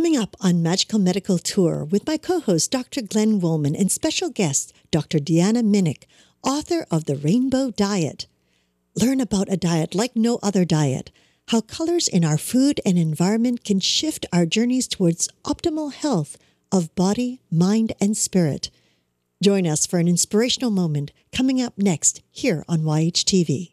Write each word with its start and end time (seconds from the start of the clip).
Coming 0.00 0.16
up 0.16 0.34
on 0.40 0.62
Magical 0.62 0.98
Medical 0.98 1.36
Tour 1.36 1.84
with 1.84 2.06
my 2.06 2.16
co 2.16 2.40
host, 2.40 2.70
Dr. 2.70 3.02
Glenn 3.02 3.38
Woolman, 3.38 3.76
and 3.76 3.92
special 3.92 4.30
guest, 4.30 4.72
Dr. 4.90 5.18
Deanna 5.18 5.62
Minich, 5.62 6.04
author 6.42 6.86
of 6.90 7.04
The 7.04 7.16
Rainbow 7.16 7.70
Diet. 7.70 8.26
Learn 8.96 9.20
about 9.20 9.52
a 9.52 9.58
diet 9.58 9.94
like 9.94 10.16
no 10.16 10.38
other 10.42 10.64
diet, 10.64 11.10
how 11.48 11.60
colors 11.60 12.08
in 12.08 12.24
our 12.24 12.38
food 12.38 12.80
and 12.86 12.96
environment 12.96 13.62
can 13.62 13.78
shift 13.78 14.24
our 14.32 14.46
journeys 14.46 14.88
towards 14.88 15.28
optimal 15.44 15.92
health 15.92 16.38
of 16.72 16.94
body, 16.94 17.42
mind, 17.52 17.92
and 18.00 18.16
spirit. 18.16 18.70
Join 19.42 19.66
us 19.66 19.84
for 19.84 19.98
an 19.98 20.08
inspirational 20.08 20.70
moment 20.70 21.12
coming 21.30 21.60
up 21.60 21.74
next 21.76 22.22
here 22.30 22.64
on 22.66 22.84
YHTV. 22.84 23.72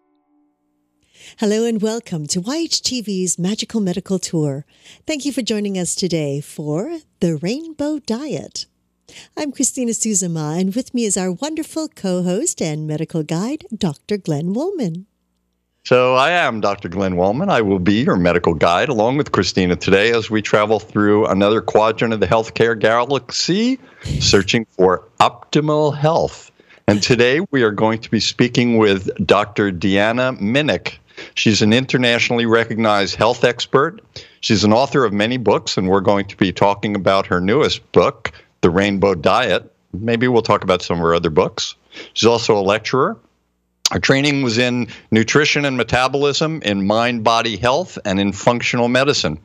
Hello 1.37 1.65
and 1.65 1.81
welcome 1.81 2.25
to 2.27 2.41
YHTV's 2.41 3.37
Magical 3.37 3.79
Medical 3.79 4.19
Tour. 4.19 4.65
Thank 5.05 5.25
you 5.25 5.31
for 5.31 5.41
joining 5.41 5.77
us 5.77 5.95
today 5.95 6.41
for 6.41 6.99
The 7.19 7.35
Rainbow 7.37 7.99
Diet. 7.99 8.65
I'm 9.37 9.51
Christina 9.51 9.91
Suzuma, 9.91 10.59
and 10.59 10.73
with 10.75 10.93
me 10.93 11.05
is 11.05 11.17
our 11.17 11.31
wonderful 11.31 11.89
co 11.89 12.23
host 12.23 12.61
and 12.61 12.87
medical 12.87 13.23
guide, 13.23 13.65
Dr. 13.75 14.17
Glenn 14.17 14.53
Woolman. 14.53 15.05
So, 15.83 16.15
I 16.15 16.31
am 16.31 16.61
Dr. 16.61 16.89
Glenn 16.89 17.15
Woolman. 17.17 17.49
I 17.49 17.61
will 17.61 17.79
be 17.79 18.03
your 18.03 18.15
medical 18.15 18.53
guide 18.53 18.89
along 18.89 19.17
with 19.17 19.31
Christina 19.31 19.75
today 19.75 20.11
as 20.11 20.29
we 20.29 20.41
travel 20.41 20.79
through 20.79 21.25
another 21.25 21.61
quadrant 21.61 22.13
of 22.13 22.19
the 22.19 22.27
healthcare 22.27 22.77
galaxy, 22.77 23.79
searching 24.19 24.65
for 24.77 25.07
optimal 25.19 25.95
health. 25.95 26.51
And 26.87 27.01
today 27.01 27.39
we 27.51 27.63
are 27.63 27.71
going 27.71 27.99
to 27.99 28.11
be 28.11 28.19
speaking 28.19 28.77
with 28.77 29.09
Dr. 29.25 29.71
Deanna 29.71 30.37
Minich. 30.39 30.97
She's 31.35 31.61
an 31.61 31.73
internationally 31.73 32.45
recognized 32.45 33.15
health 33.15 33.43
expert. 33.43 34.01
She's 34.41 34.63
an 34.63 34.73
author 34.73 35.05
of 35.05 35.13
many 35.13 35.37
books, 35.37 35.77
and 35.77 35.87
we're 35.87 36.01
going 36.01 36.25
to 36.27 36.37
be 36.37 36.51
talking 36.51 36.95
about 36.95 37.27
her 37.27 37.39
newest 37.39 37.91
book, 37.91 38.31
The 38.61 38.69
Rainbow 38.69 39.15
Diet. 39.15 39.71
Maybe 39.93 40.27
we'll 40.27 40.41
talk 40.41 40.63
about 40.63 40.81
some 40.81 40.97
of 40.97 41.03
her 41.03 41.15
other 41.15 41.29
books. 41.29 41.75
She's 42.13 42.27
also 42.27 42.57
a 42.57 42.61
lecturer. 42.61 43.17
Her 43.91 43.99
training 43.99 44.41
was 44.41 44.57
in 44.57 44.87
nutrition 45.11 45.65
and 45.65 45.75
metabolism, 45.75 46.61
in 46.63 46.87
mind 46.87 47.23
body 47.23 47.57
health, 47.57 47.99
and 48.05 48.19
in 48.19 48.31
functional 48.31 48.87
medicine. 48.87 49.39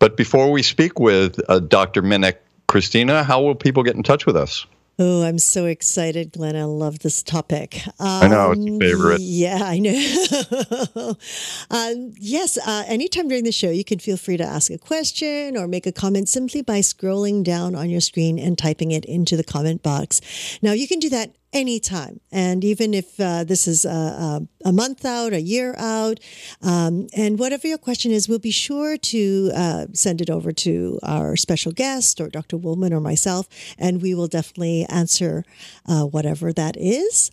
But 0.00 0.16
before 0.16 0.50
we 0.50 0.62
speak 0.62 0.98
with 0.98 1.40
uh, 1.48 1.60
Dr. 1.60 2.02
Minich, 2.02 2.36
Christina, 2.66 3.22
how 3.22 3.42
will 3.42 3.54
people 3.54 3.82
get 3.82 3.94
in 3.96 4.02
touch 4.02 4.26
with 4.26 4.36
us? 4.36 4.66
Oh, 5.00 5.22
I'm 5.22 5.38
so 5.38 5.66
excited, 5.66 6.32
Glenn. 6.32 6.56
I 6.56 6.64
love 6.64 6.98
this 6.98 7.22
topic. 7.22 7.86
Um, 8.00 8.22
I 8.22 8.26
know, 8.26 8.50
it's 8.50 8.66
your 8.66 8.80
favorite. 8.80 9.20
Yeah, 9.20 9.60
I 9.62 9.78
know. 9.78 11.16
um, 11.70 12.14
yes, 12.18 12.58
uh, 12.58 12.82
anytime 12.88 13.28
during 13.28 13.44
the 13.44 13.52
show, 13.52 13.70
you 13.70 13.84
can 13.84 14.00
feel 14.00 14.16
free 14.16 14.36
to 14.36 14.44
ask 14.44 14.72
a 14.72 14.78
question 14.78 15.56
or 15.56 15.68
make 15.68 15.86
a 15.86 15.92
comment 15.92 16.28
simply 16.28 16.62
by 16.62 16.80
scrolling 16.80 17.44
down 17.44 17.76
on 17.76 17.90
your 17.90 18.00
screen 18.00 18.40
and 18.40 18.58
typing 18.58 18.90
it 18.90 19.04
into 19.04 19.36
the 19.36 19.44
comment 19.44 19.84
box. 19.84 20.20
Now, 20.62 20.72
you 20.72 20.88
can 20.88 20.98
do 20.98 21.10
that 21.10 21.30
anytime. 21.52 22.20
And 22.30 22.64
even 22.64 22.94
if 22.94 23.18
uh, 23.20 23.44
this 23.44 23.66
is 23.66 23.84
a, 23.84 23.88
a, 23.88 24.48
a, 24.66 24.72
month 24.72 25.04
out, 25.04 25.32
a 25.32 25.40
year 25.40 25.74
out, 25.78 26.20
um, 26.62 27.08
and 27.16 27.38
whatever 27.38 27.66
your 27.66 27.78
question 27.78 28.12
is, 28.12 28.28
we'll 28.28 28.38
be 28.38 28.50
sure 28.50 28.96
to 28.96 29.50
uh, 29.54 29.86
send 29.92 30.20
it 30.20 30.30
over 30.30 30.52
to 30.52 30.98
our 31.02 31.36
special 31.36 31.72
guest 31.72 32.20
or 32.20 32.28
Dr. 32.28 32.56
Woolman 32.56 32.92
or 32.92 33.00
myself, 33.00 33.48
and 33.78 34.02
we 34.02 34.14
will 34.14 34.28
definitely 34.28 34.84
answer 34.88 35.44
uh, 35.86 36.02
whatever 36.04 36.52
that 36.52 36.76
is. 36.76 37.30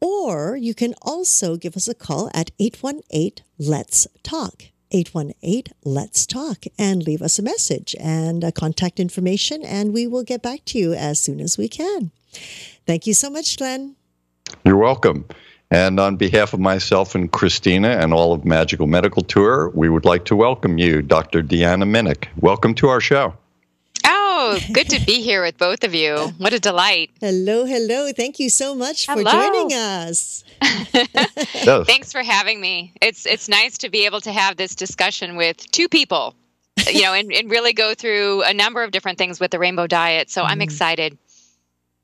Or 0.00 0.56
you 0.56 0.74
can 0.74 0.94
also 1.00 1.56
give 1.56 1.76
us 1.76 1.88
a 1.88 1.94
call 1.94 2.30
at 2.34 2.50
818 2.58 3.44
Let's 3.58 4.06
Talk. 4.22 4.64
818 4.90 5.72
Let's 5.84 6.26
Talk 6.26 6.64
and 6.78 7.02
leave 7.02 7.22
us 7.22 7.38
a 7.38 7.42
message 7.42 7.96
and 7.98 8.44
a 8.44 8.52
contact 8.52 9.00
information, 9.00 9.64
and 9.64 9.94
we 9.94 10.06
will 10.06 10.24
get 10.24 10.42
back 10.42 10.64
to 10.66 10.78
you 10.78 10.92
as 10.92 11.20
soon 11.20 11.40
as 11.40 11.56
we 11.56 11.68
can. 11.68 12.10
Thank 12.86 13.06
you 13.06 13.14
so 13.14 13.30
much, 13.30 13.56
Glenn. 13.58 13.96
You're 14.64 14.76
welcome. 14.76 15.26
And 15.70 15.98
on 15.98 16.16
behalf 16.16 16.52
of 16.52 16.60
myself 16.60 17.14
and 17.14 17.32
Christina 17.32 17.88
and 17.88 18.12
all 18.12 18.34
of 18.34 18.44
Magical 18.44 18.86
Medical 18.86 19.22
Tour, 19.22 19.70
we 19.70 19.88
would 19.88 20.04
like 20.04 20.26
to 20.26 20.36
welcome 20.36 20.76
you, 20.76 21.00
Dr. 21.00 21.42
Deanna 21.42 21.84
Minich. 21.84 22.26
Welcome 22.36 22.74
to 22.74 22.88
our 22.88 23.00
show. 23.00 23.34
Oh, 24.04 24.58
good 24.72 24.90
to 24.90 25.04
be 25.06 25.22
here 25.22 25.42
with 25.42 25.56
both 25.56 25.84
of 25.84 25.94
you. 25.94 26.16
What 26.38 26.52
a 26.52 26.58
delight. 26.58 27.10
Hello, 27.20 27.64
hello. 27.64 28.12
Thank 28.12 28.38
you 28.38 28.50
so 28.50 28.74
much 28.74 29.06
for 29.06 29.12
hello. 29.12 29.30
joining 29.30 29.72
us. 29.72 30.44
Thanks 31.86 32.12
for 32.12 32.22
having 32.22 32.60
me. 32.60 32.92
It's 33.00 33.24
it's 33.24 33.48
nice 33.48 33.78
to 33.78 33.88
be 33.88 34.04
able 34.04 34.20
to 34.22 34.32
have 34.32 34.56
this 34.56 34.74
discussion 34.74 35.36
with 35.36 35.56
two 35.70 35.88
people, 35.88 36.34
you 36.86 37.02
know, 37.02 37.14
and, 37.14 37.32
and 37.32 37.50
really 37.50 37.72
go 37.72 37.94
through 37.94 38.42
a 38.42 38.52
number 38.52 38.82
of 38.82 38.90
different 38.90 39.16
things 39.16 39.40
with 39.40 39.52
the 39.52 39.58
rainbow 39.58 39.86
diet. 39.86 40.30
So 40.30 40.42
mm. 40.42 40.48
I'm 40.48 40.60
excited. 40.60 41.16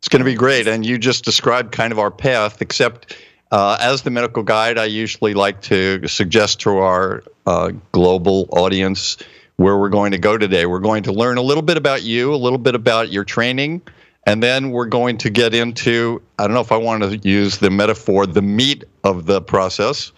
It's 0.00 0.08
going 0.08 0.20
to 0.20 0.24
be 0.24 0.34
great. 0.34 0.68
And 0.68 0.86
you 0.86 0.98
just 0.98 1.24
described 1.24 1.72
kind 1.72 1.92
of 1.92 1.98
our 1.98 2.10
path, 2.10 2.62
except 2.62 3.16
uh, 3.50 3.78
as 3.80 4.02
the 4.02 4.10
medical 4.10 4.42
guide, 4.42 4.78
I 4.78 4.84
usually 4.84 5.34
like 5.34 5.62
to 5.62 6.06
suggest 6.06 6.60
to 6.60 6.78
our 6.78 7.24
uh, 7.46 7.72
global 7.92 8.48
audience 8.52 9.16
where 9.56 9.76
we're 9.76 9.88
going 9.88 10.12
to 10.12 10.18
go 10.18 10.38
today. 10.38 10.66
We're 10.66 10.78
going 10.78 11.02
to 11.04 11.12
learn 11.12 11.36
a 11.36 11.42
little 11.42 11.62
bit 11.62 11.76
about 11.76 12.02
you, 12.02 12.32
a 12.32 12.36
little 12.36 12.58
bit 12.58 12.74
about 12.74 13.10
your 13.10 13.24
training, 13.24 13.82
and 14.24 14.40
then 14.42 14.70
we're 14.70 14.86
going 14.86 15.18
to 15.18 15.30
get 15.30 15.52
into 15.52 16.22
I 16.38 16.44
don't 16.44 16.54
know 16.54 16.60
if 16.60 16.72
I 16.72 16.76
want 16.76 17.02
to 17.02 17.16
use 17.28 17.58
the 17.58 17.70
metaphor, 17.70 18.26
the 18.26 18.42
meat 18.42 18.84
of 19.02 19.26
the 19.26 19.40
process, 19.40 20.12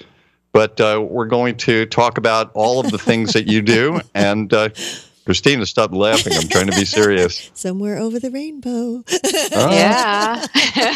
but 0.52 0.78
uh, 0.80 1.02
we're 1.08 1.26
going 1.26 1.56
to 1.58 1.86
talk 1.86 2.18
about 2.18 2.50
all 2.54 2.80
of 2.80 2.90
the 2.90 2.98
things 2.98 3.32
that 3.32 3.46
you 3.46 3.62
do 3.62 4.00
and 4.14 4.52
uh, 4.52 4.68
Christina, 5.30 5.64
stop 5.64 5.92
laughing. 5.92 6.32
I'm 6.34 6.48
trying 6.48 6.66
to 6.66 6.76
be 6.76 6.84
serious. 6.84 7.50
Somewhere 7.54 7.98
over 7.98 8.18
the 8.18 8.32
rainbow. 8.32 9.04
Oh. 9.52 9.70
Yeah. 9.70 10.44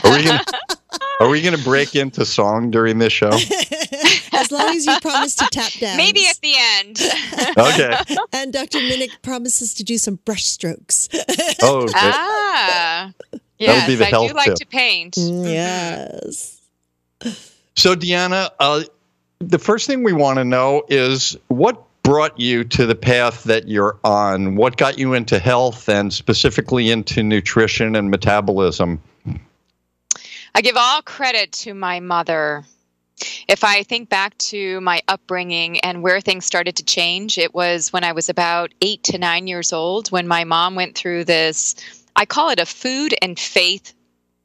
are 0.02 0.10
we 0.10 0.24
gonna 0.24 0.44
are 1.20 1.28
we 1.28 1.40
going 1.40 1.56
to 1.56 1.62
break 1.62 1.94
into 1.94 2.24
song 2.26 2.72
during 2.72 2.98
this 2.98 3.12
show? 3.12 3.30
as 4.32 4.50
long 4.50 4.74
as 4.74 4.86
you 4.86 4.98
promise 5.00 5.36
to 5.36 5.46
tap 5.52 5.70
down. 5.74 5.96
Maybe 5.96 6.26
at 6.26 6.40
the 6.40 6.54
end. 6.58 7.00
okay. 7.56 7.96
And 8.32 8.52
Dr. 8.52 8.78
Minich 8.78 9.22
promises 9.22 9.72
to 9.74 9.84
do 9.84 9.98
some 9.98 10.16
brush 10.24 10.44
strokes. 10.44 11.08
oh. 11.62 11.82
Okay. 11.84 11.92
Ah. 11.94 13.12
Yes, 13.58 13.88
I 13.88 14.10
do 14.10 14.34
like 14.34 14.46
tip. 14.46 14.56
to 14.56 14.66
paint. 14.66 15.14
Mm, 15.14 15.44
yes. 15.44 16.60
So, 17.76 17.94
Deanna, 17.94 18.50
uh, 18.58 18.82
the 19.38 19.60
first 19.60 19.86
thing 19.86 20.02
we 20.02 20.12
want 20.12 20.38
to 20.38 20.44
know 20.44 20.82
is 20.88 21.36
what 21.46 21.84
brought 22.04 22.38
you 22.38 22.62
to 22.62 22.86
the 22.86 22.94
path 22.94 23.42
that 23.44 23.66
you're 23.66 23.98
on? 24.04 24.54
What 24.54 24.76
got 24.76 24.98
you 24.98 25.14
into 25.14 25.40
health 25.40 25.88
and 25.88 26.12
specifically 26.12 26.90
into 26.90 27.24
nutrition 27.24 27.96
and 27.96 28.10
metabolism? 28.10 29.02
I 30.54 30.60
give 30.60 30.76
all 30.76 31.02
credit 31.02 31.50
to 31.52 31.74
my 31.74 31.98
mother. 31.98 32.64
If 33.48 33.64
I 33.64 33.82
think 33.82 34.08
back 34.08 34.38
to 34.38 34.80
my 34.80 35.02
upbringing 35.08 35.80
and 35.80 36.02
where 36.02 36.20
things 36.20 36.44
started 36.44 36.76
to 36.76 36.84
change, 36.84 37.38
it 37.38 37.54
was 37.54 37.92
when 37.92 38.04
I 38.04 38.12
was 38.12 38.28
about 38.28 38.72
eight 38.80 39.02
to 39.04 39.18
nine 39.18 39.48
years 39.48 39.72
old 39.72 40.08
when 40.12 40.28
my 40.28 40.44
mom 40.44 40.76
went 40.76 40.94
through 40.94 41.24
this, 41.24 41.74
I 42.14 42.26
call 42.26 42.50
it 42.50 42.60
a 42.60 42.66
food 42.66 43.14
and 43.22 43.38
faith 43.38 43.94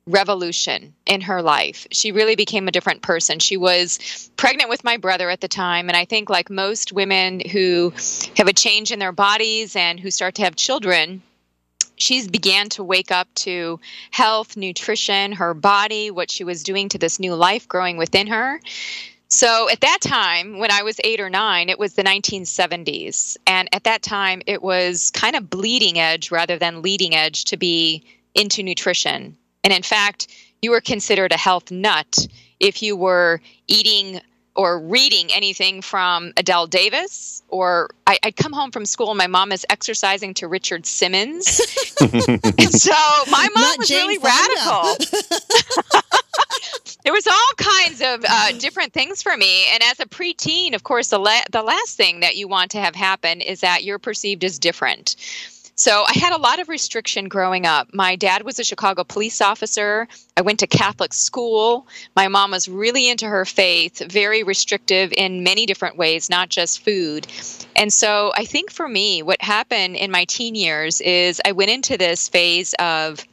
revolution 0.10 0.94
in 1.06 1.22
her 1.22 1.42
life. 1.42 1.88
She 1.92 2.12
really 2.12 2.36
became 2.36 2.68
a 2.68 2.72
different 2.72 3.02
person. 3.02 3.40
She 3.40 3.58
was 3.58 4.30
pregnant 4.38 4.70
with 4.70 4.84
my 4.84 4.98
brother 4.98 5.30
at 5.30 5.42
the 5.42 5.48
time, 5.48 5.88
and 5.88 5.96
I 5.96 6.06
think, 6.06 6.30
like 6.30 6.50
most 6.50 6.92
women 6.92 7.42
who 7.52 7.94
have 8.36 8.48
a 8.48 8.54
change 8.54 8.92
in 8.92 9.00
their 9.00 9.12
bodies 9.12 9.76
and 9.76 10.00
who 10.00 10.12
start 10.12 10.36
to 10.36 10.44
have 10.44 10.56
children, 10.56 11.22
she's 11.96 12.28
began 12.28 12.70
to 12.70 12.84
wake 12.84 13.12
up 13.12 13.28
to 13.36 13.80
health, 14.12 14.58
nutrition, 14.58 15.34
her 15.34 15.54
body, 15.54 16.12
what 16.12 16.32
she 16.32 16.44
was 16.44 16.64
doing 16.64 16.90
to 16.90 16.98
this 16.98 17.20
new 17.20 17.36
life 17.36 17.68
growing 17.68 17.98
within 17.98 18.28
her. 18.28 18.60
So 19.32 19.70
at 19.70 19.82
that 19.82 20.00
time, 20.02 20.58
when 20.58 20.72
I 20.72 20.82
was 20.82 21.00
eight 21.04 21.20
or 21.20 21.30
nine, 21.30 21.70
it 21.70 21.78
was 21.78 21.94
the 21.94 22.02
1970s. 22.02 23.38
And 23.46 23.70
at 23.74 23.84
that 23.84 24.02
time, 24.02 24.42
it 24.48 24.64
was 24.64 25.12
kind 25.12 25.36
of 25.36 25.52
bleeding 25.52 26.00
edge 26.00 26.32
rather 26.32 26.58
than 26.58 26.82
leading 26.82 27.14
edge 27.14 27.46
to 27.46 27.58
be 27.58 28.04
into 28.34 28.64
nutrition 28.64 29.38
And 29.64 29.74
in 29.74 29.84
fact, 29.84 30.28
you 30.62 30.72
were 30.72 30.82
considered 30.82 31.32
a 31.32 31.38
health 31.38 31.72
nut 31.72 32.28
if 32.60 32.82
you 32.82 32.96
were 32.96 33.42
eating 33.68 34.22
or 34.56 34.78
reading 34.78 35.30
anything 35.34 35.82
from 35.82 36.34
Adelle 36.36 36.68
Davis, 36.68 37.42
or 37.48 37.92
I, 38.08 38.20
would 38.26 38.36
come 38.36 38.52
home 38.52 38.72
from 38.72 38.86
school 38.86 39.10
and 39.10 39.18
my 39.18 39.28
mom 39.28 39.54
is 39.54 39.66
exercising 39.70 40.34
to 40.34 40.50
Richard 40.50 40.86
Simmons. 40.86 41.48
so 41.48 42.92
my 43.32 43.48
mom 43.56 43.64
Not 43.64 43.78
was 43.78 43.88
Jane 43.88 44.08
really 44.08 44.18
Fonda. 44.18 44.98
radical. 45.08 46.02
there 47.06 47.14
was 47.14 47.26
all 47.26 47.54
kinds 47.56 48.02
of 48.02 48.26
uh, 48.28 48.52
different 48.60 48.92
things 48.92 49.24
for 49.24 49.38
me, 49.38 49.66
and 49.72 49.82
as 49.84 50.02
a 50.02 50.06
preteen, 50.06 50.76
of 50.76 50.84
course, 50.84 51.10
the 51.10 51.20
la- 51.20 51.40
the 51.52 51.64
last 51.64 51.96
thing 51.96 52.20
that 52.20 52.36
you 52.36 52.50
want 52.50 52.72
to 52.72 52.80
have 52.80 52.96
happen 52.96 53.40
is 53.40 53.62
that 53.62 53.86
you're 53.86 54.00
perceived 54.00 54.44
as 54.44 54.60
different. 54.60 55.16
So 55.80 56.04
I 56.06 56.12
had 56.20 56.34
a 56.34 56.38
lot 56.38 56.60
of 56.60 56.68
restriction 56.68 57.30
growing 57.30 57.66
up. 57.66 57.94
My 57.94 58.18
dad 58.18 58.44
was 58.44 58.60
a 58.60 58.66
Chicago 58.66 59.06
police 59.06 59.40
officer. 59.40 60.10
I 60.36 60.42
went 60.42 60.60
to 60.60 60.68
Catholic 60.68 61.14
school. 61.14 61.88
My 62.18 62.28
mom 62.28 62.52
was 62.52 62.68
really 62.68 63.10
into 63.10 63.26
her 63.26 63.46
faith, 63.46 64.00
very 64.12 64.44
restrictive 64.44 65.14
in 65.14 65.42
many 65.42 65.66
different 65.66 65.96
ways, 65.96 66.30
not 66.30 66.50
just 66.50 66.84
food. 66.84 67.28
And 67.78 67.94
so 67.94 68.34
I 68.36 68.44
think 68.44 68.72
for 68.72 68.90
me, 68.90 69.24
what 69.24 69.42
happened 69.42 69.96
in 69.96 70.12
my 70.12 70.26
teen 70.26 70.54
years 70.54 71.00
is 71.00 71.40
I 71.46 71.54
went 71.54 71.72
into 71.72 71.98
this 71.98 72.28
phase 72.28 72.74
of 72.78 73.26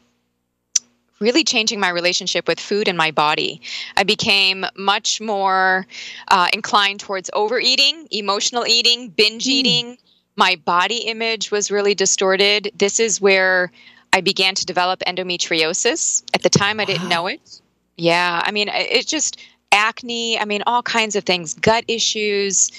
really 1.18 1.42
changing 1.42 1.80
my 1.80 1.88
relationship 1.88 2.46
with 2.46 2.60
food 2.60 2.86
and 2.86 2.96
my 2.96 3.10
body. 3.10 3.60
I 3.96 4.04
became 4.04 4.64
much 4.76 5.20
more 5.20 5.84
uh, 6.28 6.46
inclined 6.52 7.00
towards 7.00 7.28
overeating, 7.32 8.06
emotional 8.12 8.64
eating, 8.68 9.08
binge 9.08 9.48
eating 9.48 9.98
my 10.36 10.56
body 10.64 10.98
image 10.98 11.50
was 11.50 11.70
really 11.70 11.94
distorted. 11.94 12.70
This 12.74 13.00
is 13.00 13.20
where 13.20 13.72
I 14.12 14.20
began 14.20 14.54
to 14.54 14.66
develop 14.66 15.00
endometriosis. 15.06 16.22
At 16.34 16.42
the 16.42 16.50
time, 16.50 16.80
I 16.80 16.84
didn't 16.84 17.08
know 17.08 17.26
it. 17.26 17.60
Yeah, 17.96 18.42
I 18.44 18.50
mean, 18.50 18.68
it 18.68 19.06
just 19.06 19.40
acne, 19.72 20.38
I 20.38 20.44
mean, 20.44 20.62
all 20.66 20.82
kinds 20.82 21.16
of 21.16 21.24
things, 21.24 21.54
gut 21.54 21.84
issues. 21.88 22.70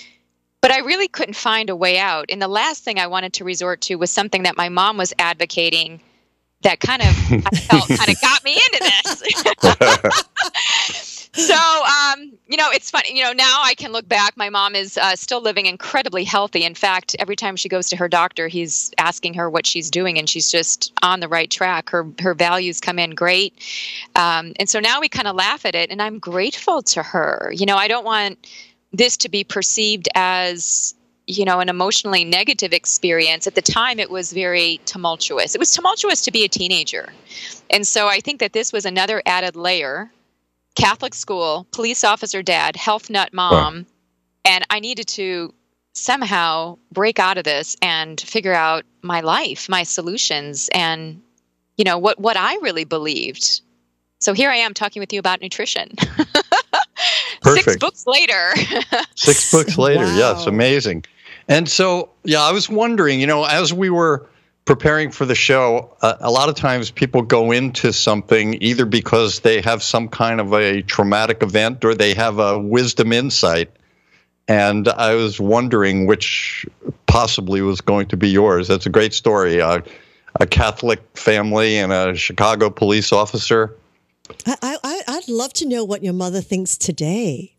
But 0.62 0.72
I 0.72 0.80
really 0.80 1.08
couldn't 1.08 1.36
find 1.36 1.70
a 1.70 1.76
way 1.76 2.00
out. 2.00 2.26
And 2.30 2.42
the 2.42 2.48
last 2.48 2.84
thing 2.84 3.00
I 3.00 3.08
wanted 3.08 3.34
to 3.34 3.44
resort 3.44 3.82
to 3.82 3.96
was 3.96 4.12
something 4.12 4.44
that 4.44 4.58
my 4.58 4.70
mom 4.70 4.98
was 4.98 5.14
advocating 5.20 6.02
that 6.62 6.80
kind 6.80 7.02
of 7.02 7.08
I 7.46 7.56
felt 7.56 7.88
kind 7.88 8.10
of 8.10 8.22
got 8.22 8.44
me 8.44 8.54
into 8.54 8.80
this. 8.80 9.24
so 11.38 11.54
um, 11.56 12.34
you 12.48 12.58
know 12.58 12.68
it's 12.72 12.90
funny 12.90 13.16
you 13.16 13.24
know 13.24 13.32
now 13.32 13.62
i 13.64 13.76
can 13.76 13.92
look 13.92 14.08
back 14.10 14.36
my 14.38 14.50
mom 14.50 14.74
is 14.76 14.98
uh, 14.98 15.16
still 15.16 15.42
living 15.42 15.68
incredibly 15.68 16.24
healthy. 16.24 16.64
In 16.64 16.74
fact 16.74 17.16
every 17.20 17.36
time 17.36 17.56
she 17.56 17.70
goes 17.70 17.88
to 17.90 17.96
her 17.96 18.08
doctor 18.08 18.48
he's 18.48 18.92
asking 18.98 19.36
her 19.36 19.50
what 19.50 19.66
she's 19.66 19.92
doing 19.92 20.18
and 20.18 20.28
she's 20.28 20.52
just 20.52 20.92
on 21.04 21.20
the 21.20 21.28
right 21.28 21.50
track. 21.50 21.90
Her 21.90 22.08
her 22.20 22.34
values 22.34 22.82
come 22.82 22.98
in 22.98 23.12
great. 23.12 23.54
Um, 24.16 24.54
and 24.60 24.68
so 24.68 24.80
now 24.80 25.00
we 25.00 25.10
kind 25.10 25.28
of 25.28 25.36
laugh 25.36 25.66
at 25.66 25.76
it 25.76 25.92
and 25.92 26.02
i'm 26.02 26.18
grateful 26.18 26.82
to 26.84 27.04
her. 27.04 27.52
You 27.56 27.66
know 27.66 27.78
i 27.78 27.88
don't 27.88 28.06
want 28.06 28.48
this 28.92 29.16
to 29.18 29.30
be 29.30 29.44
perceived 29.44 30.10
as 30.16 30.96
you 31.28 31.46
know 31.46 31.60
an 31.60 31.70
emotionally 31.70 32.26
negative 32.26 32.74
experience. 32.74 33.46
At 33.46 33.54
the 33.56 33.62
time 33.62 34.00
it 34.00 34.10
was 34.10 34.34
very 34.34 34.80
tumultuous. 34.86 35.54
It 35.54 35.60
was 35.60 35.72
tumultuous 35.72 36.22
to 36.22 36.32
be 36.32 36.44
a 36.44 36.50
teenager. 36.50 37.14
And 37.70 37.86
so 37.86 38.08
i 38.08 38.20
think 38.20 38.40
that 38.40 38.54
this 38.54 38.74
was 38.74 38.86
another 38.86 39.22
added 39.26 39.56
layer 39.56 40.10
catholic 40.78 41.14
school 41.14 41.68
police 41.72 42.04
officer 42.04 42.42
dad 42.42 42.76
health 42.76 43.10
nut 43.10 43.34
mom 43.34 43.86
and 44.46 44.66
i 44.70 44.80
needed 44.80 45.08
to 45.08 45.54
somehow 45.98 46.78
break 46.92 47.20
out 47.20 47.38
of 47.38 47.44
this 47.44 47.76
and 47.82 48.22
figure 48.22 48.54
out 48.54 48.86
my 49.02 49.22
life 49.22 49.68
my 49.68 49.84
solutions 49.84 50.70
and 50.74 51.22
you 51.78 51.84
know 51.84 51.98
what 51.98 52.20
what 52.20 52.38
i 52.38 52.56
really 52.58 52.86
believed. 52.86 53.62
So 54.20 54.34
here 54.34 54.50
i 54.50 54.56
am 54.56 54.74
talking 54.74 55.00
with 55.00 55.14
you 55.14 55.20
about 55.20 55.42
nutrition. 55.42 55.92
Six 57.44 57.78
books 57.78 58.06
later. 58.08 58.54
Six 59.16 59.52
books 59.52 59.78
later, 59.78 60.06
yes, 60.16 60.48
amazing. 60.48 61.06
And 61.48 61.70
so, 61.70 62.10
yeah, 62.24 62.42
I 62.42 62.52
was 62.52 62.68
wondering, 62.68 63.22
you 63.22 63.28
know, 63.28 63.46
as 63.46 63.72
we 63.74 63.90
were 63.90 64.28
preparing 64.68 65.10
for 65.10 65.26
the 65.26 65.34
show, 65.34 65.96
uh, 66.02 66.18
a 66.20 66.30
lot 66.30 66.50
of 66.50 66.56
times 66.56 66.92
people 66.92 67.24
go 67.24 67.52
into 67.52 67.92
something 67.92 68.62
either 68.62 68.86
because 68.86 69.40
they 69.40 69.62
have 69.62 69.82
some 69.82 70.10
kind 70.10 70.40
of 70.40 70.54
a 70.54 70.84
traumatic 70.84 71.42
event 71.42 71.84
or 71.84 71.96
they 71.96 72.14
have 72.14 72.38
a 72.38 72.60
wisdom 72.60 73.14
insight. 73.14 73.72
And 74.48 74.88
I 74.88 75.16
was 75.16 75.40
wondering 75.40 76.06
which 76.06 76.68
possibly 77.08 77.62
was 77.62 77.82
going 77.82 78.08
to 78.10 78.18
be 78.18 78.30
yours. 78.30 78.68
That's 78.68 78.86
a 78.86 78.90
great 78.90 79.14
story. 79.14 79.62
Uh, 79.62 79.80
a 80.40 80.46
Catholic 80.46 81.02
family 81.18 81.78
and 81.78 81.92
a 81.92 82.16
Chicago 82.16 82.70
police 82.70 83.12
officer. 83.12 83.76
I, 84.46 84.78
I, 84.84 85.02
I'd 85.08 85.30
love 85.30 85.54
to 85.54 85.66
know 85.66 85.84
what 85.84 86.04
your 86.04 86.14
mother 86.14 86.42
thinks 86.42 86.78
today 86.78 87.56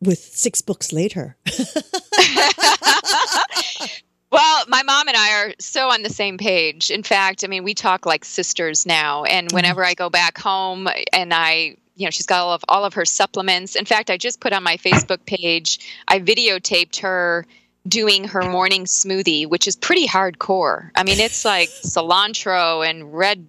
with 0.00 0.18
six 0.18 0.60
books 0.60 0.92
later. 0.92 1.36
Well, 4.30 4.64
my 4.68 4.82
mom 4.84 5.08
and 5.08 5.16
I 5.16 5.32
are 5.42 5.54
so 5.58 5.90
on 5.90 6.02
the 6.02 6.10
same 6.10 6.38
page. 6.38 6.90
In 6.90 7.02
fact, 7.02 7.42
I 7.42 7.48
mean, 7.48 7.64
we 7.64 7.74
talk 7.74 8.06
like 8.06 8.24
sisters 8.24 8.86
now. 8.86 9.24
And 9.24 9.50
whenever 9.50 9.84
I 9.84 9.94
go 9.94 10.08
back 10.08 10.38
home 10.38 10.88
and 11.12 11.34
I, 11.34 11.76
you 11.96 12.06
know, 12.06 12.10
she's 12.10 12.26
got 12.26 12.40
all 12.40 12.52
of 12.52 12.64
all 12.68 12.84
of 12.84 12.94
her 12.94 13.04
supplements. 13.04 13.74
In 13.74 13.84
fact, 13.84 14.08
I 14.08 14.16
just 14.16 14.40
put 14.40 14.52
on 14.52 14.62
my 14.62 14.76
Facebook 14.76 15.24
page, 15.26 15.80
I 16.06 16.20
videotaped 16.20 17.00
her 17.00 17.44
doing 17.88 18.24
her 18.24 18.42
morning 18.42 18.84
smoothie, 18.84 19.48
which 19.48 19.66
is 19.66 19.74
pretty 19.74 20.06
hardcore. 20.06 20.90
I 20.94 21.02
mean, 21.02 21.18
it's 21.18 21.44
like 21.44 21.68
cilantro 21.84 22.88
and 22.88 23.12
red 23.12 23.44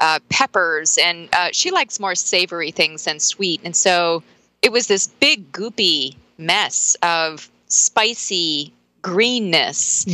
uh, 0.00 0.18
peppers, 0.28 0.98
and 0.98 1.28
uh, 1.32 1.48
she 1.52 1.70
likes 1.70 1.98
more 1.98 2.14
savory 2.14 2.72
things 2.72 3.04
than 3.04 3.20
sweet. 3.20 3.60
And 3.64 3.74
so 3.74 4.22
it 4.60 4.70
was 4.70 4.88
this 4.88 5.06
big 5.06 5.50
goopy 5.52 6.14
mess 6.36 6.96
of 7.02 7.48
spicy 7.68 8.72
greenness. 9.06 10.04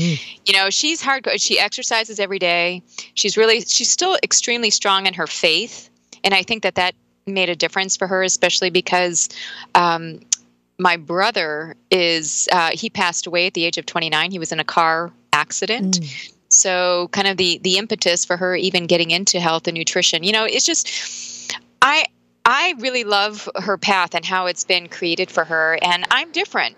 You 0.44 0.52
know, 0.54 0.70
she's 0.70 1.02
hardcore. 1.02 1.40
She 1.40 1.58
exercises 1.58 2.18
every 2.18 2.38
day. 2.38 2.82
She's 3.14 3.36
really, 3.36 3.60
she's 3.62 3.90
still 3.90 4.18
extremely 4.22 4.70
strong 4.70 5.06
in 5.06 5.14
her 5.14 5.26
faith. 5.26 5.90
And 6.24 6.34
I 6.34 6.42
think 6.42 6.62
that 6.62 6.74
that 6.76 6.94
made 7.26 7.48
a 7.48 7.56
difference 7.56 7.96
for 7.96 8.06
her, 8.06 8.22
especially 8.22 8.70
because 8.70 9.28
um, 9.74 10.20
my 10.78 10.96
brother 10.96 11.76
is, 11.90 12.48
uh, 12.52 12.70
he 12.72 12.90
passed 12.90 13.26
away 13.26 13.46
at 13.46 13.54
the 13.54 13.64
age 13.64 13.78
of 13.78 13.86
29. 13.86 14.30
He 14.30 14.38
was 14.38 14.52
in 14.52 14.60
a 14.60 14.64
car 14.64 15.12
accident. 15.32 16.00
So, 16.52 17.08
kind 17.12 17.26
of 17.26 17.38
the 17.38 17.58
the 17.62 17.78
impetus 17.78 18.24
for 18.24 18.36
her 18.36 18.54
even 18.54 18.86
getting 18.86 19.10
into 19.10 19.40
health 19.40 19.66
and 19.66 19.76
nutrition. 19.76 20.22
You 20.22 20.32
know, 20.32 20.44
it's 20.44 20.66
just 20.66 21.56
I 21.80 22.04
I 22.44 22.74
really 22.78 23.04
love 23.04 23.48
her 23.56 23.78
path 23.78 24.14
and 24.14 24.24
how 24.24 24.46
it's 24.46 24.64
been 24.64 24.88
created 24.88 25.30
for 25.30 25.44
her, 25.44 25.78
and 25.82 26.04
I'm 26.10 26.30
different. 26.32 26.76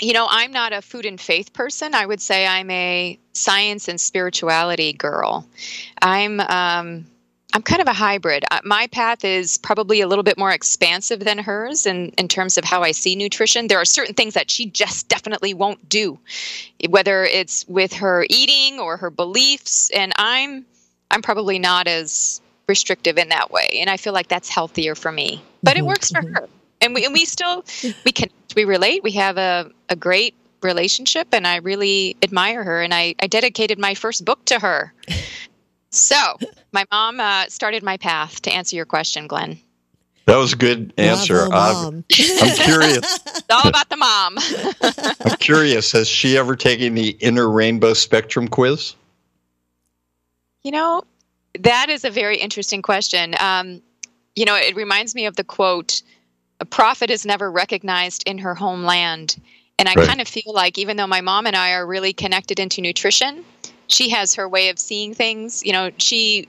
You 0.00 0.12
know, 0.12 0.26
I'm 0.30 0.52
not 0.52 0.72
a 0.72 0.80
food 0.80 1.06
and 1.06 1.20
faith 1.20 1.52
person. 1.52 1.94
I 1.94 2.06
would 2.06 2.20
say 2.20 2.46
I'm 2.46 2.70
a 2.70 3.18
science 3.32 3.88
and 3.88 4.00
spirituality 4.00 4.92
girl. 4.92 5.46
I'm 6.00 6.40
um, 6.40 7.06
I'm 7.52 7.62
kind 7.62 7.80
of 7.80 7.88
a 7.88 7.92
hybrid. 7.94 8.44
Uh, 8.50 8.60
My 8.64 8.86
path 8.88 9.24
is 9.24 9.58
probably 9.58 10.00
a 10.00 10.06
little 10.06 10.22
bit 10.22 10.38
more 10.38 10.52
expansive 10.52 11.20
than 11.20 11.38
hers 11.38 11.86
in, 11.86 12.10
in 12.18 12.28
terms 12.28 12.58
of 12.58 12.64
how 12.64 12.82
I 12.82 12.92
see 12.92 13.16
nutrition. 13.16 13.66
There 13.66 13.80
are 13.80 13.84
certain 13.86 14.14
things 14.14 14.34
that 14.34 14.50
she 14.50 14.66
just 14.66 15.08
definitely 15.08 15.54
won't 15.54 15.88
do, 15.88 16.18
whether 16.88 17.24
it's 17.24 17.66
with 17.68 17.94
her 17.94 18.26
eating 18.30 18.78
or 18.80 18.96
her 18.98 19.10
beliefs. 19.10 19.90
And 19.90 20.12
I'm 20.16 20.66
I'm 21.10 21.22
probably 21.22 21.58
not 21.58 21.88
as 21.88 22.40
restrictive 22.68 23.18
in 23.18 23.30
that 23.30 23.50
way. 23.50 23.68
And 23.80 23.90
I 23.90 23.96
feel 23.96 24.12
like 24.12 24.28
that's 24.28 24.48
healthier 24.48 24.94
for 24.94 25.10
me. 25.10 25.42
But 25.64 25.76
it 25.76 25.84
Mhm, 25.84 25.86
works 25.86 26.10
for 26.10 26.22
her. 26.34 26.48
And 26.80 26.94
we 26.94 27.04
and 27.04 27.12
we 27.12 27.24
still 27.24 27.64
we 28.04 28.12
can 28.12 28.28
we 28.54 28.64
relate. 28.64 29.02
We 29.02 29.12
have 29.12 29.36
a, 29.36 29.70
a 29.88 29.96
great 29.96 30.34
relationship 30.62 31.28
and 31.32 31.46
I 31.46 31.56
really 31.56 32.16
admire 32.22 32.64
her 32.64 32.82
and 32.82 32.92
I, 32.92 33.14
I 33.20 33.26
dedicated 33.26 33.78
my 33.78 33.94
first 33.94 34.24
book 34.24 34.44
to 34.46 34.58
her. 34.58 34.92
So 35.90 36.36
my 36.72 36.84
mom 36.90 37.20
uh, 37.20 37.46
started 37.48 37.82
my 37.82 37.96
path 37.96 38.42
to 38.42 38.50
answer 38.50 38.76
your 38.76 38.84
question, 38.84 39.26
Glenn. 39.26 39.58
That 40.26 40.36
was 40.36 40.52
a 40.52 40.56
good 40.56 40.92
answer. 40.98 41.46
Bravo, 41.48 41.88
I'm 41.88 42.04
curious. 42.06 43.18
It's 43.26 43.46
all 43.50 43.66
about 43.66 43.88
the 43.88 43.96
mom. 43.96 44.36
I'm 45.24 45.36
curious. 45.38 45.90
Has 45.92 46.06
she 46.06 46.36
ever 46.36 46.54
taken 46.54 46.94
the 46.94 47.10
Inner 47.20 47.48
Rainbow 47.48 47.94
Spectrum 47.94 48.48
quiz? 48.48 48.94
You 50.62 50.72
know, 50.72 51.02
that 51.58 51.88
is 51.88 52.04
a 52.04 52.10
very 52.10 52.36
interesting 52.36 52.82
question. 52.82 53.34
Um, 53.40 53.80
you 54.36 54.44
know, 54.44 54.54
it 54.54 54.76
reminds 54.76 55.14
me 55.14 55.24
of 55.24 55.36
the 55.36 55.44
quote 55.44 56.02
A 56.60 56.64
prophet 56.64 57.10
is 57.10 57.24
never 57.24 57.50
recognized 57.50 58.24
in 58.26 58.38
her 58.38 58.54
homeland. 58.54 59.36
And 59.78 59.88
I 59.88 59.94
Right. 59.94 60.08
kind 60.08 60.20
of 60.20 60.26
feel 60.26 60.52
like 60.52 60.76
even 60.76 60.96
though 60.96 61.06
my 61.06 61.20
mom 61.20 61.46
and 61.46 61.54
I 61.54 61.70
are 61.72 61.86
really 61.86 62.12
connected 62.12 62.58
into 62.58 62.80
nutrition, 62.80 63.44
she 63.86 64.08
has 64.10 64.34
her 64.34 64.48
way 64.48 64.68
of 64.68 64.78
seeing 64.78 65.14
things. 65.14 65.64
You 65.64 65.72
know, 65.72 65.90
she 65.98 66.48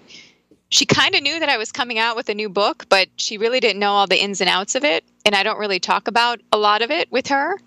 she 0.71 0.85
kind 0.85 1.15
of 1.15 1.23
knew 1.23 1.39
that 1.39 1.49
I 1.49 1.57
was 1.57 1.71
coming 1.71 1.97
out 1.97 2.15
with 2.15 2.29
a 2.29 2.35
new 2.35 2.47
book, 2.47 2.85
but 2.89 3.09
she 3.15 3.39
really 3.39 3.59
didn't 3.59 3.79
know 3.79 3.93
all 3.93 4.05
the 4.05 4.21
ins 4.21 4.39
and 4.39 4.47
outs 4.49 4.75
of 4.75 4.83
it. 4.83 5.03
And 5.25 5.35
I 5.35 5.41
don't 5.41 5.57
really 5.57 5.79
talk 5.79 6.07
about 6.07 6.41
a 6.51 6.59
lot 6.59 6.83
of 6.83 6.91
it 6.91 7.11
with 7.11 7.27
her. 7.27 7.57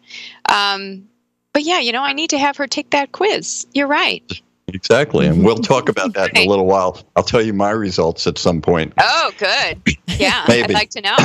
Um, 0.49 1.08
but 1.52 1.62
yeah, 1.64 1.80
you 1.80 1.90
know, 1.90 2.02
I 2.02 2.12
need 2.12 2.30
to 2.30 2.38
have 2.38 2.56
her 2.58 2.66
take 2.68 2.90
that 2.90 3.11
quiz. 3.12 3.66
You're 3.72 3.88
right. 3.88 4.22
exactly. 4.68 5.26
And 5.26 5.44
we'll 5.44 5.56
talk 5.58 5.88
about 5.88 6.14
that 6.14 6.30
in 6.30 6.46
a 6.46 6.49
little 6.49 6.66
while. 6.66 6.99
I'll 7.16 7.25
tell 7.25 7.42
you 7.42 7.52
my 7.52 7.70
results 7.70 8.26
at 8.28 8.38
some 8.38 8.61
point. 8.62 8.92
Oh, 8.99 9.32
good. 9.37 9.82
Yeah, 10.18 10.44
I'd 10.49 10.70
like 10.70 10.90
to 10.90 11.00
know. 11.00 11.16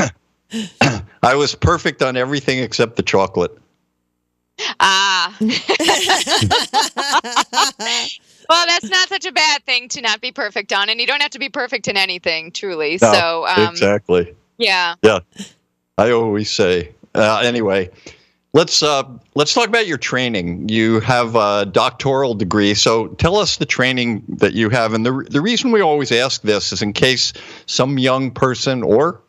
I 1.24 1.36
was 1.36 1.56
perfect 1.56 2.02
on 2.02 2.18
everything 2.18 2.60
except 2.60 2.96
the 2.96 3.04
chocolate. 3.04 3.58
Ah, 4.80 5.36
well, 8.50 8.66
that's 8.68 8.90
not 8.90 9.08
such 9.08 9.26
a 9.26 9.32
bad 9.32 9.64
thing 9.66 9.88
to 9.90 10.02
not 10.02 10.20
be 10.20 10.32
perfect 10.32 10.74
on, 10.74 10.90
and 10.90 11.00
you 11.00 11.06
don't 11.06 11.22
have 11.22 11.32
to 11.32 11.40
be 11.40 11.50
perfect 11.50 11.88
in 11.88 11.96
anything, 11.96 12.52
truly. 12.52 12.98
No, 13.02 13.14
so, 13.14 13.48
um, 13.48 13.70
exactly. 13.70 14.36
yeah. 14.58 14.96
Yeah. 15.04 15.20
I 15.98 16.12
always 16.12 16.50
say. 16.50 16.92
Uh, 17.14 17.40
anyway, 17.44 17.90
let's 18.54 18.84
uh, 18.84 19.04
let's 19.36 19.54
talk 19.54 19.68
about 19.68 19.88
your 19.88 19.98
training. 19.98 20.70
You 20.70 21.00
have 21.00 21.36
a 21.36 21.66
doctoral 21.66 22.34
degree, 22.34 22.74
so 22.74 23.08
tell 23.08 23.38
us 23.38 23.58
the 23.58 23.66
training 23.66 24.24
that 24.28 24.54
you 24.54 24.70
have. 24.70 24.94
And 24.94 25.06
the 25.06 25.26
the 25.30 25.42
reason 25.42 25.72
we 25.72 25.82
always 25.82 26.12
ask 26.12 26.42
this 26.42 26.72
is 26.72 26.82
in 26.82 26.94
case 26.94 27.34
some 27.66 27.98
young 27.98 28.32
person 28.32 28.84
or 28.84 29.22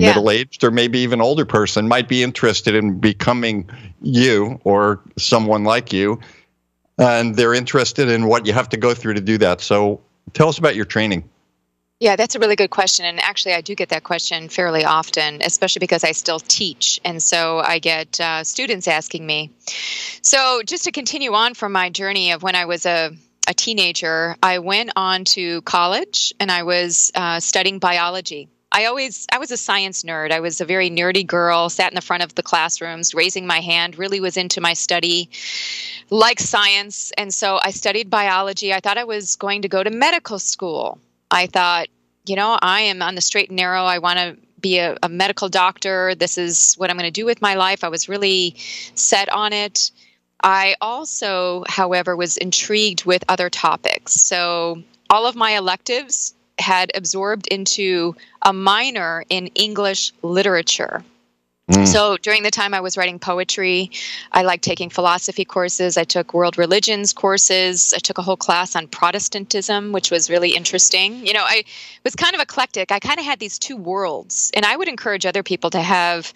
Yeah. 0.00 0.08
middle 0.08 0.30
aged 0.30 0.64
or 0.64 0.70
maybe 0.70 1.00
even 1.00 1.20
older 1.20 1.44
person 1.44 1.88
might 1.88 2.08
be 2.08 2.22
interested 2.22 2.74
in 2.74 2.98
becoming 2.98 3.68
you 4.00 4.60
or 4.64 5.00
someone 5.16 5.64
like 5.64 5.92
you, 5.92 6.20
and 6.98 7.34
they're 7.34 7.54
interested 7.54 8.08
in 8.08 8.26
what 8.26 8.46
you 8.46 8.52
have 8.52 8.68
to 8.70 8.76
go 8.76 8.94
through 8.94 9.14
to 9.14 9.20
do 9.20 9.38
that. 9.38 9.60
So 9.60 10.00
tell 10.32 10.48
us 10.48 10.58
about 10.58 10.76
your 10.76 10.84
training. 10.84 11.28
Yeah, 12.00 12.14
that's 12.14 12.36
a 12.36 12.38
really 12.38 12.54
good 12.54 12.70
question. 12.70 13.04
And 13.06 13.18
actually, 13.18 13.54
I 13.54 13.60
do 13.60 13.74
get 13.74 13.88
that 13.88 14.04
question 14.04 14.48
fairly 14.48 14.84
often, 14.84 15.42
especially 15.42 15.80
because 15.80 16.04
I 16.04 16.12
still 16.12 16.38
teach. 16.38 17.00
And 17.04 17.20
so 17.20 17.58
I 17.58 17.80
get 17.80 18.20
uh, 18.20 18.44
students 18.44 18.86
asking 18.86 19.26
me. 19.26 19.50
So, 20.22 20.62
just 20.64 20.84
to 20.84 20.92
continue 20.92 21.32
on 21.34 21.54
from 21.54 21.72
my 21.72 21.90
journey 21.90 22.30
of 22.30 22.42
when 22.44 22.54
I 22.54 22.66
was 22.66 22.86
a, 22.86 23.10
a 23.48 23.54
teenager, 23.54 24.36
I 24.40 24.60
went 24.60 24.90
on 24.94 25.24
to 25.24 25.60
college 25.62 26.32
and 26.38 26.52
I 26.52 26.62
was 26.62 27.10
uh, 27.16 27.40
studying 27.40 27.80
biology. 27.80 28.48
I 28.70 28.84
always, 28.84 29.26
I 29.32 29.38
was 29.38 29.50
a 29.50 29.56
science 29.56 30.02
nerd. 30.02 30.30
I 30.30 30.40
was 30.40 30.60
a 30.60 30.64
very 30.64 30.90
nerdy 30.90 31.26
girl, 31.26 31.68
sat 31.68 31.90
in 31.90 31.94
the 31.94 32.02
front 32.02 32.22
of 32.22 32.34
the 32.34 32.42
classrooms, 32.42 33.14
raising 33.14 33.46
my 33.46 33.60
hand, 33.60 33.98
really 33.98 34.20
was 34.20 34.36
into 34.36 34.60
my 34.60 34.74
study, 34.74 35.30
like 36.10 36.38
science. 36.38 37.10
And 37.16 37.32
so 37.32 37.58
I 37.62 37.70
studied 37.70 38.10
biology. 38.10 38.74
I 38.74 38.80
thought 38.80 38.98
I 38.98 39.04
was 39.04 39.36
going 39.36 39.62
to 39.62 39.68
go 39.68 39.82
to 39.82 39.90
medical 39.90 40.38
school. 40.38 40.98
I 41.30 41.46
thought, 41.46 41.88
you 42.26 42.36
know, 42.36 42.58
I 42.60 42.82
am 42.82 43.00
on 43.00 43.14
the 43.14 43.20
straight 43.20 43.48
and 43.48 43.56
narrow. 43.56 43.84
I 43.84 43.98
want 43.98 44.18
to 44.18 44.36
be 44.60 44.78
a, 44.78 44.96
a 45.02 45.08
medical 45.08 45.48
doctor. 45.48 46.14
This 46.14 46.36
is 46.36 46.74
what 46.74 46.90
I'm 46.90 46.96
going 46.96 47.06
to 47.06 47.10
do 47.10 47.24
with 47.24 47.40
my 47.40 47.54
life. 47.54 47.84
I 47.84 47.88
was 47.88 48.08
really 48.08 48.54
set 48.94 49.32
on 49.32 49.52
it. 49.52 49.90
I 50.42 50.76
also, 50.80 51.64
however, 51.68 52.16
was 52.16 52.36
intrigued 52.36 53.04
with 53.04 53.24
other 53.28 53.50
topics. 53.50 54.12
So 54.12 54.82
all 55.10 55.26
of 55.26 55.36
my 55.36 55.56
electives 55.56 56.34
had 56.58 56.90
absorbed 56.94 57.46
into 57.48 58.16
a 58.42 58.52
minor 58.52 59.24
in 59.28 59.48
English 59.48 60.12
literature. 60.22 61.02
Mm. 61.70 61.86
So 61.86 62.16
during 62.16 62.42
the 62.42 62.50
time 62.50 62.72
I 62.72 62.80
was 62.80 62.96
writing 62.96 63.18
poetry, 63.18 63.90
I 64.32 64.42
liked 64.42 64.64
taking 64.64 64.88
philosophy 64.88 65.44
courses. 65.44 65.98
I 65.98 66.04
took 66.04 66.32
world 66.32 66.56
religions 66.56 67.12
courses. 67.12 67.92
I 67.94 67.98
took 67.98 68.16
a 68.16 68.22
whole 68.22 68.38
class 68.38 68.74
on 68.74 68.88
Protestantism, 68.88 69.92
which 69.92 70.10
was 70.10 70.30
really 70.30 70.56
interesting. 70.56 71.26
You 71.26 71.34
know, 71.34 71.44
I 71.44 71.64
was 72.04 72.14
kind 72.14 72.34
of 72.34 72.40
eclectic. 72.40 72.90
I 72.90 73.00
kind 73.00 73.18
of 73.18 73.26
had 73.26 73.38
these 73.38 73.58
two 73.58 73.76
worlds, 73.76 74.50
and 74.54 74.64
I 74.64 74.76
would 74.76 74.88
encourage 74.88 75.26
other 75.26 75.42
people 75.42 75.68
to 75.70 75.80
have 75.80 76.32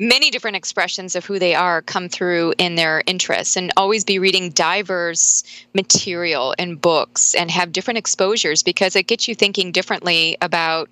many 0.00 0.30
different 0.30 0.56
expressions 0.56 1.14
of 1.14 1.24
who 1.24 1.38
they 1.38 1.54
are 1.54 1.80
come 1.82 2.08
through 2.08 2.52
in 2.58 2.74
their 2.74 3.02
interests 3.06 3.56
and 3.56 3.72
always 3.76 4.04
be 4.04 4.18
reading 4.18 4.50
diverse 4.50 5.44
material 5.72 6.54
and 6.58 6.80
books 6.80 7.34
and 7.34 7.50
have 7.50 7.72
different 7.72 7.98
exposures 7.98 8.62
because 8.62 8.96
it 8.96 9.06
gets 9.06 9.28
you 9.28 9.34
thinking 9.34 9.70
differently 9.70 10.36
about 10.40 10.88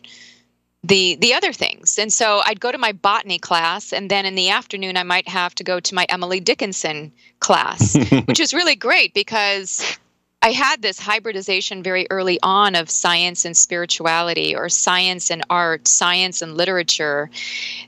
the 0.84 1.16
the 1.16 1.32
other 1.34 1.52
things. 1.52 1.98
And 1.98 2.12
so 2.12 2.42
I'd 2.44 2.60
go 2.60 2.72
to 2.72 2.78
my 2.78 2.92
botany 2.92 3.38
class 3.38 3.92
and 3.92 4.10
then 4.10 4.26
in 4.26 4.34
the 4.34 4.50
afternoon 4.50 4.96
I 4.96 5.04
might 5.04 5.28
have 5.28 5.54
to 5.56 5.64
go 5.64 5.80
to 5.80 5.94
my 5.94 6.06
Emily 6.08 6.40
Dickinson 6.40 7.12
class, 7.40 7.96
which 8.26 8.40
is 8.40 8.54
really 8.54 8.76
great 8.76 9.14
because 9.14 9.98
I 10.44 10.50
had 10.50 10.82
this 10.82 10.98
hybridization 10.98 11.84
very 11.84 12.08
early 12.10 12.40
on 12.42 12.74
of 12.74 12.90
science 12.90 13.44
and 13.44 13.56
spirituality 13.56 14.56
or 14.56 14.68
science 14.68 15.30
and 15.30 15.44
art, 15.48 15.86
science 15.86 16.42
and 16.42 16.56
literature 16.56 17.30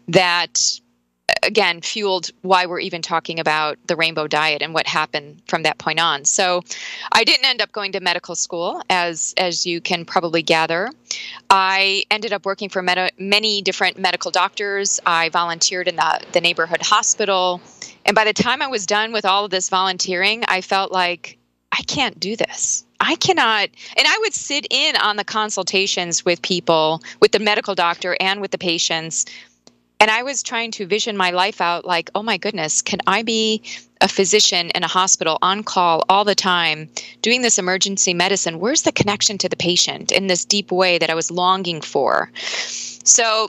that 0.06 0.80
again 1.42 1.80
fueled 1.80 2.30
why 2.42 2.66
we're 2.66 2.80
even 2.80 3.02
talking 3.02 3.40
about 3.40 3.78
the 3.86 3.96
rainbow 3.96 4.26
diet 4.26 4.62
and 4.62 4.74
what 4.74 4.86
happened 4.86 5.40
from 5.48 5.62
that 5.62 5.78
point 5.78 6.00
on. 6.00 6.24
So 6.24 6.62
I 7.12 7.24
didn't 7.24 7.46
end 7.46 7.62
up 7.62 7.72
going 7.72 7.92
to 7.92 8.00
medical 8.00 8.34
school 8.34 8.82
as 8.90 9.34
as 9.36 9.66
you 9.66 9.80
can 9.80 10.04
probably 10.04 10.42
gather. 10.42 10.90
I 11.50 12.04
ended 12.10 12.32
up 12.32 12.44
working 12.44 12.68
for 12.68 12.82
many 13.18 13.62
different 13.62 13.98
medical 13.98 14.30
doctors. 14.30 15.00
I 15.06 15.28
volunteered 15.30 15.88
in 15.88 15.96
the, 15.96 16.20
the 16.32 16.40
neighborhood 16.40 16.82
hospital. 16.82 17.60
And 18.04 18.14
by 18.14 18.24
the 18.24 18.32
time 18.32 18.60
I 18.60 18.66
was 18.66 18.86
done 18.86 19.12
with 19.12 19.24
all 19.24 19.44
of 19.44 19.50
this 19.50 19.68
volunteering, 19.68 20.44
I 20.48 20.60
felt 20.60 20.92
like 20.92 21.38
I 21.72 21.82
can't 21.82 22.20
do 22.20 22.36
this. 22.36 22.84
I 23.00 23.16
cannot. 23.16 23.68
And 23.96 24.06
I 24.06 24.16
would 24.20 24.34
sit 24.34 24.66
in 24.70 24.96
on 24.96 25.16
the 25.16 25.24
consultations 25.24 26.24
with 26.24 26.40
people, 26.42 27.02
with 27.20 27.32
the 27.32 27.38
medical 27.38 27.74
doctor 27.74 28.16
and 28.20 28.40
with 28.40 28.50
the 28.50 28.58
patients. 28.58 29.26
And 30.04 30.10
I 30.10 30.22
was 30.22 30.42
trying 30.42 30.70
to 30.72 30.86
vision 30.86 31.16
my 31.16 31.30
life 31.30 31.62
out 31.62 31.86
like, 31.86 32.10
oh 32.14 32.22
my 32.22 32.36
goodness, 32.36 32.82
can 32.82 32.98
I 33.06 33.22
be 33.22 33.62
a 34.02 34.06
physician 34.06 34.68
in 34.74 34.84
a 34.84 34.86
hospital 34.86 35.38
on 35.40 35.62
call 35.62 36.04
all 36.10 36.24
the 36.24 36.34
time 36.34 36.90
doing 37.22 37.40
this 37.40 37.58
emergency 37.58 38.12
medicine? 38.12 38.60
Where's 38.60 38.82
the 38.82 38.92
connection 38.92 39.38
to 39.38 39.48
the 39.48 39.56
patient 39.56 40.12
in 40.12 40.26
this 40.26 40.44
deep 40.44 40.70
way 40.70 40.98
that 40.98 41.08
I 41.08 41.14
was 41.14 41.30
longing 41.30 41.80
for? 41.80 42.30
So 42.36 43.48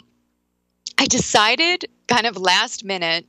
I 0.97 1.07
decided 1.07 1.89
kind 2.07 2.25
of 2.25 2.37
last 2.37 2.85
minute 2.85 3.25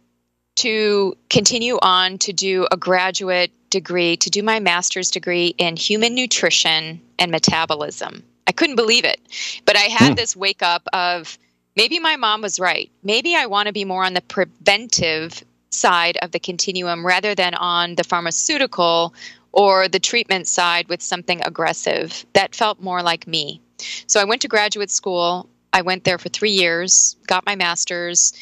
to 0.59 1.17
continue 1.29 1.81
on 1.83 2.19
to 2.19 2.33
do 2.33 2.69
a 2.71 2.77
graduate 2.77 3.51
degree, 3.71 4.17
to 4.19 4.31
do 4.31 4.41
my 4.41 4.61
master's 4.61 5.11
degree 5.11 5.53
in 5.59 5.75
human 5.75 6.15
nutrition 6.15 7.01
and 7.19 7.33
metabolism. 7.33 8.23
I 8.47 8.53
couldn't 8.53 8.77
believe 8.77 9.05
it. 9.05 9.21
But 9.65 9.77
I 9.77 9.89
had 9.91 10.11
Hmm. 10.11 10.15
this 10.15 10.37
wake 10.37 10.63
up 10.63 10.87
of 10.93 11.37
maybe 11.77 11.99
my 11.99 12.17
mom 12.17 12.43
was 12.43 12.59
right. 12.59 12.91
Maybe 13.03 13.37
I 13.37 13.47
want 13.47 13.67
to 13.67 13.73
be 13.73 13.85
more 13.85 14.05
on 14.05 14.15
the 14.15 14.23
preventive 14.23 15.45
side 15.71 16.17
of 16.23 16.33
the 16.33 16.39
continuum 16.39 17.07
rather 17.07 17.35
than 17.35 17.55
on 17.55 17.95
the 17.97 18.05
pharmaceutical 18.05 19.15
or 19.53 19.89
the 19.89 20.01
treatment 20.01 20.49
side 20.49 20.89
with 20.89 21.03
something 21.03 21.41
aggressive. 21.45 22.27
That 22.33 22.55
felt 22.55 22.81
more 22.81 23.03
like 23.03 23.27
me. 23.27 23.61
So 24.07 24.21
I 24.21 24.25
went 24.25 24.43
to 24.43 24.49
graduate 24.49 24.91
school. 24.91 25.49
I 25.73 25.83
went 25.83 26.05
there 26.05 26.19
for 26.19 26.31
three 26.31 26.51
years, 26.51 27.17
got 27.27 27.45
my 27.45 27.55
master's. 27.55 28.33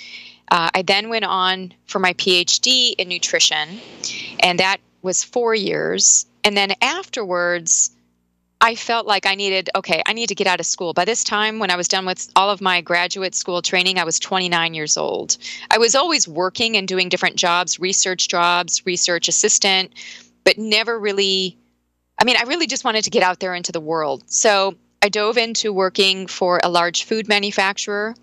Uh, 0.51 0.71
I 0.75 0.83
then 0.83 1.09
went 1.09 1.25
on 1.25 1.73
for 1.87 1.99
my 1.99 2.13
PhD 2.15 2.95
in 2.97 3.09
nutrition, 3.09 3.81
and 4.41 4.59
that 4.59 4.79
was 5.03 5.25
four 5.25 5.55
years. 5.55 6.27
And 6.45 6.57
then 6.57 6.75
afterwards, 6.81 7.91
I 8.61 8.75
felt 8.75 9.07
like 9.07 9.27
I 9.27 9.35
needed, 9.35 9.69
okay, 9.75 10.03
I 10.07 10.13
need 10.13 10.29
to 10.29 10.35
get 10.35 10.47
out 10.47 10.61
of 10.61 10.67
school. 10.67 10.93
By 10.93 11.05
this 11.05 11.23
time, 11.23 11.59
when 11.59 11.71
I 11.71 11.77
was 11.77 11.89
done 11.89 12.07
with 12.07 12.31
all 12.35 12.51
of 12.51 12.61
my 12.61 12.81
graduate 12.81 13.35
school 13.35 13.61
training, 13.61 13.99
I 13.99 14.05
was 14.05 14.19
29 14.19 14.75
years 14.75 14.97
old. 14.97 15.37
I 15.71 15.79
was 15.79 15.95
always 15.95 16.27
working 16.27 16.77
and 16.77 16.89
doing 16.89 17.09
different 17.09 17.37
jobs, 17.37 17.79
research 17.79 18.29
jobs, 18.29 18.85
research 18.87 19.29
assistant, 19.29 19.93
but 20.45 20.57
never 20.57 20.99
really, 20.99 21.59
I 22.19 22.25
mean, 22.25 22.37
I 22.39 22.45
really 22.45 22.67
just 22.67 22.85
wanted 22.85 23.05
to 23.05 23.11
get 23.11 23.23
out 23.23 23.41
there 23.41 23.55
into 23.55 23.73
the 23.73 23.81
world. 23.81 24.25
So 24.27 24.77
I 25.03 25.11
dove 25.11 25.37
into 25.37 25.71
working 25.73 26.27
for 26.27 26.61
a 26.63 26.71
large 26.71 27.05
food 27.05 27.29
manufacturer. 27.29 28.15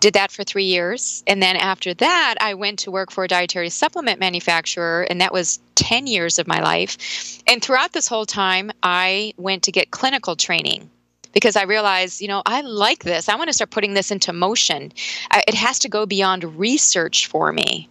Did 0.00 0.14
that 0.14 0.30
for 0.30 0.44
three 0.44 0.64
years. 0.64 1.22
And 1.26 1.42
then 1.42 1.56
after 1.56 1.92
that, 1.94 2.36
I 2.40 2.54
went 2.54 2.78
to 2.80 2.90
work 2.90 3.10
for 3.10 3.24
a 3.24 3.28
dietary 3.28 3.68
supplement 3.68 4.18
manufacturer, 4.18 5.02
and 5.10 5.20
that 5.20 5.32
was 5.32 5.60
10 5.74 6.06
years 6.06 6.38
of 6.38 6.46
my 6.46 6.60
life. 6.60 7.42
And 7.46 7.62
throughout 7.62 7.92
this 7.92 8.08
whole 8.08 8.26
time, 8.26 8.70
I 8.82 9.34
went 9.36 9.62
to 9.64 9.72
get 9.72 9.90
clinical 9.90 10.36
training 10.36 10.90
because 11.32 11.56
I 11.56 11.64
realized, 11.64 12.20
you 12.20 12.28
know, 12.28 12.42
I 12.46 12.62
like 12.62 13.04
this. 13.04 13.28
I 13.28 13.36
want 13.36 13.48
to 13.48 13.52
start 13.52 13.70
putting 13.70 13.94
this 13.94 14.10
into 14.10 14.32
motion. 14.32 14.92
I, 15.30 15.42
it 15.46 15.54
has 15.54 15.78
to 15.80 15.88
go 15.88 16.06
beyond 16.06 16.58
research 16.58 17.26
for 17.26 17.52
me. 17.52 17.88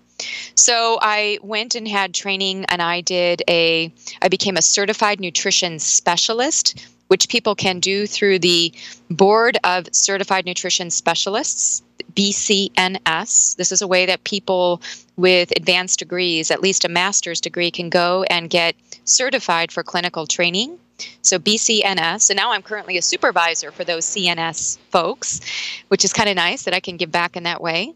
So 0.55 0.97
I 1.01 1.37
went 1.43 1.75
and 1.75 1.87
had 1.87 2.13
training 2.13 2.65
and 2.65 2.81
I 2.81 3.01
did 3.01 3.43
a 3.47 3.93
I 4.21 4.29
became 4.29 4.57
a 4.57 4.61
certified 4.61 5.19
nutrition 5.19 5.77
specialist 5.79 6.87
which 7.07 7.29
people 7.29 7.55
can 7.55 7.79
do 7.79 8.07
through 8.07 8.39
the 8.39 8.73
Board 9.09 9.57
of 9.63 9.87
Certified 9.91 10.45
Nutrition 10.45 10.89
Specialists, 10.89 11.83
BCNS. 12.13 13.55
This 13.55 13.71
is 13.71 13.81
a 13.81 13.87
way 13.87 14.05
that 14.05 14.23
people 14.23 14.81
with 15.15 15.51
advanced 15.55 15.99
degrees, 15.99 16.51
at 16.51 16.61
least 16.61 16.85
a 16.85 16.89
master's 16.89 17.41
degree, 17.41 17.71
can 17.71 17.89
go 17.89 18.23
and 18.29 18.49
get 18.49 18.75
certified 19.05 19.71
for 19.71 19.83
clinical 19.83 20.27
training. 20.27 20.77
So, 21.21 21.37
BCNS. 21.37 22.29
And 22.29 22.37
now 22.37 22.51
I'm 22.51 22.63
currently 22.63 22.97
a 22.97 23.03
supervisor 23.03 23.71
for 23.71 23.83
those 23.83 24.05
CNS 24.05 24.79
folks, 24.89 25.41
which 25.89 26.03
is 26.03 26.11
kind 26.11 26.27
of 26.27 26.35
nice 26.35 26.63
that 26.63 26.73
I 26.73 26.79
can 26.79 26.97
give 26.97 27.11
back 27.11 27.37
in 27.37 27.43
that 27.43 27.61
way. 27.61 27.93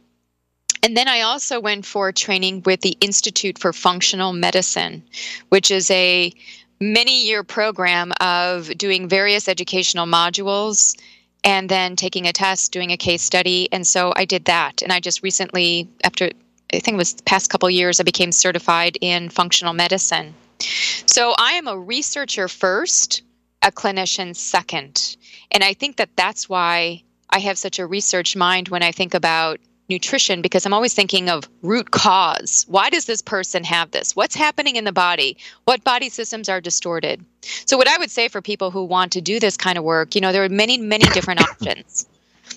And 0.83 0.97
then 0.97 1.07
I 1.07 1.21
also 1.21 1.59
went 1.59 1.85
for 1.85 2.11
training 2.11 2.63
with 2.65 2.81
the 2.81 2.97
Institute 3.01 3.59
for 3.59 3.71
Functional 3.71 4.33
Medicine, 4.33 5.03
which 5.49 5.69
is 5.69 5.91
a 5.91 6.33
many 6.81 7.25
year 7.25 7.43
program 7.43 8.11
of 8.19 8.75
doing 8.77 9.07
various 9.07 9.47
educational 9.47 10.07
modules 10.07 11.00
and 11.43 11.69
then 11.69 11.95
taking 11.95 12.27
a 12.27 12.33
test, 12.33 12.71
doing 12.71 12.91
a 12.91 12.97
case 12.97 13.21
study. 13.21 13.69
And 13.71 13.85
so 13.85 14.13
I 14.15 14.25
did 14.25 14.45
that. 14.45 14.81
And 14.81 14.91
I 14.91 15.00
just 15.00 15.23
recently, 15.23 15.88
after 16.03 16.29
I 16.73 16.79
think 16.79 16.95
it 16.95 16.97
was 16.97 17.13
the 17.13 17.23
past 17.23 17.50
couple 17.50 17.69
years, 17.69 18.00
I 18.00 18.03
became 18.03 18.31
certified 18.31 18.97
in 19.00 19.29
functional 19.29 19.73
medicine. 19.73 20.33
So 21.05 21.33
I 21.38 21.53
am 21.53 21.67
a 21.67 21.77
researcher 21.77 22.47
first, 22.47 23.21
a 23.61 23.71
clinician 23.71 24.35
second. 24.35 25.17
And 25.51 25.63
I 25.63 25.73
think 25.73 25.97
that 25.97 26.09
that's 26.15 26.50
why 26.50 27.03
I 27.29 27.39
have 27.39 27.57
such 27.57 27.79
a 27.79 27.85
research 27.85 28.35
mind 28.35 28.69
when 28.69 28.83
I 28.83 28.91
think 28.91 29.13
about 29.13 29.59
nutrition 29.91 30.41
because 30.41 30.65
I'm 30.65 30.74
always 30.74 30.95
thinking 30.95 31.29
of 31.29 31.48
root 31.62 31.91
cause. 31.91 32.65
Why 32.67 32.89
does 32.89 33.05
this 33.05 33.21
person 33.21 33.63
have 33.63 33.91
this? 33.91 34.15
What's 34.15 34.36
happening 34.36 34.75
in 34.75 34.86
the 34.86 34.91
body? 34.91 35.38
What 35.65 35.83
body 35.83 36.10
systems 36.10 36.50
are 36.50 36.60
distorted? 36.62 37.24
So, 37.65 37.77
what 37.77 37.88
I 37.88 37.98
would 37.98 38.10
say 38.10 38.27
for 38.27 38.41
people 38.41 38.71
who 38.71 38.83
want 38.83 39.12
to 39.12 39.21
do 39.21 39.39
this 39.39 39.57
kind 39.57 39.77
of 39.77 39.83
work, 39.83 40.15
you 40.15 40.21
know, 40.21 40.31
there 40.31 40.43
are 40.43 40.50
many, 40.50 40.77
many 40.77 41.05
different 41.13 41.41
options. 41.50 42.07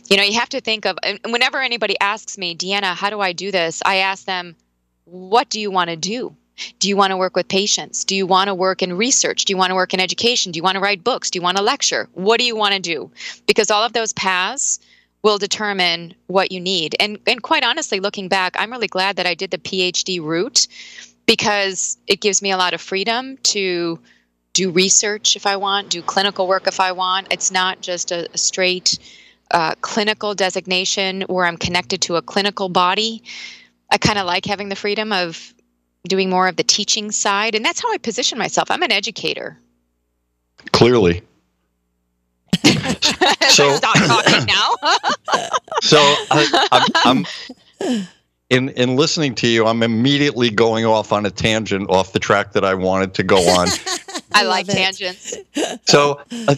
You 0.09 0.17
know, 0.17 0.23
you 0.23 0.38
have 0.38 0.49
to 0.50 0.61
think 0.61 0.87
of, 0.87 0.99
whenever 1.29 1.61
anybody 1.61 1.99
asks 2.00 2.38
me, 2.38 2.57
Deanna, 2.57 2.95
how 2.95 3.11
do 3.11 3.21
I 3.21 3.33
do 3.33 3.50
this? 3.50 3.83
I 3.85 3.97
ask 3.97 4.25
them, 4.25 4.57
what 5.05 5.50
do 5.50 5.61
you 5.61 5.71
want 5.71 5.91
to 5.91 5.97
do? 5.97 6.35
Do 6.79 6.88
you 6.88 6.97
want 6.97 7.11
to 7.11 7.17
work 7.17 7.35
with 7.35 7.49
patients? 7.49 8.05
Do 8.05 8.14
you 8.14 8.26
want 8.26 8.49
to 8.49 8.55
work 8.55 8.83
in 8.83 8.97
research? 8.97 9.45
Do 9.45 9.53
you 9.53 9.57
want 9.57 9.71
to 9.71 9.75
work 9.75 9.93
in 9.93 10.00
education? 10.00 10.53
Do 10.53 10.59
you 10.59 10.62
want 10.62 10.76
to 10.76 10.81
write 10.81 11.03
books? 11.03 11.31
Do 11.31 11.38
you 11.38 11.43
want 11.43 11.57
to 11.57 11.62
lecture? 11.62 12.09
What 12.12 12.38
do 12.38 12.47
you 12.47 12.57
want 12.57 12.75
to 12.75 12.81
do? 12.81 13.11
Because 13.47 13.71
all 13.71 13.83
of 13.83 13.93
those 13.93 14.12
paths 14.12 14.79
will 15.25 15.38
determine 15.38 16.14
what 16.28 16.52
you 16.52 16.61
need. 16.61 16.95
And 17.00 17.19
and 17.26 17.43
quite 17.43 17.64
honestly, 17.64 17.99
looking 17.99 18.28
back, 18.28 18.54
I'm 18.57 18.71
really 18.71 18.87
glad 18.87 19.16
that 19.16 19.26
I 19.26 19.35
did 19.35 19.50
the 19.50 19.59
PhD 19.59 20.23
route 20.23 20.69
because 21.26 21.97
it 22.07 22.21
gives 22.21 22.43
me 22.43 22.52
a 22.52 22.57
lot 22.57 22.75
of 22.75 22.81
freedom 22.81 23.38
to 23.38 23.99
do 24.52 24.71
research 24.71 25.35
if 25.35 25.47
I 25.47 25.57
want, 25.57 25.88
do 25.88 26.02
clinical 26.02 26.47
work 26.47 26.69
if 26.69 26.78
I 26.78 26.93
want. 26.93 27.28
It's 27.33 27.50
not 27.50 27.81
just 27.81 28.12
a, 28.12 28.28
a 28.33 28.38
straight 28.38 28.99
uh, 29.50 29.75
clinical 29.81 30.35
designation 30.35 31.23
where 31.23 31.47
I'm 31.47 31.57
connected 31.57 32.02
to 32.02 32.16
a 32.16 32.23
clinical 32.23 32.69
body. 32.69 33.25
I 33.90 33.99
kind 33.99 34.19
of 34.19 34.26
like 34.26 34.45
having 34.45 34.69
the 34.69 34.76
freedom 34.76 35.12
of 35.12 35.54
doing 36.07 36.28
more 36.28 36.49
of 36.49 36.57
the 36.57 36.62
teaching 36.62 37.11
side, 37.11 37.54
and 37.54 37.64
that's 37.64 37.81
how 37.81 37.93
I 37.93 37.99
position 37.99 38.38
myself. 38.38 38.71
I'm 38.71 38.83
an 38.83 38.93
educator. 38.93 39.59
Clearly. 40.73 41.23
So 43.49 43.75
stop 43.76 43.96
talking 43.96 44.46
now. 44.46 44.75
so 45.82 45.99
I, 46.30 46.87
I'm, 47.04 47.25
I'm 47.80 48.06
in 48.50 48.68
in 48.70 48.96
listening 48.96 49.34
to 49.37 49.46
you, 49.46 49.66
I'm 49.66 49.82
immediately 49.82 50.50
going 50.50 50.84
off 50.84 51.12
on 51.12 51.26
a 51.26 51.30
tangent 51.30 51.90
off 51.90 52.12
the 52.12 52.18
track 52.18 52.52
that 52.52 52.64
I 52.64 52.75
wanted 52.75 53.14
to 53.14 53.23
go 53.23 53.37
on. 53.37 53.68
I, 54.32 54.40
I 54.40 54.42
like 54.42 54.66
tangents. 54.66 55.37
So, 55.87 56.20
uh, 56.49 56.56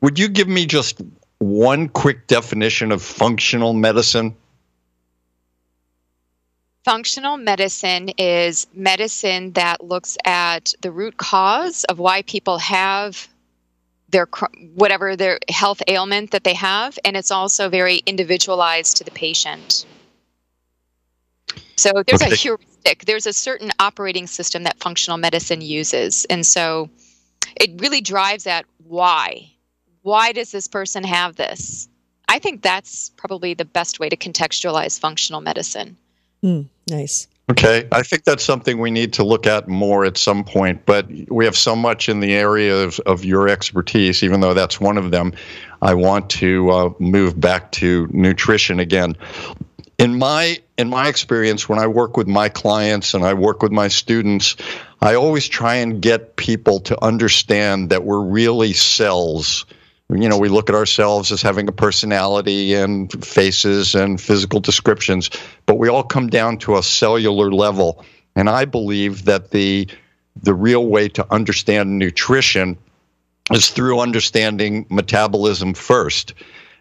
would 0.00 0.18
you 0.18 0.28
give 0.28 0.48
me 0.48 0.66
just 0.66 1.00
one 1.38 1.88
quick 1.88 2.26
definition 2.26 2.92
of 2.92 3.02
functional 3.02 3.72
medicine? 3.72 4.34
Functional 6.84 7.38
medicine 7.38 8.10
is 8.18 8.66
medicine 8.74 9.52
that 9.52 9.82
looks 9.82 10.18
at 10.26 10.74
the 10.82 10.90
root 10.90 11.16
cause 11.16 11.84
of 11.84 11.98
why 11.98 12.22
people 12.22 12.58
have 12.58 13.26
their 14.14 14.28
whatever 14.74 15.16
their 15.16 15.40
health 15.48 15.82
ailment 15.88 16.30
that 16.30 16.44
they 16.44 16.54
have 16.54 16.96
and 17.04 17.16
it's 17.16 17.32
also 17.32 17.68
very 17.68 17.96
individualized 18.06 18.96
to 18.96 19.04
the 19.04 19.10
patient. 19.10 19.84
So 21.76 21.90
there's 22.06 22.22
okay. 22.22 22.32
a 22.32 22.36
heuristic 22.36 23.04
there's 23.06 23.26
a 23.26 23.32
certain 23.32 23.72
operating 23.80 24.28
system 24.28 24.62
that 24.62 24.78
functional 24.78 25.18
medicine 25.18 25.60
uses 25.60 26.24
and 26.26 26.46
so 26.46 26.88
it 27.56 27.72
really 27.80 28.00
drives 28.00 28.46
at 28.46 28.66
why. 28.86 29.50
Why 30.02 30.30
does 30.30 30.52
this 30.52 30.68
person 30.68 31.02
have 31.02 31.34
this? 31.34 31.88
I 32.28 32.38
think 32.38 32.62
that's 32.62 33.10
probably 33.16 33.54
the 33.54 33.64
best 33.64 33.98
way 33.98 34.08
to 34.08 34.16
contextualize 34.16 34.98
functional 34.98 35.40
medicine. 35.40 35.96
Mm, 36.44 36.68
nice 36.88 37.26
Okay, 37.50 37.86
I 37.92 38.02
think 38.02 38.24
that's 38.24 38.42
something 38.42 38.78
we 38.78 38.90
need 38.90 39.12
to 39.14 39.24
look 39.24 39.46
at 39.46 39.68
more 39.68 40.06
at 40.06 40.16
some 40.16 40.44
point, 40.44 40.86
but 40.86 41.06
we 41.28 41.44
have 41.44 41.56
so 41.56 41.76
much 41.76 42.08
in 42.08 42.20
the 42.20 42.32
area 42.32 42.84
of, 42.84 42.98
of 43.00 43.22
your 43.22 43.48
expertise, 43.48 44.22
even 44.22 44.40
though 44.40 44.54
that's 44.54 44.80
one 44.80 44.96
of 44.96 45.10
them. 45.10 45.34
I 45.82 45.92
want 45.92 46.30
to 46.30 46.70
uh, 46.70 46.90
move 46.98 47.38
back 47.38 47.70
to 47.72 48.08
nutrition 48.10 48.80
again. 48.80 49.16
In 49.98 50.18
my 50.18 50.58
in 50.78 50.88
my 50.88 51.08
experience, 51.08 51.68
when 51.68 51.78
I 51.78 51.86
work 51.86 52.16
with 52.16 52.26
my 52.26 52.48
clients 52.48 53.12
and 53.12 53.24
I 53.24 53.34
work 53.34 53.62
with 53.62 53.72
my 53.72 53.88
students, 53.88 54.56
I 55.02 55.14
always 55.14 55.46
try 55.46 55.76
and 55.76 56.00
get 56.00 56.36
people 56.36 56.80
to 56.80 57.04
understand 57.04 57.90
that 57.90 58.04
we're 58.04 58.24
really 58.24 58.72
cells 58.72 59.66
you 60.10 60.28
know, 60.28 60.38
we 60.38 60.48
look 60.48 60.68
at 60.68 60.74
ourselves 60.74 61.32
as 61.32 61.40
having 61.40 61.66
a 61.68 61.72
personality 61.72 62.74
and 62.74 63.10
faces 63.24 63.94
and 63.94 64.20
physical 64.20 64.60
descriptions, 64.60 65.30
but 65.66 65.78
we 65.78 65.88
all 65.88 66.02
come 66.02 66.28
down 66.28 66.58
to 66.58 66.76
a 66.76 66.82
cellular 66.82 67.50
level. 67.50 68.04
And 68.36 68.50
I 68.50 68.64
believe 68.64 69.24
that 69.24 69.50
the 69.50 69.88
the 70.42 70.54
real 70.54 70.86
way 70.86 71.08
to 71.08 71.32
understand 71.32 71.98
nutrition 71.98 72.76
is 73.52 73.70
through 73.70 74.00
understanding 74.00 74.84
metabolism 74.90 75.74
first. 75.74 76.34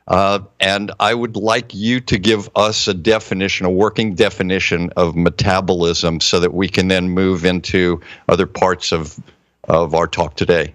Uh, 0.08 0.40
and 0.60 0.92
I 1.00 1.14
would 1.14 1.36
like 1.38 1.74
you 1.74 2.02
to 2.02 2.18
give 2.18 2.50
us 2.56 2.88
a 2.88 2.94
definition, 2.94 3.66
a 3.66 3.70
working 3.70 4.16
definition 4.16 4.90
of 4.98 5.16
metabolism, 5.16 6.20
so 6.20 6.40
that 6.40 6.54
we 6.54 6.68
can 6.68 6.88
then 6.88 7.10
move 7.10 7.46
into 7.46 8.02
other 8.28 8.48
parts 8.48 8.92
of, 8.92 9.18
of 9.66 9.94
our 9.94 10.08
talk 10.08 10.36
today. 10.36 10.74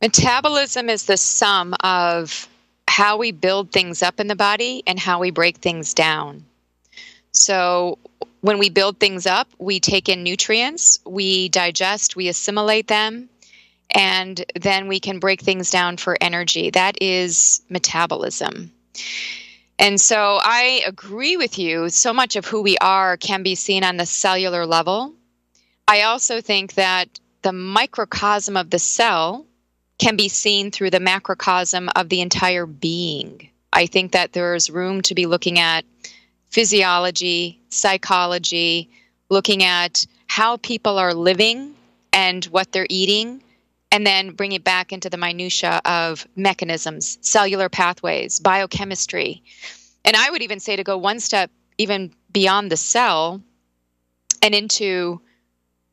Metabolism 0.00 0.88
is 0.88 1.04
the 1.04 1.16
sum 1.16 1.74
of 1.80 2.48
how 2.88 3.18
we 3.18 3.32
build 3.32 3.70
things 3.70 4.02
up 4.02 4.18
in 4.18 4.26
the 4.26 4.36
body 4.36 4.82
and 4.86 4.98
how 4.98 5.20
we 5.20 5.30
break 5.30 5.58
things 5.58 5.94
down. 5.94 6.44
So, 7.32 7.98
when 8.40 8.58
we 8.58 8.70
build 8.70 8.98
things 8.98 9.26
up, 9.26 9.48
we 9.58 9.78
take 9.78 10.08
in 10.08 10.22
nutrients, 10.22 10.98
we 11.04 11.50
digest, 11.50 12.16
we 12.16 12.28
assimilate 12.28 12.88
them, 12.88 13.28
and 13.90 14.44
then 14.58 14.88
we 14.88 14.98
can 14.98 15.18
break 15.18 15.42
things 15.42 15.70
down 15.70 15.98
for 15.98 16.16
energy. 16.20 16.70
That 16.70 16.96
is 17.02 17.60
metabolism. 17.68 18.72
And 19.78 20.00
so 20.00 20.38
I 20.42 20.82
agree 20.86 21.36
with 21.36 21.58
you. 21.58 21.88
So 21.88 22.12
much 22.12 22.36
of 22.36 22.46
who 22.46 22.62
we 22.62 22.76
are 22.78 23.16
can 23.16 23.42
be 23.42 23.54
seen 23.54 23.84
on 23.84 23.96
the 23.96 24.06
cellular 24.06 24.66
level. 24.66 25.14
I 25.88 26.02
also 26.02 26.40
think 26.40 26.74
that 26.74 27.20
the 27.42 27.52
microcosm 27.52 28.56
of 28.56 28.70
the 28.70 28.78
cell 28.78 29.46
can 30.00 30.16
be 30.16 30.28
seen 30.28 30.70
through 30.70 30.90
the 30.90 30.98
macrocosm 30.98 31.90
of 31.94 32.08
the 32.08 32.22
entire 32.22 32.64
being. 32.64 33.50
I 33.70 33.84
think 33.86 34.12
that 34.12 34.32
there's 34.32 34.70
room 34.70 35.02
to 35.02 35.14
be 35.14 35.26
looking 35.26 35.58
at 35.58 35.84
physiology, 36.48 37.60
psychology, 37.68 38.88
looking 39.28 39.62
at 39.62 40.06
how 40.26 40.56
people 40.56 40.98
are 40.98 41.12
living 41.12 41.74
and 42.14 42.44
what 42.46 42.72
they're 42.72 42.86
eating, 42.88 43.42
and 43.92 44.06
then 44.06 44.30
bring 44.30 44.52
it 44.52 44.64
back 44.64 44.90
into 44.90 45.10
the 45.10 45.18
minutia 45.18 45.82
of 45.84 46.26
mechanisms, 46.34 47.18
cellular 47.20 47.68
pathways, 47.68 48.40
biochemistry. 48.40 49.42
And 50.04 50.16
I 50.16 50.30
would 50.30 50.42
even 50.42 50.60
say 50.60 50.76
to 50.76 50.82
go 50.82 50.96
one 50.96 51.20
step 51.20 51.50
even 51.76 52.10
beyond 52.32 52.72
the 52.72 52.76
cell 52.78 53.42
and 54.40 54.54
into 54.54 55.20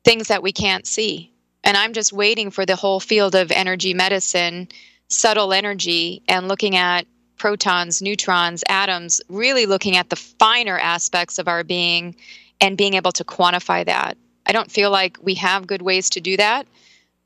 things 0.02 0.28
that 0.28 0.42
we 0.42 0.50
can't 0.50 0.86
see 0.86 1.30
and 1.68 1.76
I'm 1.76 1.92
just 1.92 2.14
waiting 2.14 2.50
for 2.50 2.64
the 2.64 2.76
whole 2.76 2.98
field 2.98 3.34
of 3.34 3.52
energy 3.52 3.92
medicine, 3.92 4.68
subtle 5.08 5.52
energy, 5.52 6.22
and 6.26 6.48
looking 6.48 6.76
at 6.76 7.06
protons, 7.36 8.00
neutrons, 8.00 8.64
atoms, 8.70 9.20
really 9.28 9.66
looking 9.66 9.94
at 9.94 10.08
the 10.08 10.16
finer 10.16 10.78
aspects 10.78 11.38
of 11.38 11.46
our 11.46 11.64
being 11.64 12.16
and 12.58 12.78
being 12.78 12.94
able 12.94 13.12
to 13.12 13.22
quantify 13.22 13.84
that. 13.84 14.16
I 14.46 14.52
don't 14.52 14.70
feel 14.70 14.90
like 14.90 15.18
we 15.20 15.34
have 15.34 15.66
good 15.66 15.82
ways 15.82 16.08
to 16.10 16.22
do 16.22 16.38
that, 16.38 16.66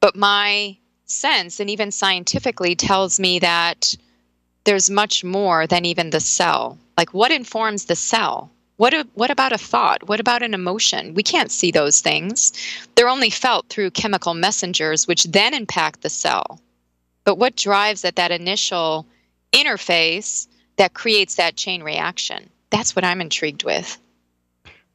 but 0.01 0.17
my 0.17 0.77
sense, 1.05 1.61
and 1.61 1.71
even 1.71 1.93
scientifically, 1.93 2.75
tells 2.75 3.21
me 3.21 3.39
that 3.39 3.95
there's 4.65 4.91
much 4.91 5.23
more 5.23 5.69
than 5.69 5.85
even 5.85 6.11
the 6.11 6.19
cell. 6.19 6.79
Like, 6.99 7.15
what 7.15 7.31
informs 7.31 7.85
the 7.85 7.95
cell? 7.95 8.51
What, 8.83 8.95
a, 8.95 9.07
what 9.15 9.31
about 9.31 9.53
a 9.53 9.59
thought? 9.59 10.09
What 10.09 10.19
about 10.19 10.43
an 10.43 10.55
emotion? 10.55 11.15
We 11.15 11.23
can't 11.23 11.53
see 11.53 11.71
those 11.71 12.01
things. 12.01 12.53
They're 12.97 13.09
only 13.09 13.31
felt 13.31 13.69
through 13.69 13.93
chemical 13.93 14.35
messengers, 14.35 15.07
which 15.07 15.23
then 15.23 15.55
impact 15.55 16.03
the 16.03 16.11
cell. 16.11 16.61
But 17.23 17.39
what 17.39 17.55
drives 17.55 18.05
at 18.05 18.17
that 18.17 18.33
initial 18.33 19.07
interface 19.53 20.49
that 20.79 20.95
creates 20.95 21.37
that 21.37 21.55
chain 21.55 21.85
reaction? 21.85 22.51
That's 22.71 22.97
what 22.97 23.05
I'm 23.05 23.21
intrigued 23.21 23.63
with. 23.63 23.97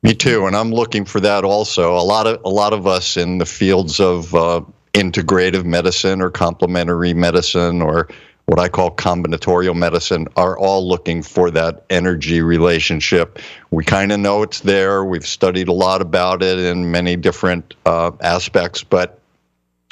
Me 0.04 0.14
too, 0.14 0.48
and 0.48 0.58
I'm 0.58 0.74
looking 0.74 1.06
for 1.06 1.22
that 1.22 1.46
also. 1.46 1.96
A 1.96 2.04
lot 2.04 2.28
of 2.28 2.42
a 2.44 2.50
lot 2.50 2.74
of 2.74 2.88
us 2.88 3.16
in 3.16 3.38
the 3.38 3.46
fields 3.46 4.02
of 4.02 4.36
uh, 4.36 4.64
integrative 4.96 5.64
medicine 5.64 6.22
or 6.22 6.30
complementary 6.30 7.14
medicine 7.14 7.82
or 7.82 8.10
what 8.48 8.60
I 8.60 8.70
call 8.70 8.92
combinatorial 8.92 9.76
medicine 9.76 10.26
are 10.38 10.58
all 10.58 10.88
looking 10.88 11.22
for 11.22 11.52
that 11.52 11.84
energy 11.90 12.42
relationship. 12.42 13.40
We 13.72 13.84
kind 13.84 14.14
of 14.14 14.22
know 14.22 14.42
it's 14.42 14.62
there. 14.62 15.04
We've 15.04 15.28
studied 15.28 15.68
a 15.68 15.74
lot 15.74 16.02
about 16.02 16.42
it 16.42 16.58
in 16.58 16.90
many 16.90 17.18
different 17.18 17.74
uh, 17.86 18.12
aspects, 18.22 18.84
but 18.84 19.20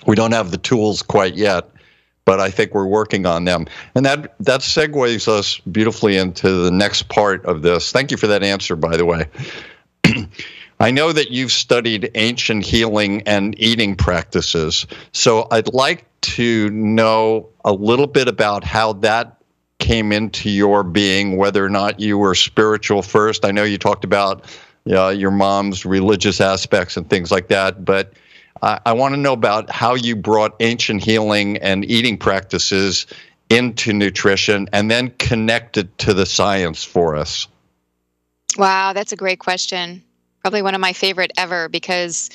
We 0.07 0.15
don't 0.15 0.31
have 0.31 0.51
the 0.51 0.57
tools 0.57 1.01
quite 1.01 1.35
yet, 1.35 1.69
but 2.23 2.39
I 2.39 2.49
think 2.49 2.73
we're 2.73 2.85
working 2.85 3.25
on 3.25 3.43
them. 3.43 3.65
And 3.93 4.05
that 4.05 4.35
that 4.39 4.61
segues 4.61 5.27
us 5.27 5.59
beautifully 5.59 6.15
into 6.15 6.49
the 6.63 6.71
next 6.71 7.09
part 7.09 7.43
of 7.45 7.61
this. 7.61 7.91
Thank 7.91 8.11
you 8.11 8.17
for 8.17 8.27
that 8.27 8.43
answer, 8.43 8.75
by 8.75 8.95
the 8.95 9.05
way. 9.05 9.25
I 10.79 10.91
know 10.91 11.11
that 11.11 11.31
you've 11.31 11.51
studied 11.51 12.11
ancient 12.15 12.65
healing 12.65 13.21
and 13.25 13.55
eating 13.59 13.95
practices. 13.95 14.85
So 15.11 15.47
I'd 15.51 15.73
like 15.73 16.05
to 16.25 16.69
know 16.71 17.49
a 17.63 17.71
little 17.71 18.07
bit 18.07 18.27
about 18.27 18.63
how 18.63 18.93
that 18.93 19.41
came 19.79 20.11
into 20.11 20.49
your 20.49 20.83
being, 20.83 21.38
whether 21.38 21.63
or 21.63 21.69
not 21.69 21.99
you 21.99 22.17
were 22.17 22.33
spiritual 22.33 23.01
first. 23.01 23.45
I 23.45 23.51
know 23.51 23.63
you 23.63 23.77
talked 23.77 24.03
about 24.03 24.45
your 24.85 25.31
mom's 25.31 25.85
religious 25.85 26.41
aspects 26.41 26.97
and 26.97 27.09
things 27.09 27.31
like 27.31 27.49
that, 27.49 27.85
but 27.85 28.13
I, 28.61 28.79
I 28.85 28.93
want 28.93 29.13
to 29.13 29.19
know 29.19 29.33
about 29.33 29.69
how 29.69 29.95
you 29.95 30.15
brought 30.15 30.55
ancient 30.59 31.03
healing 31.03 31.57
and 31.57 31.85
eating 31.85 32.17
practices 32.17 33.05
into 33.49 33.93
nutrition 33.93 34.67
and 34.73 34.89
then 34.89 35.11
connected 35.19 35.95
to 35.99 36.13
the 36.13 36.25
science 36.25 36.83
for 36.83 37.15
us. 37.15 37.47
Wow, 38.57 38.93
that's 38.93 39.11
a 39.11 39.15
great 39.15 39.39
question. 39.39 40.03
Probably 40.41 40.61
one 40.61 40.75
of 40.75 40.81
my 40.81 40.93
favorite 40.93 41.31
ever 41.38 41.67
because 41.69 42.29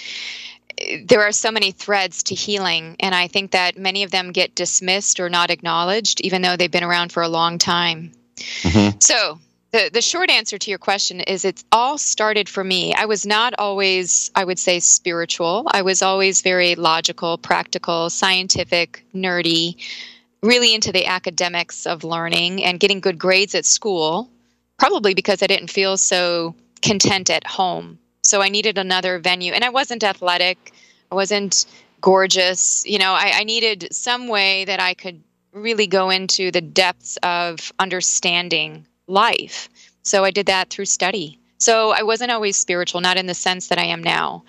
there 1.05 1.23
are 1.23 1.33
so 1.33 1.51
many 1.51 1.73
threads 1.73 2.23
to 2.25 2.35
healing, 2.35 2.97
and 3.01 3.15
I 3.15 3.29
think 3.29 3.53
that 3.53 3.79
many 3.79 4.03
of 4.03 4.11
them 4.11 4.33
get 4.33 4.55
dismissed 4.55 5.21
or 5.21 5.29
not 5.29 5.51
acknowledged, 5.51 6.21
even 6.21 6.43
though 6.43 6.57
they've 6.57 6.71
been 6.71 6.85
around 6.85 7.13
for 7.13 7.23
a 7.23 7.29
long 7.29 7.59
time. 7.59 8.13
Mm-hmm. 8.37 8.99
So, 9.01 9.39
the, 9.73 9.91
the 9.93 10.03
short 10.03 10.31
answer 10.31 10.59
to 10.59 10.71
your 10.71 10.79
question 10.79 11.21
is 11.21 11.45
it 11.45 11.63
all 11.71 11.97
started 11.97 12.49
for 12.49 12.65
me. 12.65 12.93
I 12.95 13.05
was 13.05 13.25
not 13.25 13.55
always, 13.59 14.31
I 14.35 14.45
would 14.45 14.59
say, 14.59 14.81
spiritual. 14.81 15.69
I 15.71 15.83
was 15.83 16.03
always 16.03 16.43
very 16.43 16.75
logical, 16.75 17.39
practical, 17.39 18.11
scientific, 18.11 19.05
nerdy, 19.15 19.77
really 20.43 20.75
into 20.75 20.91
the 20.91 21.07
academics 21.07 21.87
of 21.87 22.03
learning 22.03 22.65
and 22.65 22.81
getting 22.81 23.01
good 23.01 23.19
grades 23.19 23.55
at 23.55 23.65
school, 23.65 24.29
probably 24.79 25.15
because 25.15 25.43
I 25.43 25.47
didn't 25.47 25.71
feel 25.71 25.97
so 25.97 26.55
content 26.83 27.31
at 27.31 27.47
home. 27.47 27.99
So 28.31 28.41
I 28.41 28.49
needed 28.49 28.79
another 28.79 29.19
venue. 29.19 29.53
And 29.53 29.65
I 29.65 29.71
wasn't 29.71 30.05
athletic, 30.05 30.73
I 31.11 31.17
wasn't 31.17 31.67
gorgeous. 32.01 32.87
You 32.87 33.01
know, 33.01 33.13
I, 33.13 33.33
I 33.41 33.43
needed 33.43 33.89
some 33.91 34.29
way 34.29 34.65
that 34.67 34.79
I 34.79 34.95
could 34.95 35.21
really 35.53 35.89
go 35.89 36.11
into 36.11 36.53
the 36.53 36.61
depths 36.61 37.19
of 37.25 37.73
understanding 37.81 38.87
life. 39.09 39.69
So 40.05 40.23
I 40.23 40.31
did 40.31 40.47
that 40.47 40.71
through 40.71 40.85
study. 40.85 41.41
So 41.59 41.91
I 41.91 42.05
wasn't 42.05 42.31
always 42.31 42.57
spiritual, 42.57 43.01
not 43.01 43.17
in 43.17 43.27
the 43.27 43.35
sense 43.35 43.67
that 43.67 43.81
I 43.81 43.87
am 43.87 44.01
now. 44.01 44.45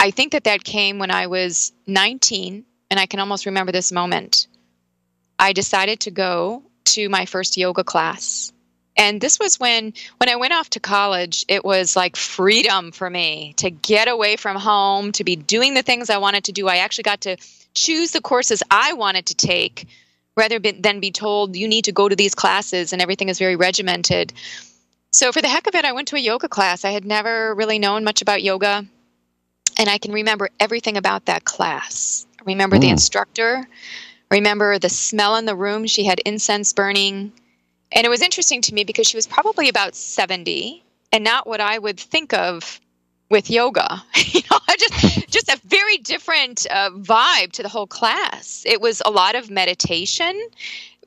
I 0.00 0.10
think 0.10 0.32
that 0.32 0.44
that 0.44 0.64
came 0.64 0.98
when 0.98 1.10
I 1.10 1.26
was 1.26 1.74
19, 1.86 2.64
and 2.90 2.98
I 2.98 3.04
can 3.04 3.20
almost 3.20 3.44
remember 3.44 3.72
this 3.72 3.92
moment. 3.92 4.46
I 5.38 5.52
decided 5.52 6.00
to 6.00 6.10
go 6.10 6.62
to 6.96 7.10
my 7.10 7.26
first 7.26 7.58
yoga 7.58 7.84
class 7.84 8.54
and 8.96 9.20
this 9.20 9.38
was 9.38 9.60
when 9.60 9.92
when 10.18 10.28
i 10.28 10.36
went 10.36 10.52
off 10.52 10.70
to 10.70 10.80
college 10.80 11.44
it 11.48 11.64
was 11.64 11.96
like 11.96 12.16
freedom 12.16 12.92
for 12.92 13.08
me 13.08 13.54
to 13.56 13.70
get 13.70 14.08
away 14.08 14.36
from 14.36 14.56
home 14.56 15.12
to 15.12 15.24
be 15.24 15.36
doing 15.36 15.74
the 15.74 15.82
things 15.82 16.10
i 16.10 16.18
wanted 16.18 16.44
to 16.44 16.52
do. 16.52 16.68
I 16.68 16.78
actually 16.78 17.04
got 17.04 17.22
to 17.22 17.36
choose 17.74 18.12
the 18.12 18.20
courses 18.20 18.62
i 18.70 18.92
wanted 18.94 19.26
to 19.26 19.34
take 19.34 19.86
rather 20.36 20.58
than 20.58 21.00
be 21.00 21.10
told 21.10 21.56
you 21.56 21.68
need 21.68 21.86
to 21.86 21.92
go 21.92 22.08
to 22.08 22.16
these 22.16 22.34
classes 22.34 22.92
and 22.92 23.00
everything 23.00 23.30
is 23.30 23.38
very 23.38 23.56
regimented. 23.56 24.34
So 25.10 25.32
for 25.32 25.40
the 25.40 25.48
heck 25.48 25.66
of 25.66 25.74
it 25.74 25.84
i 25.84 25.92
went 25.92 26.08
to 26.08 26.16
a 26.16 26.20
yoga 26.20 26.48
class. 26.48 26.84
I 26.84 26.90
had 26.90 27.04
never 27.04 27.54
really 27.54 27.78
known 27.78 28.04
much 28.04 28.22
about 28.22 28.42
yoga 28.42 28.84
and 29.78 29.88
i 29.88 29.98
can 29.98 30.12
remember 30.12 30.48
everything 30.58 30.96
about 30.96 31.26
that 31.26 31.44
class. 31.44 32.26
I 32.40 32.44
remember 32.46 32.76
mm. 32.76 32.82
the 32.82 32.90
instructor. 32.90 33.66
Remember 34.28 34.78
the 34.78 34.88
smell 34.88 35.36
in 35.36 35.44
the 35.44 35.54
room. 35.54 35.86
She 35.86 36.04
had 36.04 36.18
incense 36.24 36.72
burning 36.72 37.32
and 37.92 38.06
it 38.06 38.10
was 38.10 38.22
interesting 38.22 38.60
to 38.62 38.74
me 38.74 38.84
because 38.84 39.06
she 39.06 39.16
was 39.16 39.26
probably 39.26 39.68
about 39.68 39.94
70 39.94 40.84
and 41.12 41.24
not 41.24 41.46
what 41.46 41.60
I 41.60 41.78
would 41.78 41.98
think 41.98 42.32
of 42.34 42.80
with 43.30 43.50
yoga. 43.50 44.02
you 44.16 44.40
know, 44.50 44.58
just 44.78 45.28
just 45.30 45.48
a 45.48 45.60
very 45.64 45.98
different 45.98 46.66
uh, 46.70 46.90
vibe 46.90 47.52
to 47.52 47.62
the 47.62 47.68
whole 47.68 47.86
class. 47.86 48.62
It 48.66 48.80
was 48.80 49.02
a 49.04 49.10
lot 49.10 49.34
of 49.34 49.50
meditation. 49.50 50.40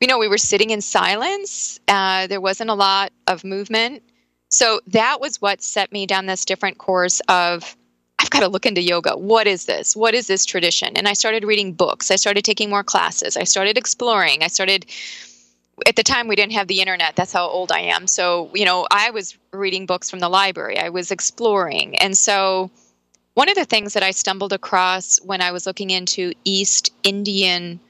You 0.00 0.08
know, 0.08 0.18
we 0.18 0.28
were 0.28 0.38
sitting 0.38 0.70
in 0.70 0.80
silence. 0.80 1.78
Uh, 1.88 2.26
there 2.26 2.40
wasn't 2.40 2.70
a 2.70 2.74
lot 2.74 3.12
of 3.26 3.44
movement. 3.44 4.02
So 4.50 4.80
that 4.88 5.20
was 5.20 5.40
what 5.40 5.62
set 5.62 5.92
me 5.92 6.06
down 6.06 6.26
this 6.26 6.44
different 6.44 6.78
course 6.78 7.20
of 7.28 7.76
I've 8.18 8.30
got 8.30 8.40
to 8.40 8.48
look 8.48 8.66
into 8.66 8.82
yoga. 8.82 9.16
What 9.16 9.46
is 9.46 9.64
this? 9.64 9.96
What 9.96 10.14
is 10.14 10.26
this 10.26 10.44
tradition? 10.44 10.96
And 10.96 11.08
I 11.08 11.14
started 11.14 11.44
reading 11.44 11.72
books. 11.72 12.10
I 12.10 12.16
started 12.16 12.44
taking 12.44 12.68
more 12.68 12.84
classes. 12.84 13.36
I 13.36 13.44
started 13.44 13.78
exploring. 13.78 14.42
I 14.42 14.48
started 14.48 14.84
at 15.86 15.96
the 15.96 16.02
time 16.02 16.28
we 16.28 16.36
didn't 16.36 16.52
have 16.52 16.68
the 16.68 16.80
internet 16.80 17.16
that's 17.16 17.32
how 17.32 17.46
old 17.46 17.72
i 17.72 17.80
am. 17.80 18.06
So 18.06 18.50
you 18.54 18.64
know 18.64 18.86
i 18.90 19.10
was 19.10 19.36
reading 19.52 19.86
books 19.86 20.10
from 20.10 20.20
the 20.20 20.28
library. 20.28 20.78
I 20.78 20.88
was 20.88 21.10
exploring. 21.10 21.96
And 21.98 22.16
so 22.16 22.70
one 23.34 23.48
of 23.48 23.54
the 23.54 23.64
things 23.64 23.94
that 23.94 24.02
i 24.02 24.10
stumbled 24.10 24.52
across 24.52 25.18
when 25.22 25.40
i 25.40 25.52
was 25.52 25.66
looking 25.66 25.90
into 25.90 26.32
east 26.44 26.92
indian 27.02 27.80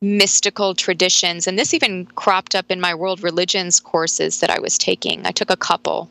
mystical 0.00 0.74
traditions 0.74 1.46
and 1.46 1.58
this 1.58 1.74
even 1.74 2.06
cropped 2.06 2.54
up 2.54 2.70
in 2.70 2.80
my 2.80 2.94
world 2.94 3.22
religions 3.22 3.80
courses 3.80 4.40
that 4.40 4.50
i 4.50 4.60
was 4.60 4.78
taking 4.78 5.26
i 5.26 5.30
took 5.30 5.50
a 5.50 5.56
couple 5.56 6.08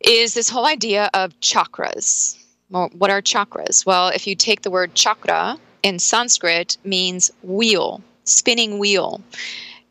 is 0.00 0.34
this 0.34 0.48
whole 0.48 0.66
idea 0.66 1.10
of 1.12 1.38
chakras. 1.40 2.38
What 2.70 3.10
are 3.10 3.20
chakras? 3.20 3.84
Well 3.84 4.08
if 4.08 4.26
you 4.26 4.34
take 4.34 4.62
the 4.62 4.70
word 4.70 4.94
chakra 4.94 5.58
in 5.82 5.98
sanskrit 5.98 6.76
means 6.84 7.30
wheel 7.42 8.02
spinning 8.24 8.78
wheel 8.78 9.20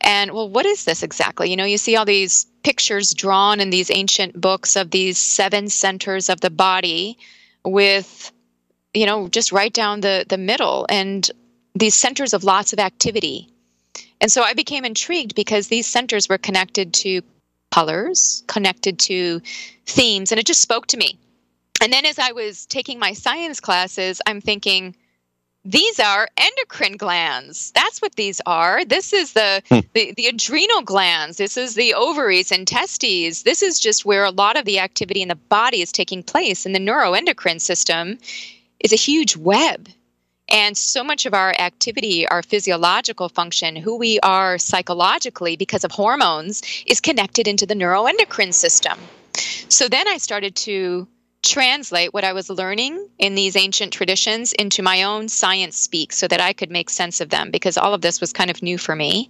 and 0.02 0.32
well, 0.32 0.50
what 0.50 0.66
is 0.66 0.86
this 0.86 1.04
exactly? 1.04 1.50
You 1.50 1.58
know, 1.58 1.66
you 1.66 1.78
see 1.78 1.96
all 1.96 2.06
these 2.06 2.46
pictures 2.64 3.14
drawn 3.14 3.60
in 3.60 3.70
these 3.70 3.92
ancient 3.92 4.40
books 4.40 4.76
of 4.76 4.92
these 4.92 5.18
seven 5.18 5.70
centers 5.70 6.30
of 6.30 6.42
the 6.42 6.50
body 6.50 7.18
with, 7.66 8.32
you 8.94 9.06
know, 9.06 9.28
just 9.28 9.52
right 9.52 9.74
down 9.74 10.02
the, 10.02 10.26
the 10.28 10.38
middle 10.38 10.86
and 10.90 11.30
these 11.76 11.96
centers 11.96 12.34
of 12.34 12.44
lots 12.44 12.74
of 12.74 12.80
activity. 12.80 13.48
And 14.22 14.32
so 14.32 14.42
I 14.44 14.54
became 14.54 14.86
intrigued 14.86 15.36
because 15.36 15.68
these 15.68 15.88
centers 15.88 16.28
were 16.28 16.38
connected 16.38 16.94
to 16.96 17.22
colors, 17.72 18.44
connected 18.48 19.00
to 19.00 19.42
themes, 19.86 20.32
and 20.32 20.40
it 20.40 20.46
just 20.46 20.62
spoke 20.62 20.88
to 20.88 20.98
me. 20.98 21.18
And 21.82 21.94
then 21.94 22.06
as 22.06 22.20
I 22.20 22.32
was 22.34 22.66
taking 22.66 23.00
my 23.00 23.14
science 23.14 23.60
classes, 23.60 24.22
I'm 24.26 24.42
thinking, 24.42 24.96
these 25.70 26.00
are 26.00 26.28
endocrine 26.36 26.98
glands. 26.98 27.72
That's 27.76 28.02
what 28.02 28.16
these 28.16 28.42
are. 28.48 28.84
This 28.84 29.14
is 29.14 29.34
the, 29.34 29.62
hmm. 29.70 29.80
the, 29.94 30.14
the 30.14 30.26
adrenal 30.26 30.82
glands. 30.82 31.38
This 31.38 31.58
is 31.58 31.76
the 31.76 31.94
ovaries 31.94 32.52
and 32.52 32.68
testes. 32.68 33.44
This 33.44 33.62
is 33.62 33.80
just 33.80 34.04
where 34.04 34.24
a 34.24 34.32
lot 34.32 34.58
of 34.58 34.66
the 34.66 34.80
activity 34.80 35.22
in 35.22 35.28
the 35.28 35.36
body 35.36 35.82
is 35.82 35.92
taking 35.92 36.24
place. 36.24 36.66
And 36.66 36.74
the 36.74 36.80
neuroendocrine 36.80 37.62
system 37.62 38.18
is 38.80 38.92
a 38.92 38.96
huge 38.96 39.38
web. 39.38 39.90
And 40.52 40.76
so 40.76 41.04
much 41.04 41.28
of 41.28 41.36
our 41.36 41.54
activity, 41.60 42.28
our 42.28 42.42
physiological 42.42 43.30
function, 43.30 43.76
who 43.76 43.96
we 43.96 44.20
are 44.22 44.58
psychologically 44.58 45.56
because 45.56 45.84
of 45.84 45.92
hormones, 45.92 46.64
is 46.88 47.00
connected 47.00 47.48
into 47.48 47.68
the 47.68 47.76
neuroendocrine 47.76 48.56
system. 48.56 48.98
So 49.70 49.88
then 49.88 50.08
I 50.08 50.18
started 50.18 50.56
to 50.56 51.08
translate 51.42 52.14
what 52.14 52.24
I 52.24 52.34
was 52.34 52.50
learning 52.50 53.08
in 53.18 53.36
these 53.36 53.56
ancient 53.56 53.94
traditions 53.94 54.54
into 54.54 54.84
my 54.84 55.04
own 55.04 55.30
science 55.30 55.78
speak 55.78 56.12
so 56.12 56.28
that 56.28 56.42
I 56.42 56.54
could 56.54 56.70
make 56.70 56.90
sense 56.90 57.22
of 57.22 57.30
them 57.30 57.52
because 57.52 57.78
all 57.78 57.94
of 57.94 58.02
this 58.02 58.20
was 58.20 58.34
kind 58.34 58.50
of 58.50 58.62
new 58.62 58.78
for 58.78 58.96
me. 58.96 59.30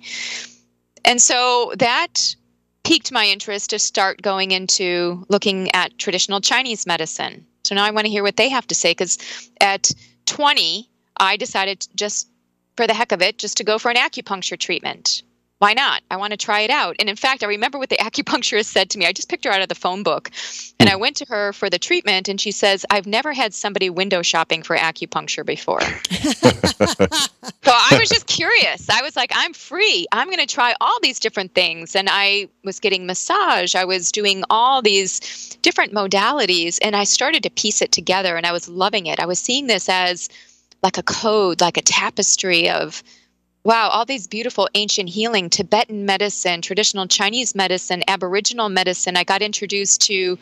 And 1.05 1.21
so 1.21 1.73
that 1.77 2.35
piqued 2.83 3.11
my 3.11 3.25
interest 3.25 3.69
to 3.69 3.79
start 3.79 4.21
going 4.21 4.51
into 4.51 5.25
looking 5.29 5.71
at 5.71 5.97
traditional 5.97 6.41
Chinese 6.41 6.87
medicine. 6.87 7.45
So 7.63 7.75
now 7.75 7.83
I 7.83 7.91
want 7.91 8.05
to 8.05 8.11
hear 8.11 8.23
what 8.23 8.37
they 8.37 8.49
have 8.49 8.67
to 8.67 8.75
say 8.75 8.91
because 8.91 9.17
at 9.61 9.91
20, 10.25 10.89
I 11.17 11.37
decided 11.37 11.87
just 11.95 12.27
for 12.75 12.87
the 12.87 12.93
heck 12.93 13.11
of 13.11 13.21
it, 13.21 13.37
just 13.37 13.57
to 13.57 13.63
go 13.63 13.77
for 13.77 13.91
an 13.91 13.97
acupuncture 13.97 14.57
treatment 14.57 15.21
why 15.59 15.73
not? 15.73 16.01
I 16.09 16.15
want 16.15 16.31
to 16.31 16.37
try 16.37 16.61
it 16.61 16.69
out. 16.69 16.95
And 16.99 17.09
in 17.09 17.17
fact, 17.17 17.43
I 17.43 17.47
remember 17.47 17.77
what 17.77 17.89
the 17.89 17.97
acupuncturist 17.99 18.65
said 18.65 18.89
to 18.91 18.97
me. 18.97 19.05
I 19.05 19.11
just 19.11 19.29
picked 19.29 19.43
her 19.45 19.51
out 19.51 19.61
of 19.61 19.67
the 19.67 19.75
phone 19.75 20.03
book. 20.03 20.31
And 20.79 20.89
hmm. 20.89 20.93
I 20.93 20.95
went 20.95 21.17
to 21.17 21.25
her 21.27 21.53
for 21.53 21.69
the 21.69 21.77
treatment, 21.77 22.27
and 22.27 22.39
she 22.39 22.51
says, 22.51 22.85
I've 22.89 23.05
never 23.05 23.33
had 23.33 23.53
somebody 23.53 23.89
window 23.89 24.21
shopping 24.21 24.63
for 24.63 24.77
acupuncture 24.77 25.45
before. 25.45 25.81
so 25.81 27.71
I 27.71 27.97
was 27.99 28.09
just 28.09 28.27
curious. 28.27 28.89
I 28.89 29.01
was 29.01 29.15
like, 29.15 29.31
I'm 29.35 29.53
free. 29.53 30.07
I'm 30.13 30.27
going 30.27 30.39
to 30.39 30.47
try 30.47 30.73
all 30.79 30.97
these 31.01 31.19
different 31.19 31.53
things. 31.53 31.95
And 31.95 32.07
I 32.09 32.47
was 32.63 32.79
getting 32.79 33.05
massage, 33.05 33.75
I 33.75 33.83
was 33.83 34.11
doing 34.11 34.43
all 34.49 34.81
these 34.81 35.57
different 35.61 35.93
modalities, 35.93 36.79
and 36.81 36.95
I 36.95 37.03
started 37.03 37.43
to 37.43 37.49
piece 37.49 37.81
it 37.81 37.91
together, 37.91 38.37
and 38.37 38.45
I 38.45 38.53
was 38.53 38.69
loving 38.69 39.07
it. 39.07 39.19
I 39.19 39.25
was 39.25 39.39
seeing 39.39 39.67
this 39.67 39.89
as 39.89 40.29
like 40.81 40.97
a 40.97 41.03
code, 41.03 41.59
like 41.59 41.75
a 41.75 41.81
tapestry 41.81 42.69
of 42.69 43.03
wow, 43.63 43.89
all 43.89 44.05
these 44.05 44.27
beautiful 44.27 44.69
ancient 44.75 45.09
healing, 45.09 45.49
Tibetan 45.49 46.05
medicine, 46.05 46.61
traditional 46.61 47.07
Chinese 47.07 47.55
medicine, 47.55 48.03
Aboriginal 48.07 48.69
medicine. 48.69 49.17
I 49.17 49.23
got 49.23 49.41
introduced 49.41 50.01
to 50.03 50.37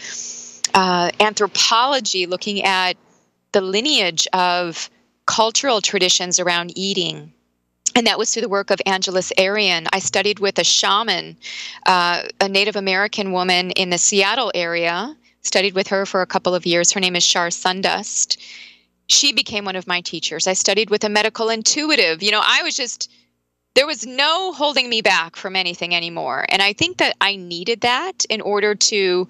uh, 0.74 1.10
anthropology, 1.20 2.26
looking 2.26 2.64
at 2.64 2.98
the 3.52 3.62
lineage 3.62 4.28
of 4.34 4.90
cultural 5.26 5.82
traditions 5.82 6.40
around 6.40 6.72
eating. 6.76 7.32
And 7.96 8.06
that 8.06 8.20
was 8.20 8.32
through 8.32 8.44
the 8.44 8.50
work 8.50 8.70
of 8.70 8.80
Angeles 8.86 9.32
Arrien. 9.40 9.88
I 9.92 10.00
studied 10.00 10.40
with 10.40 10.60
a 10.60 10.64
shaman, 10.64 11.36
uh, 11.86 12.24
a 12.40 12.48
Native 12.48 12.76
American 12.76 13.32
woman 13.32 13.72
in 13.72 13.90
the 13.90 13.98
Seattle 13.98 14.52
area, 14.54 15.16
studied 15.42 15.74
with 15.74 15.88
her 15.88 16.06
for 16.06 16.22
a 16.22 16.28
couple 16.28 16.54
of 16.54 16.66
years. 16.66 16.92
Her 16.92 17.00
name 17.00 17.16
is 17.16 17.24
Shar 17.24 17.48
Sundust. 17.48 18.38
She 19.08 19.34
became 19.34 19.66
one 19.66 19.76
of 19.76 19.88
my 19.88 20.02
teachers. 20.02 20.48
I 20.48 20.54
studied 20.54 20.90
with 20.90 21.04
a 21.04 21.10
medical 21.10 21.50
intuitive. 21.50 22.22
You 22.22 22.32
know, 22.32 22.42
I 22.44 22.62
was 22.64 22.76
just, 22.76 23.12
there 23.76 23.88
was 23.88 24.06
no 24.06 24.54
holding 24.54 24.90
me 24.90 25.02
back 25.02 25.36
from 25.36 25.56
anything 25.56 25.96
anymore. 25.96 26.46
And 26.50 26.62
I 26.62 26.74
think 26.74 26.98
that 26.98 27.16
I 27.22 27.36
needed 27.36 27.82
that 27.82 28.26
in 28.30 28.42
order 28.42 28.76
to 28.76 29.28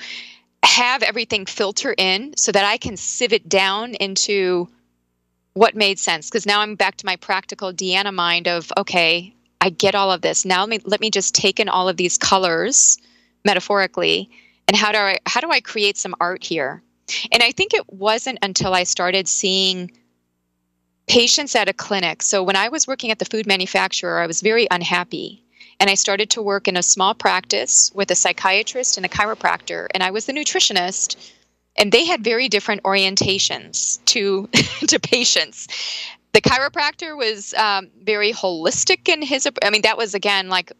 have 0.63 1.03
everything 1.03 1.45
filter 1.45 1.93
in 1.97 2.35
so 2.35 2.51
that 2.51 2.65
I 2.65 2.77
can 2.77 2.97
sieve 2.97 3.33
it 3.33 3.47
down 3.47 3.93
into 3.95 4.67
what 5.53 5.75
made 5.75 5.99
sense. 5.99 6.29
Because 6.29 6.45
now 6.45 6.61
I'm 6.61 6.75
back 6.75 6.97
to 6.97 7.05
my 7.05 7.15
practical 7.15 7.71
Deanna 7.71 8.13
mind 8.13 8.47
of, 8.47 8.71
okay, 8.77 9.33
I 9.61 9.69
get 9.69 9.95
all 9.95 10.11
of 10.11 10.21
this. 10.21 10.45
Now 10.45 10.61
let 10.61 10.69
me, 10.69 10.79
let 10.85 11.01
me 11.01 11.11
just 11.11 11.35
take 11.35 11.59
in 11.59 11.69
all 11.69 11.87
of 11.87 11.97
these 11.97 12.17
colors 12.17 12.97
metaphorically 13.45 14.29
and 14.67 14.75
how 14.75 14.91
do 14.91 14.97
I 14.97 15.19
how 15.25 15.41
do 15.41 15.49
I 15.49 15.61
create 15.61 15.97
some 15.97 16.15
art 16.19 16.43
here? 16.43 16.81
And 17.31 17.43
I 17.43 17.51
think 17.51 17.73
it 17.73 17.91
wasn't 17.91 18.39
until 18.41 18.73
I 18.73 18.83
started 18.83 19.27
seeing 19.27 19.91
patients 21.07 21.55
at 21.55 21.69
a 21.69 21.73
clinic. 21.73 22.21
So 22.21 22.43
when 22.43 22.55
I 22.55 22.69
was 22.69 22.87
working 22.87 23.11
at 23.11 23.19
the 23.19 23.25
food 23.25 23.47
manufacturer, 23.47 24.19
I 24.19 24.27
was 24.27 24.41
very 24.41 24.67
unhappy 24.69 25.43
and 25.79 25.89
I 25.89 25.93
started 25.93 26.29
to 26.31 26.41
work 26.41 26.67
in 26.67 26.77
a 26.77 26.83
small 26.83 27.13
practice 27.13 27.91
with 27.93 28.09
a 28.11 28.15
psychiatrist 28.15 28.97
and 28.97 29.05
a 29.05 29.09
chiropractor, 29.09 29.87
and 29.93 30.03
I 30.03 30.11
was 30.11 30.25
the 30.25 30.33
nutritionist. 30.33 31.15
And 31.75 31.91
they 31.91 32.05
had 32.05 32.23
very 32.23 32.49
different 32.49 32.81
orientations 32.83 34.03
to 34.05 34.47
to 34.87 34.99
patients. 34.99 35.67
The 36.33 36.41
chiropractor 36.41 37.15
was 37.15 37.53
um, 37.53 37.89
very 38.01 38.33
holistic 38.33 39.07
in 39.07 39.21
his. 39.21 39.47
I 39.63 39.69
mean, 39.69 39.83
that 39.83 39.97
was 39.97 40.15
again 40.15 40.49
like 40.49 40.71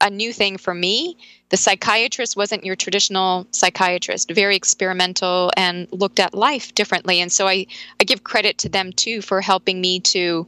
a 0.00 0.10
new 0.10 0.32
thing 0.32 0.56
for 0.56 0.74
me. 0.74 1.16
The 1.50 1.56
psychiatrist 1.56 2.36
wasn't 2.36 2.64
your 2.64 2.76
traditional 2.76 3.46
psychiatrist, 3.50 4.30
very 4.30 4.56
experimental 4.56 5.50
and 5.56 5.88
looked 5.92 6.20
at 6.20 6.34
life 6.34 6.74
differently. 6.74 7.20
And 7.20 7.30
so 7.30 7.46
I, 7.46 7.66
I 8.00 8.04
give 8.04 8.24
credit 8.24 8.58
to 8.58 8.68
them 8.68 8.92
too 8.92 9.20
for 9.22 9.40
helping 9.40 9.80
me 9.80 10.00
to 10.00 10.46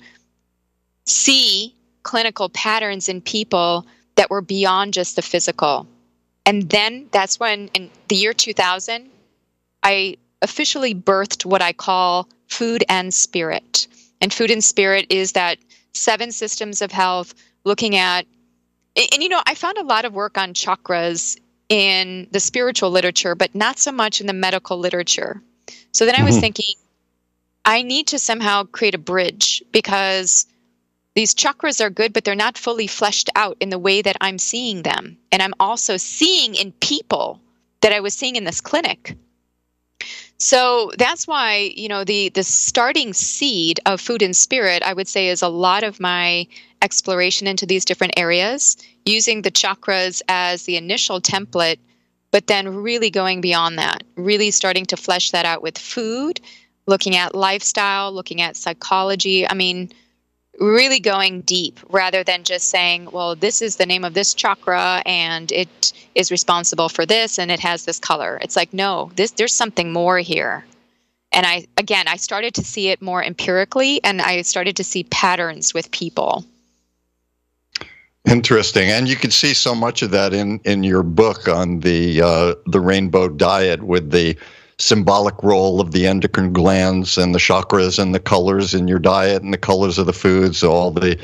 see 1.05 1.75
clinical 2.03 2.49
patterns 2.49 3.09
in 3.09 3.21
people 3.21 3.87
that 4.15 4.31
were 4.31 4.43
beyond 4.43 4.95
just 4.95 5.17
the 5.17 5.23
physical. 5.23 5.87
And 6.45 6.69
then 6.69 7.09
that's 7.13 7.39
when, 7.39 7.69
in 7.75 7.91
the 8.09 8.17
year 8.17 8.33
2000, 8.33 9.09
I 9.83 10.17
officially 10.41 10.95
birthed 10.95 11.45
what 11.45 11.63
I 11.63 11.73
call 11.73 12.29
food 12.49 12.85
and 12.89 13.13
spirit. 13.15 13.87
And 14.21 14.33
food 14.33 14.51
and 14.51 14.63
spirit 14.63 15.07
is 15.11 15.33
that 15.33 15.59
seven 15.93 16.33
systems 16.33 16.83
of 16.83 16.93
health 16.93 17.35
looking 17.65 17.97
at, 17.97 18.27
and, 18.97 19.23
you 19.23 19.29
know, 19.29 19.43
I 19.47 19.55
found 19.55 19.79
a 19.79 19.85
lot 19.85 20.05
of 20.05 20.13
work 20.13 20.37
on 20.37 20.55
chakras 20.55 21.39
in 21.69 22.29
the 22.31 22.41
spiritual 22.41 22.91
literature, 22.91 23.35
but 23.35 23.55
not 23.55 23.79
so 23.79 23.93
much 23.93 24.21
in 24.21 24.27
the 24.27 24.33
medical 24.33 24.79
literature. 24.79 25.43
So 25.93 26.05
then 26.05 26.15
I 26.17 26.25
was 26.25 26.35
mm-hmm. 26.35 26.41
thinking, 26.41 26.75
I 27.65 27.83
need 27.83 28.09
to 28.09 28.19
somehow 28.19 28.65
create 28.65 28.95
a 28.95 28.99
bridge 28.99 29.63
because 29.73 30.47
these 31.15 31.35
chakras 31.35 31.81
are 31.81 31.91
good, 31.91 32.13
but 32.13 32.25
they're 32.25 32.35
not 32.35 32.59
fully 32.59 32.87
fleshed 32.87 33.31
out 33.37 33.57
in 33.61 33.71
the 33.71 33.79
way 33.79 34.03
that 34.03 34.17
I'm 34.21 34.39
seeing 34.39 34.83
them. 34.83 35.17
And 35.31 35.43
I'm 35.43 35.55
also 35.61 35.97
seeing 35.97 36.55
in 36.55 36.73
people 36.73 37.41
that 37.81 37.93
I 37.93 38.01
was 38.01 38.15
seeing 38.15 38.37
in 38.37 38.45
this 38.45 38.61
clinic. 38.61 39.17
So 40.39 40.91
that's 40.99 41.27
why, 41.27 41.73
you 41.77 41.89
know, 41.89 42.05
the 42.05 42.31
the 42.31 42.43
starting 42.43 43.13
seed 43.13 43.79
of 43.87 44.01
food 44.01 44.23
and 44.23 44.37
spirit, 44.37 44.83
I 44.83 44.93
would 44.93 45.09
say, 45.09 45.29
is 45.29 45.43
a 45.43 45.49
lot 45.49 45.85
of 45.85 46.01
my 46.01 46.47
exploration 46.81 47.47
into 47.47 47.65
these 47.65 47.85
different 47.85 48.15
areas, 48.17 48.77
using 49.05 49.43
the 49.43 49.53
chakras 49.53 50.21
as 50.29 50.65
the 50.65 50.77
initial 50.77 51.21
template, 51.21 51.79
but 52.33 52.49
then 52.49 52.83
really 52.83 53.11
going 53.11 53.41
beyond 53.41 53.79
that, 53.79 54.03
really 54.17 54.51
starting 54.51 54.87
to 54.87 54.97
flesh 54.97 55.31
that 55.31 55.47
out 55.47 55.63
with 55.63 55.79
food, 55.79 56.41
looking 56.87 57.15
at 57.15 57.35
lifestyle, 57.35 58.13
looking 58.13 58.41
at 58.41 58.57
psychology. 58.57 59.49
I 59.49 59.55
mean, 59.55 59.91
really 60.59 61.01
going 61.01 61.41
deep 61.43 61.81
rather 61.89 62.23
than 62.23 62.45
just 62.45 62.69
saying, 62.69 63.09
well, 63.11 63.35
this 63.35 63.63
is 63.63 63.77
the 63.77 63.87
name 63.87 64.05
of 64.05 64.15
this 64.15 64.35
chakra 64.35 65.03
and 65.07 65.51
it 65.53 65.93
is 66.15 66.31
responsible 66.31 66.89
for 66.89 67.07
this 67.07 67.39
and 67.39 67.51
it 67.51 67.61
has 67.61 67.85
this 67.85 67.99
color. 67.99 68.39
It's 68.43 68.57
like, 68.57 68.73
no, 68.73 69.11
this 69.17 69.33
there's 69.33 69.55
something 69.55 69.93
more 69.93 70.19
here. 70.19 70.65
And 71.33 71.47
I 71.47 71.67
again, 71.79 72.07
I 72.09 72.17
started 72.17 72.55
to 72.55 72.65
see 72.65 72.89
it 72.89 73.01
more 73.01 73.23
empirically 73.25 74.03
and 74.05 74.21
I 74.21 74.43
started 74.43 74.77
to 74.77 74.85
see 74.85 75.05
patterns 75.05 75.73
with 75.73 75.91
people. 75.91 76.45
Interesting, 78.25 78.89
and 78.89 79.09
you 79.09 79.17
can 79.17 79.33
see 79.33 79.53
so 79.53 79.75
much 79.75 80.03
of 80.03 80.13
that 80.13 80.33
in 80.33 80.61
in 80.65 80.85
your 80.85 81.03
book 81.03 81.49
on 81.49 81.81
the 81.81 82.23
uh, 82.23 82.55
the 82.67 82.79
rainbow 82.79 83.29
diet 83.29 83.83
with 83.83 84.13
the 84.13 84.37
symbolic 84.83 85.41
role 85.43 85.81
of 85.81 85.93
the 85.93 86.07
endocrine 86.07 86.53
glands 86.53 87.17
and 87.17 87.35
the 87.35 87.39
chakras 87.39 87.99
and 87.99 88.15
the 88.15 88.21
colors 88.21 88.75
in 88.75 88.89
your 88.89 88.99
diet 88.99 89.43
and 89.43 89.53
the 89.53 89.59
colors 89.59 89.97
of 89.97 90.07
the 90.07 90.13
foods, 90.13 90.65
all 90.65 90.91
the 90.91 91.17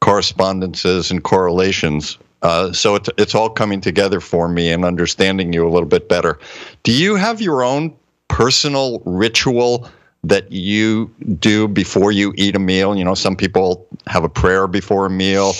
correspondences 0.00 1.10
and 1.10 1.24
correlations. 1.24 2.18
Uh, 2.42 2.72
so 2.72 2.94
it's 2.94 3.10
it's 3.18 3.34
all 3.34 3.50
coming 3.50 3.80
together 3.80 4.20
for 4.20 4.48
me 4.48 4.70
and 4.70 4.84
understanding 4.84 5.52
you 5.52 5.66
a 5.66 5.68
little 5.68 5.88
bit 5.88 6.08
better. 6.08 6.38
Do 6.84 6.92
you 6.92 7.16
have 7.16 7.40
your 7.40 7.62
own 7.62 7.94
personal 8.28 9.02
ritual 9.04 9.88
that 10.22 10.50
you 10.52 11.12
do 11.38 11.66
before 11.66 12.12
you 12.12 12.32
eat 12.36 12.54
a 12.54 12.60
meal? 12.60 12.96
You 12.96 13.04
know, 13.04 13.14
some 13.14 13.36
people 13.36 13.86
have 14.06 14.24
a 14.24 14.28
prayer 14.28 14.66
before 14.68 15.06
a 15.06 15.10
meal. 15.10 15.52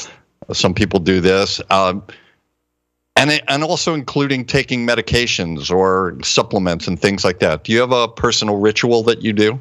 Some 0.52 0.72
people 0.72 1.00
do 1.00 1.20
this. 1.20 1.60
Um, 1.70 2.02
and 3.20 3.42
and 3.48 3.62
also 3.62 3.92
including 3.92 4.44
taking 4.46 4.86
medications 4.86 5.70
or 5.70 6.16
supplements 6.22 6.88
and 6.88 6.98
things 6.98 7.22
like 7.24 7.40
that. 7.40 7.64
Do 7.64 7.72
you 7.72 7.80
have 7.80 7.92
a 7.92 8.08
personal 8.08 8.56
ritual 8.58 9.02
that 9.04 9.22
you 9.22 9.32
do? 9.34 9.60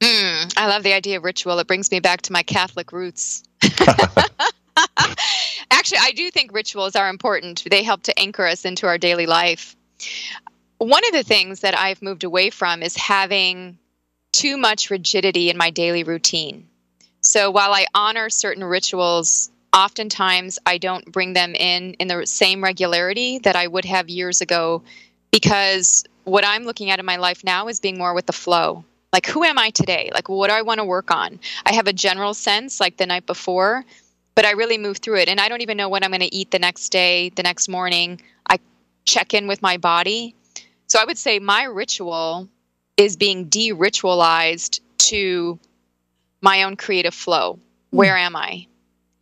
Mm, 0.00 0.54
I 0.56 0.68
love 0.68 0.84
the 0.84 0.92
idea 0.92 1.16
of 1.16 1.24
ritual. 1.24 1.58
It 1.58 1.66
brings 1.66 1.90
me 1.90 1.98
back 1.98 2.22
to 2.22 2.32
my 2.32 2.44
Catholic 2.44 2.92
roots. 2.92 3.42
Actually, 5.70 5.98
I 6.00 6.12
do 6.14 6.30
think 6.30 6.52
rituals 6.52 6.94
are 6.94 7.08
important. 7.08 7.64
They 7.68 7.82
help 7.82 8.04
to 8.04 8.16
anchor 8.18 8.46
us 8.46 8.64
into 8.64 8.86
our 8.86 8.96
daily 8.96 9.26
life. 9.26 9.74
One 10.78 11.04
of 11.04 11.12
the 11.12 11.24
things 11.24 11.60
that 11.60 11.76
I've 11.76 12.00
moved 12.00 12.22
away 12.22 12.50
from 12.50 12.84
is 12.84 12.96
having 12.96 13.76
too 14.30 14.56
much 14.56 14.90
rigidity 14.90 15.50
in 15.50 15.56
my 15.56 15.70
daily 15.70 16.04
routine. 16.04 16.68
So 17.22 17.50
while 17.50 17.72
I 17.72 17.86
honor 17.92 18.30
certain 18.30 18.62
rituals 18.62 19.50
oftentimes 19.72 20.58
I 20.66 20.78
don't 20.78 21.10
bring 21.10 21.32
them 21.32 21.54
in 21.54 21.94
in 21.94 22.08
the 22.08 22.26
same 22.26 22.62
regularity 22.62 23.38
that 23.40 23.56
I 23.56 23.66
would 23.66 23.84
have 23.84 24.08
years 24.08 24.40
ago 24.40 24.82
because 25.30 26.04
what 26.24 26.44
I'm 26.44 26.64
looking 26.64 26.90
at 26.90 26.98
in 26.98 27.06
my 27.06 27.16
life 27.16 27.44
now 27.44 27.68
is 27.68 27.80
being 27.80 27.98
more 27.98 28.14
with 28.14 28.26
the 28.26 28.32
flow. 28.32 28.84
Like, 29.12 29.26
who 29.26 29.42
am 29.42 29.58
I 29.58 29.70
today? 29.70 30.10
Like, 30.12 30.28
what 30.28 30.48
do 30.48 30.54
I 30.54 30.62
want 30.62 30.78
to 30.78 30.84
work 30.84 31.10
on? 31.10 31.40
I 31.64 31.72
have 31.74 31.86
a 31.86 31.92
general 31.92 32.34
sense, 32.34 32.78
like 32.80 32.98
the 32.98 33.06
night 33.06 33.26
before, 33.26 33.84
but 34.34 34.44
I 34.44 34.50
really 34.50 34.76
move 34.76 34.98
through 34.98 35.18
it. 35.18 35.28
And 35.28 35.40
I 35.40 35.48
don't 35.48 35.62
even 35.62 35.78
know 35.78 35.88
what 35.88 36.04
I'm 36.04 36.10
going 36.10 36.20
to 36.20 36.34
eat 36.34 36.50
the 36.50 36.58
next 36.58 36.90
day, 36.90 37.30
the 37.30 37.42
next 37.42 37.68
morning. 37.68 38.20
I 38.48 38.58
check 39.06 39.32
in 39.32 39.46
with 39.46 39.62
my 39.62 39.78
body. 39.78 40.34
So 40.86 40.98
I 40.98 41.04
would 41.04 41.18
say 41.18 41.38
my 41.38 41.64
ritual 41.64 42.48
is 42.96 43.16
being 43.16 43.44
de 43.46 43.70
ritualized 43.72 44.80
to 44.98 45.58
my 46.42 46.64
own 46.64 46.76
creative 46.76 47.14
flow. 47.14 47.58
Hmm. 47.90 47.96
Where 47.96 48.16
am 48.16 48.36
I? 48.36 48.66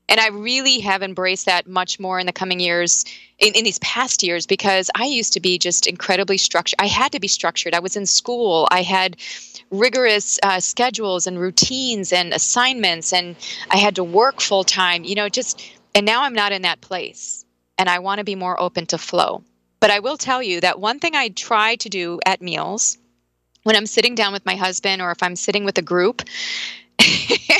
And 0.08 0.20
I 0.20 0.28
really 0.28 0.78
have 0.80 1.02
embraced 1.02 1.46
that 1.46 1.66
much 1.66 1.98
more 1.98 2.20
in 2.20 2.26
the 2.26 2.32
coming 2.32 2.60
years, 2.60 3.04
in, 3.38 3.54
in 3.54 3.64
these 3.64 3.80
past 3.80 4.22
years, 4.22 4.46
because 4.46 4.90
I 4.94 5.04
used 5.06 5.32
to 5.32 5.40
be 5.40 5.58
just 5.58 5.86
incredibly 5.86 6.38
structured. 6.38 6.78
I 6.78 6.86
had 6.86 7.12
to 7.12 7.20
be 7.20 7.28
structured. 7.28 7.74
I 7.74 7.80
was 7.80 7.96
in 7.96 8.06
school. 8.06 8.68
I 8.70 8.82
had 8.82 9.16
rigorous 9.70 10.38
uh, 10.42 10.60
schedules 10.60 11.26
and 11.26 11.38
routines 11.38 12.12
and 12.12 12.32
assignments, 12.32 13.12
and 13.12 13.34
I 13.70 13.78
had 13.78 13.96
to 13.96 14.04
work 14.04 14.40
full 14.40 14.64
time, 14.64 15.02
you 15.04 15.16
know, 15.16 15.28
just, 15.28 15.60
and 15.94 16.06
now 16.06 16.22
I'm 16.22 16.34
not 16.34 16.52
in 16.52 16.62
that 16.62 16.80
place. 16.80 17.44
And 17.78 17.88
I 17.90 17.98
want 17.98 18.18
to 18.18 18.24
be 18.24 18.36
more 18.36 18.58
open 18.60 18.86
to 18.86 18.98
flow. 18.98 19.42
But 19.80 19.90
I 19.90 20.00
will 20.00 20.16
tell 20.16 20.42
you 20.42 20.60
that 20.60 20.80
one 20.80 20.98
thing 20.98 21.14
I 21.14 21.28
try 21.28 21.76
to 21.76 21.88
do 21.88 22.20
at 22.24 22.40
meals 22.40 22.96
when 23.64 23.76
I'm 23.76 23.86
sitting 23.86 24.14
down 24.14 24.32
with 24.32 24.46
my 24.46 24.54
husband 24.54 25.02
or 25.02 25.10
if 25.10 25.22
I'm 25.22 25.36
sitting 25.36 25.64
with 25.64 25.76
a 25.76 25.82
group 25.82 26.22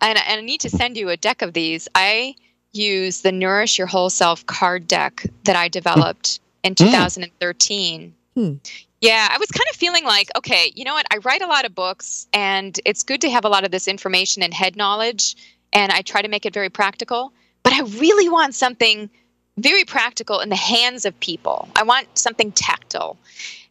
and, 0.00 0.18
and 0.18 0.40
I 0.40 0.40
need 0.40 0.60
to 0.60 0.70
send 0.70 0.96
you 0.96 1.08
a 1.08 1.16
deck 1.16 1.42
of 1.42 1.52
these. 1.52 1.88
I 1.94 2.34
use 2.72 3.22
the 3.22 3.32
Nourish 3.32 3.78
Your 3.78 3.86
Whole 3.86 4.10
Self 4.10 4.44
card 4.46 4.86
deck 4.86 5.26
that 5.44 5.56
I 5.56 5.68
developed 5.68 6.40
in 6.62 6.72
hmm. 6.72 6.84
2013. 6.84 8.14
Hmm. 8.34 8.54
Yeah, 9.00 9.28
I 9.30 9.38
was 9.38 9.50
kind 9.50 9.66
of 9.70 9.76
feeling 9.76 10.04
like, 10.04 10.30
okay, 10.36 10.72
you 10.74 10.84
know 10.84 10.94
what? 10.94 11.06
I 11.12 11.18
write 11.18 11.42
a 11.42 11.46
lot 11.46 11.64
of 11.64 11.74
books, 11.74 12.26
and 12.32 12.78
it's 12.84 13.02
good 13.02 13.20
to 13.20 13.30
have 13.30 13.44
a 13.44 13.48
lot 13.48 13.64
of 13.64 13.70
this 13.70 13.86
information 13.86 14.42
and 14.42 14.54
head 14.54 14.74
knowledge, 14.74 15.36
and 15.72 15.92
I 15.92 16.02
try 16.02 16.22
to 16.22 16.28
make 16.28 16.46
it 16.46 16.54
very 16.54 16.70
practical. 16.70 17.32
But 17.62 17.74
I 17.74 17.82
really 18.00 18.28
want 18.28 18.54
something 18.54 19.10
very 19.58 19.84
practical 19.84 20.40
in 20.40 20.48
the 20.48 20.56
hands 20.56 21.04
of 21.04 21.18
people. 21.20 21.68
I 21.76 21.82
want 21.82 22.06
something 22.16 22.52
tactile. 22.52 23.16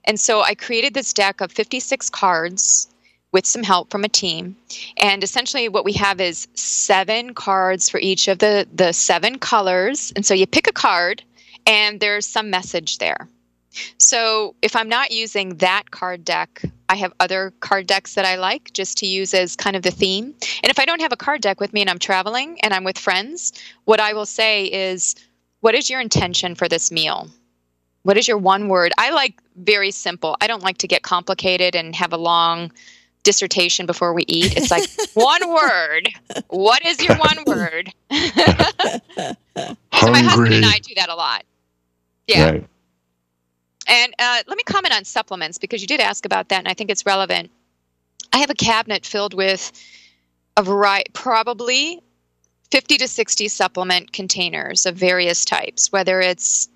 And 0.05 0.19
so 0.19 0.41
I 0.41 0.53
created 0.55 0.93
this 0.93 1.13
deck 1.13 1.41
of 1.41 1.51
56 1.51 2.09
cards 2.09 2.87
with 3.35 3.45
some 3.45 3.63
help 3.63 3.91
from 3.91 4.05
a 4.05 4.07
team. 4.07 4.55
And 4.95 5.21
essentially, 5.21 5.67
what 5.67 5.83
we 5.83 5.91
have 5.91 6.21
is 6.21 6.47
seven 6.53 7.33
cards 7.33 7.89
for 7.89 7.99
each 7.99 8.29
of 8.29 8.39
the, 8.39 8.65
the 8.73 8.93
seven 8.93 9.39
colors. 9.39 10.13
And 10.15 10.25
so 10.25 10.33
you 10.33 10.47
pick 10.47 10.67
a 10.67 10.71
card, 10.71 11.21
and 11.67 11.99
there's 11.99 12.25
some 12.25 12.49
message 12.49 12.97
there. 12.97 13.27
So 13.97 14.55
if 14.61 14.73
I'm 14.73 14.87
not 14.87 15.11
using 15.11 15.57
that 15.57 15.91
card 15.91 16.23
deck, 16.23 16.63
I 16.87 16.95
have 16.95 17.11
other 17.19 17.51
card 17.59 17.87
decks 17.87 18.15
that 18.15 18.23
I 18.23 18.37
like 18.37 18.71
just 18.71 18.97
to 18.99 19.05
use 19.05 19.33
as 19.33 19.57
kind 19.57 19.75
of 19.75 19.83
the 19.83 19.91
theme. 19.91 20.33
And 20.63 20.69
if 20.69 20.79
I 20.79 20.85
don't 20.85 21.01
have 21.01 21.11
a 21.11 21.17
card 21.17 21.41
deck 21.41 21.59
with 21.59 21.73
me 21.73 21.81
and 21.81 21.89
I'm 21.89 21.99
traveling 21.99 22.57
and 22.61 22.73
I'm 22.73 22.85
with 22.85 22.97
friends, 22.97 23.51
what 23.83 23.99
I 23.99 24.13
will 24.13 24.25
say 24.25 24.63
is, 24.67 25.13
What 25.59 25.75
is 25.75 25.89
your 25.89 25.99
intention 25.99 26.55
for 26.55 26.69
this 26.69 26.89
meal? 26.89 27.27
What 28.03 28.17
is 28.17 28.29
your 28.29 28.37
one 28.37 28.69
word? 28.69 28.93
I 28.97 29.09
like 29.09 29.41
very 29.57 29.91
simple. 29.91 30.37
I 30.39 30.47
don't 30.47 30.63
like 30.63 30.77
to 30.77 30.87
get 30.87 31.01
complicated 31.01 31.75
and 31.75 31.93
have 31.95 32.13
a 32.13 32.17
long 32.31 32.71
dissertation 33.25 33.85
before 33.85 34.13
we 34.13 34.23
eat. 34.27 34.55
It's 34.55 34.71
like 34.71 34.89
one 35.13 35.49
word. 35.49 36.07
What 36.47 36.85
is 36.85 37.03
your 37.03 37.17
one 37.17 37.39
word? 37.45 37.91
so 38.11 40.11
my 40.11 40.21
husband 40.21 40.53
and 40.53 40.65
I 40.65 40.79
do 40.79 40.93
that 40.95 41.09
a 41.09 41.15
lot. 41.15 41.43
Yeah. 42.27 42.51
Right. 42.51 42.67
And 43.87 44.13
uh, 44.17 44.43
let 44.47 44.55
me 44.55 44.63
comment 44.63 44.95
on 44.95 45.03
supplements 45.03 45.57
because 45.57 45.81
you 45.81 45.87
did 45.87 45.99
ask 45.99 46.25
about 46.25 46.49
that, 46.49 46.59
and 46.59 46.67
I 46.67 46.73
think 46.73 46.89
it's 46.89 47.05
relevant. 47.05 47.51
I 48.31 48.37
have 48.37 48.49
a 48.49 48.55
cabinet 48.55 49.05
filled 49.05 49.33
with 49.33 49.71
a 50.57 50.63
variety, 50.63 51.11
probably 51.13 52.01
50 52.71 52.97
to 52.97 53.07
60 53.07 53.47
supplement 53.47 54.11
containers 54.11 54.85
of 54.85 54.95
various 54.95 55.45
types, 55.45 55.91
whether 55.91 56.19
it's 56.19 56.67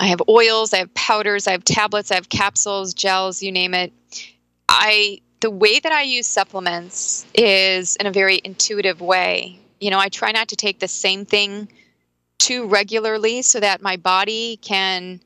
I 0.00 0.06
have 0.06 0.22
oils, 0.28 0.72
I 0.72 0.78
have 0.78 0.92
powders, 0.94 1.46
I 1.46 1.52
have 1.52 1.64
tablets, 1.64 2.10
I 2.10 2.16
have 2.16 2.28
capsules, 2.28 2.94
gels, 2.94 3.42
you 3.42 3.52
name 3.52 3.74
it. 3.74 3.92
I 4.68 5.20
the 5.44 5.50
way 5.50 5.78
that 5.78 5.92
I 5.92 6.00
use 6.00 6.26
supplements 6.26 7.26
is 7.34 7.96
in 7.96 8.06
a 8.06 8.10
very 8.10 8.40
intuitive 8.44 9.02
way. 9.02 9.60
You 9.78 9.90
know, 9.90 9.98
I 9.98 10.08
try 10.08 10.32
not 10.32 10.48
to 10.48 10.56
take 10.56 10.78
the 10.78 10.88
same 10.88 11.26
thing 11.26 11.68
too 12.38 12.66
regularly 12.66 13.42
so 13.42 13.60
that 13.60 13.82
my 13.82 13.98
body 13.98 14.56
can 14.62 15.20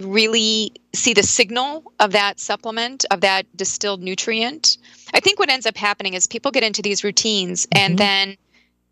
really 0.00 0.72
see 0.92 1.14
the 1.14 1.22
signal 1.22 1.92
of 2.00 2.10
that 2.10 2.40
supplement, 2.40 3.04
of 3.12 3.20
that 3.20 3.46
distilled 3.56 4.02
nutrient. 4.02 4.78
I 5.14 5.20
think 5.20 5.38
what 5.38 5.48
ends 5.48 5.64
up 5.64 5.76
happening 5.76 6.14
is 6.14 6.26
people 6.26 6.50
get 6.50 6.64
into 6.64 6.82
these 6.82 7.04
routines 7.04 7.66
mm-hmm. 7.66 7.84
and 7.84 7.98
then 7.98 8.36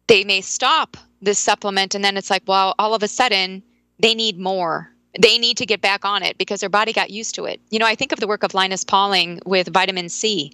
they 0.07 0.23
may 0.23 0.41
stop 0.41 0.97
this 1.21 1.41
supplement 1.41 1.97
and 1.97 2.05
then 2.05 2.17
it's 2.17 2.31
like, 2.31 2.45
well, 2.47 2.77
all 2.79 2.95
of 2.95 3.03
a 3.03 3.09
sudden 3.09 3.61
they 3.99 4.15
need 4.15 4.39
more 4.39 4.89
they 5.19 5.37
need 5.37 5.57
to 5.59 5.67
get 5.67 5.81
back 5.81 6.05
on 6.05 6.23
it 6.23 6.39
because 6.39 6.61
their 6.61 6.69
body 6.69 6.93
got 6.93 7.11
used 7.11 7.35
to 7.35 7.45
it. 7.45 7.61
You 7.71 7.79
know, 7.79 7.87
I 7.87 7.97
think 7.97 8.13
of 8.13 8.21
the 8.21 8.29
work 8.29 8.45
of 8.45 8.55
Linus 8.55 8.85
Pauling 8.85 9.41
with 9.45 9.69
vitamin 9.69 10.09
C. 10.09 10.53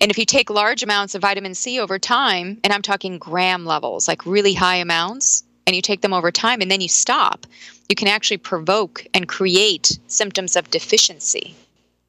And 0.00 0.10
if 0.10 0.16
you 0.16 0.24
take 0.24 0.48
large 0.48 0.82
amounts 0.82 1.14
of 1.14 1.22
vitamin 1.22 1.54
C 1.54 1.80
over 1.80 1.98
time, 1.98 2.58
and 2.62 2.72
I'm 2.72 2.82
talking 2.82 3.18
gram 3.18 3.66
levels, 3.66 4.06
like 4.06 4.24
really 4.24 4.54
high 4.54 4.76
amounts, 4.76 5.42
and 5.66 5.74
you 5.74 5.82
take 5.82 6.02
them 6.02 6.12
over 6.12 6.30
time 6.30 6.60
and 6.60 6.70
then 6.70 6.80
you 6.80 6.88
stop, 6.88 7.46
you 7.88 7.96
can 7.96 8.08
actually 8.08 8.36
provoke 8.36 9.04
and 9.14 9.28
create 9.28 9.98
symptoms 10.06 10.56
of 10.56 10.70
deficiency 10.70 11.54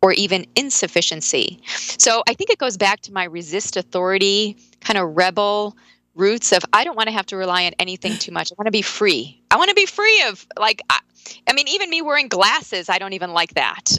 or 0.02 0.14
even 0.14 0.46
insufficiency. 0.56 1.60
So 1.66 2.22
I 2.28 2.34
think 2.34 2.52
it 2.52 2.60
goes 2.60 2.78
back 2.78 3.02
to 3.02 3.14
my 3.14 3.24
resist 3.24 3.76
authority, 3.78 4.56
kind 4.82 5.00
of 5.00 5.16
rebel 5.16 5.76
roots 6.16 6.52
of 6.52 6.64
I 6.74 6.84
don't 6.84 6.96
want 6.96 7.08
to 7.08 7.14
have 7.14 7.26
to 7.28 7.38
rely 7.38 7.66
on 7.66 7.74
anything 7.80 8.18
too 8.18 8.32
much. 8.32 8.52
I 8.52 8.56
want 8.58 8.68
to 8.68 8.72
be 8.72 8.82
free. 8.82 9.42
I 9.52 9.58
want 9.58 9.70
to 9.70 9.76
be 9.76 9.86
free 9.86 10.24
of 10.28 10.46
like 10.58 10.82
I, 10.90 11.00
I 11.48 11.54
mean 11.54 11.68
even 11.68 11.90
me 11.90 12.02
wearing 12.02 12.28
glasses, 12.28 12.90
I 12.90 12.98
don't 12.98 13.14
even 13.14 13.32
like 13.34 13.54
that. 13.54 13.90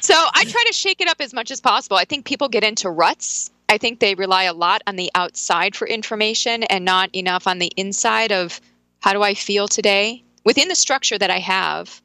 so 0.00 0.14
I 0.14 0.44
try 0.44 0.64
to 0.66 0.72
shake 0.72 1.00
it 1.00 1.08
up 1.08 1.20
as 1.20 1.34
much 1.34 1.50
as 1.50 1.60
possible. 1.60 1.96
I 1.96 2.04
think 2.04 2.24
people 2.24 2.48
get 2.48 2.64
into 2.64 2.88
ruts. 2.88 3.50
I 3.68 3.78
think 3.78 3.98
they 3.98 4.14
rely 4.14 4.44
a 4.44 4.52
lot 4.52 4.82
on 4.86 4.96
the 4.96 5.10
outside 5.14 5.74
for 5.74 5.88
information 5.88 6.62
and 6.64 6.84
not 6.84 7.10
enough 7.14 7.46
on 7.46 7.58
the 7.58 7.72
inside 7.76 8.30
of 8.30 8.60
how 9.00 9.12
do 9.12 9.22
I 9.22 9.34
feel 9.34 9.68
today? 9.68 10.22
Within 10.44 10.68
the 10.68 10.74
structure 10.74 11.18
that 11.18 11.30
I 11.30 11.38
have, 11.38 12.00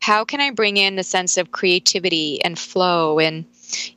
how 0.00 0.24
can 0.24 0.40
I 0.40 0.50
bring 0.50 0.76
in 0.76 0.96
the 0.96 1.02
sense 1.02 1.36
of 1.36 1.52
creativity 1.52 2.42
and 2.44 2.58
flow 2.58 3.18
and 3.18 3.44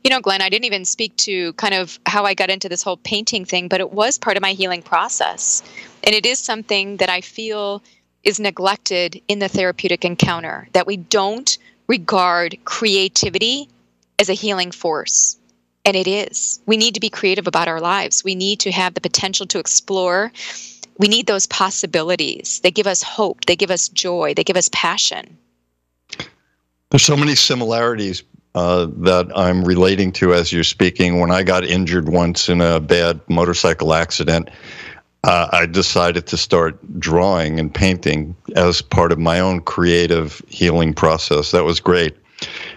you 0.04 0.10
know, 0.10 0.20
Glenn, 0.20 0.42
I 0.42 0.48
didn't 0.48 0.64
even 0.64 0.84
speak 0.84 1.16
to 1.18 1.52
kind 1.54 1.74
of 1.74 1.98
how 2.06 2.24
I 2.24 2.34
got 2.34 2.50
into 2.50 2.68
this 2.68 2.82
whole 2.82 2.96
painting 2.96 3.44
thing, 3.44 3.68
but 3.68 3.80
it 3.80 3.92
was 3.92 4.18
part 4.18 4.36
of 4.36 4.42
my 4.42 4.52
healing 4.52 4.82
process. 4.82 5.62
And 6.04 6.14
it 6.14 6.26
is 6.26 6.38
something 6.38 6.98
that 6.98 7.08
I 7.08 7.20
feel 7.20 7.82
is 8.24 8.40
neglected 8.40 9.20
in 9.28 9.38
the 9.38 9.48
therapeutic 9.48 10.04
encounter, 10.04 10.68
that 10.72 10.86
we 10.86 10.96
don't 10.96 11.56
regard 11.86 12.58
creativity 12.64 13.68
as 14.18 14.28
a 14.28 14.34
healing 14.34 14.70
force. 14.70 15.36
And 15.84 15.96
it 15.96 16.06
is. 16.06 16.60
We 16.66 16.76
need 16.76 16.94
to 16.94 17.00
be 17.00 17.08
creative 17.08 17.46
about 17.46 17.68
our 17.68 17.80
lives. 17.80 18.22
We 18.24 18.34
need 18.34 18.60
to 18.60 18.70
have 18.70 18.94
the 18.94 19.00
potential 19.00 19.46
to 19.46 19.58
explore. 19.58 20.32
We 20.98 21.08
need 21.08 21.26
those 21.26 21.46
possibilities. 21.46 22.60
They 22.60 22.70
give 22.70 22.86
us 22.86 23.02
hope, 23.02 23.44
they 23.46 23.56
give 23.56 23.70
us 23.70 23.88
joy, 23.88 24.34
they 24.34 24.44
give 24.44 24.56
us 24.56 24.68
passion. 24.72 25.38
There's 26.90 27.04
so 27.04 27.16
many 27.16 27.34
similarities 27.34 28.22
uh, 28.58 28.88
that 28.96 29.30
I'm 29.36 29.62
relating 29.62 30.10
to 30.14 30.34
as 30.34 30.52
you're 30.52 30.64
speaking. 30.64 31.20
When 31.20 31.30
I 31.30 31.44
got 31.44 31.62
injured 31.64 32.08
once 32.08 32.48
in 32.48 32.60
a 32.60 32.80
bad 32.80 33.20
motorcycle 33.28 33.94
accident, 33.94 34.50
uh, 35.22 35.48
I 35.52 35.66
decided 35.66 36.26
to 36.26 36.36
start 36.36 36.76
drawing 36.98 37.60
and 37.60 37.72
painting 37.72 38.34
as 38.56 38.82
part 38.82 39.12
of 39.12 39.18
my 39.20 39.38
own 39.38 39.60
creative 39.60 40.42
healing 40.48 40.92
process. 40.92 41.52
That 41.52 41.62
was 41.62 41.78
great. 41.78 42.16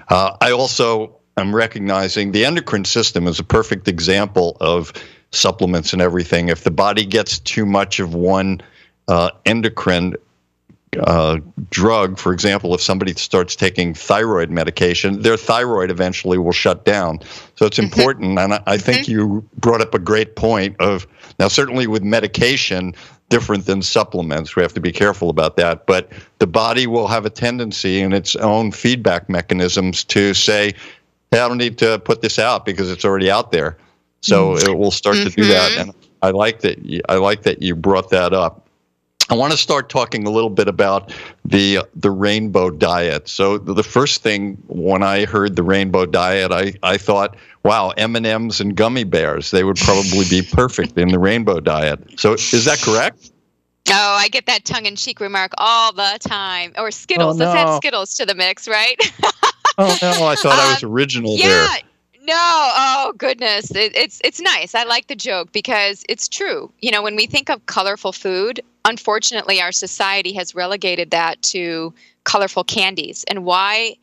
Uh, 0.08 0.38
I 0.40 0.52
also 0.52 1.18
am 1.36 1.56
recognizing 1.56 2.32
the 2.32 2.46
endocrine 2.46 2.86
system 2.86 3.26
is 3.26 3.40
a 3.40 3.44
perfect 3.44 3.88
example 3.88 4.58
of 4.62 4.94
supplements 5.32 5.94
and 5.94 6.02
everything. 6.02 6.50
If 6.50 6.64
the 6.64 6.70
body 6.70 7.06
gets 7.06 7.40
too 7.40 7.66
much 7.66 8.00
of 8.00 8.14
one 8.14 8.62
uh, 9.08 9.32
endocrine 9.48 10.14
uh, 11.00 11.40
drug, 11.70 12.18
for 12.18 12.34
example, 12.34 12.74
if 12.74 12.82
somebody 12.82 13.14
starts 13.14 13.56
taking 13.56 13.94
thyroid 13.94 14.50
medication, 14.50 15.22
their 15.22 15.38
thyroid 15.38 15.90
eventually 15.90 16.38
will 16.38 16.52
shut 16.52 16.84
down. 16.86 17.20
So 17.56 17.66
it's 17.66 17.78
mm-hmm. 17.78 17.86
important. 17.86 18.40
And 18.40 18.54
I, 18.54 18.64
I 18.68 18.78
think 18.78 19.04
mm-hmm. 19.04 19.12
you 19.12 19.50
brought 19.58 19.82
up 19.82 19.94
a 19.94 20.00
great 20.00 20.36
point 20.36 20.76
of 20.80 21.08
now, 21.40 21.48
certainly 21.48 21.88
with 21.88 22.04
medication, 22.04 22.94
different 23.30 23.66
than 23.66 23.82
supplements. 23.82 24.56
We 24.56 24.62
have 24.62 24.74
to 24.74 24.82
be 24.82 24.92
careful 24.92 25.30
about 25.30 25.56
that. 25.58 25.86
But 25.86 26.12
the 26.40 26.48
body 26.48 26.86
will 26.88 27.08
have 27.08 27.26
a 27.26 27.30
tendency 27.30 28.02
in 28.02 28.12
its 28.12 28.36
own 28.36 28.72
feedback 28.72 29.30
mechanisms 29.30 30.04
to 30.06 30.34
say, 30.34 30.74
hey, 31.32 31.40
I 31.40 31.48
don't 31.48 31.58
need 31.58 31.78
to 31.78 32.00
put 32.00 32.22
this 32.22 32.38
out 32.38 32.66
because 32.66 32.92
it's 32.92 33.06
already 33.06 33.32
out 33.32 33.52
there. 33.52 33.78
So 34.20 34.56
mm-hmm. 34.56 34.70
it 34.70 34.78
will 34.78 34.92
start 34.92 35.16
to 35.16 35.30
do 35.30 35.46
that. 35.46 35.72
Mm-hmm. 35.72 35.82
And 35.82 35.94
I 36.22 36.32
like 36.32 36.60
that. 36.60 36.86
You, 36.86 37.02
I 37.08 37.16
like 37.16 37.44
that 37.44 37.62
you 37.62 37.76
brought 37.76 38.10
that 38.10 38.34
up. 38.34 38.68
I 39.32 39.36
want 39.36 39.54
to 39.54 39.58
start 39.58 39.88
talking 39.88 40.28
a 40.28 40.30
little 40.30 40.50
bit 40.50 40.68
about 40.68 41.14
the 41.46 41.80
the 41.96 42.12
rainbow 42.12 42.70
diet. 42.70 43.30
So 43.30 43.58
the 43.58 43.82
first 43.82 44.22
thing 44.22 44.62
when 44.68 45.04
I 45.04 45.24
heard 45.24 45.56
the 45.56 45.64
rainbow 45.64 46.06
diet, 46.06 46.52
I, 46.52 46.74
I 46.84 46.98
thought, 46.98 47.38
wow, 47.64 47.92
M 47.92 48.18
and 48.18 48.26
M's 48.26 48.60
and 48.60 48.76
gummy 48.76 49.06
bears, 49.06 49.52
they 49.52 49.64
would 49.64 49.78
probably 49.78 50.26
be 50.30 50.42
perfect 50.52 50.98
in 50.98 51.08
the 51.08 51.20
rainbow 51.20 51.62
diet. 51.62 52.20
So 52.20 52.34
is 52.34 52.66
that 52.66 52.82
correct? 52.82 53.32
Oh, 53.90 54.16
I 54.20 54.28
get 54.28 54.48
that 54.48 54.66
tongue 54.66 54.86
in 54.86 54.98
cheek 54.98 55.22
remark 55.22 55.54
all 55.58 55.94
the 55.94 56.18
time. 56.20 56.74
Or 56.78 56.92
Skittles. 56.92 57.40
Oh, 57.40 57.46
no. 57.46 57.54
Let's 57.54 57.58
add 57.58 57.78
Skittles 57.78 58.16
to 58.16 58.26
the 58.26 58.36
mix, 58.36 58.68
right? 58.68 58.96
oh 59.78 59.98
no, 60.02 60.28
I 60.28 60.36
thought 60.36 60.60
um, 60.60 60.60
I 60.60 60.74
was 60.74 60.84
um, 60.84 60.92
original 60.92 61.38
yeah, 61.38 61.48
there. 61.48 61.68
No, 62.24 62.36
oh 62.36 63.14
goodness, 63.18 63.72
it, 63.72 63.96
it's 63.96 64.22
it's 64.26 64.42
nice. 64.42 64.76
I 64.76 64.84
like 64.84 65.08
the 65.08 65.16
joke 65.16 65.54
because 65.54 66.04
it's 66.10 66.28
true. 66.28 66.72
You 66.82 66.92
know, 66.92 67.02
when 67.02 67.16
we 67.16 67.26
think 67.26 67.50
of 67.50 67.66
colorful 67.66 68.12
food, 68.12 68.62
unfortunately, 68.86 69.62
our 69.62 69.72
society 69.72 70.34
has 70.34 70.56
relegated 70.56 71.12
that 71.12 71.42
to 71.44 71.94
colorful 72.24 72.64
candies. 72.64 73.24
And 73.28 73.46
why 73.46 73.96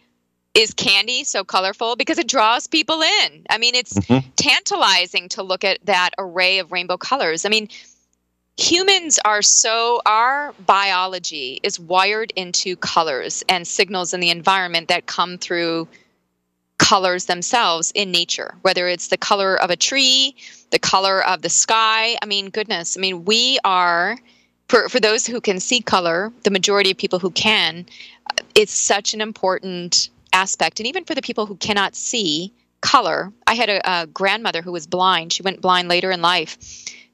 is 0.54 0.74
candy 0.74 1.24
so 1.24 1.44
colorful? 1.44 1.96
Because 1.96 2.18
it 2.18 2.28
draws 2.28 2.66
people 2.66 3.02
in. 3.02 3.46
I 3.50 3.58
mean, 3.58 3.74
it's 3.74 3.94
mm-hmm. 3.94 4.28
tantalizing 4.36 5.28
to 5.30 5.42
look 5.42 5.64
at 5.64 5.78
that 5.86 6.10
array 6.18 6.58
of 6.58 6.72
rainbow 6.72 6.96
colors. 6.96 7.44
I 7.44 7.48
mean, 7.48 7.68
humans 8.56 9.20
are 9.24 9.42
so 9.42 10.02
our 10.04 10.52
biology 10.66 11.60
is 11.62 11.78
wired 11.78 12.32
into 12.34 12.74
colors 12.76 13.44
and 13.48 13.66
signals 13.66 14.12
in 14.12 14.20
the 14.20 14.30
environment 14.30 14.88
that 14.88 15.06
come 15.06 15.38
through 15.38 15.86
colors 16.78 17.26
themselves 17.26 17.92
in 17.94 18.10
nature, 18.10 18.56
whether 18.62 18.88
it's 18.88 19.08
the 19.08 19.16
color 19.16 19.56
of 19.56 19.70
a 19.70 19.76
tree, 19.76 20.34
the 20.70 20.78
color 20.78 21.24
of 21.26 21.42
the 21.42 21.48
sky. 21.48 22.16
I 22.22 22.26
mean, 22.26 22.50
goodness, 22.50 22.96
I 22.96 23.00
mean, 23.00 23.24
we 23.24 23.58
are, 23.64 24.16
for, 24.68 24.88
for 24.88 25.00
those 25.00 25.26
who 25.26 25.40
can 25.40 25.60
see 25.60 25.80
color, 25.80 26.32
the 26.44 26.50
majority 26.50 26.90
of 26.90 26.96
people 26.96 27.18
who 27.18 27.30
can, 27.30 27.86
it's 28.54 28.72
such 28.72 29.14
an 29.14 29.20
important 29.20 30.10
aspect. 30.32 30.78
And 30.78 30.86
even 30.86 31.04
for 31.04 31.14
the 31.14 31.22
people 31.22 31.46
who 31.46 31.56
cannot 31.56 31.96
see 31.96 32.52
color, 32.80 33.32
I 33.46 33.54
had 33.54 33.68
a, 33.68 33.80
a 33.90 34.06
grandmother 34.06 34.62
who 34.62 34.72
was 34.72 34.86
blind. 34.86 35.32
She 35.32 35.42
went 35.42 35.60
blind 35.60 35.88
later 35.88 36.10
in 36.10 36.22
life. 36.22 36.58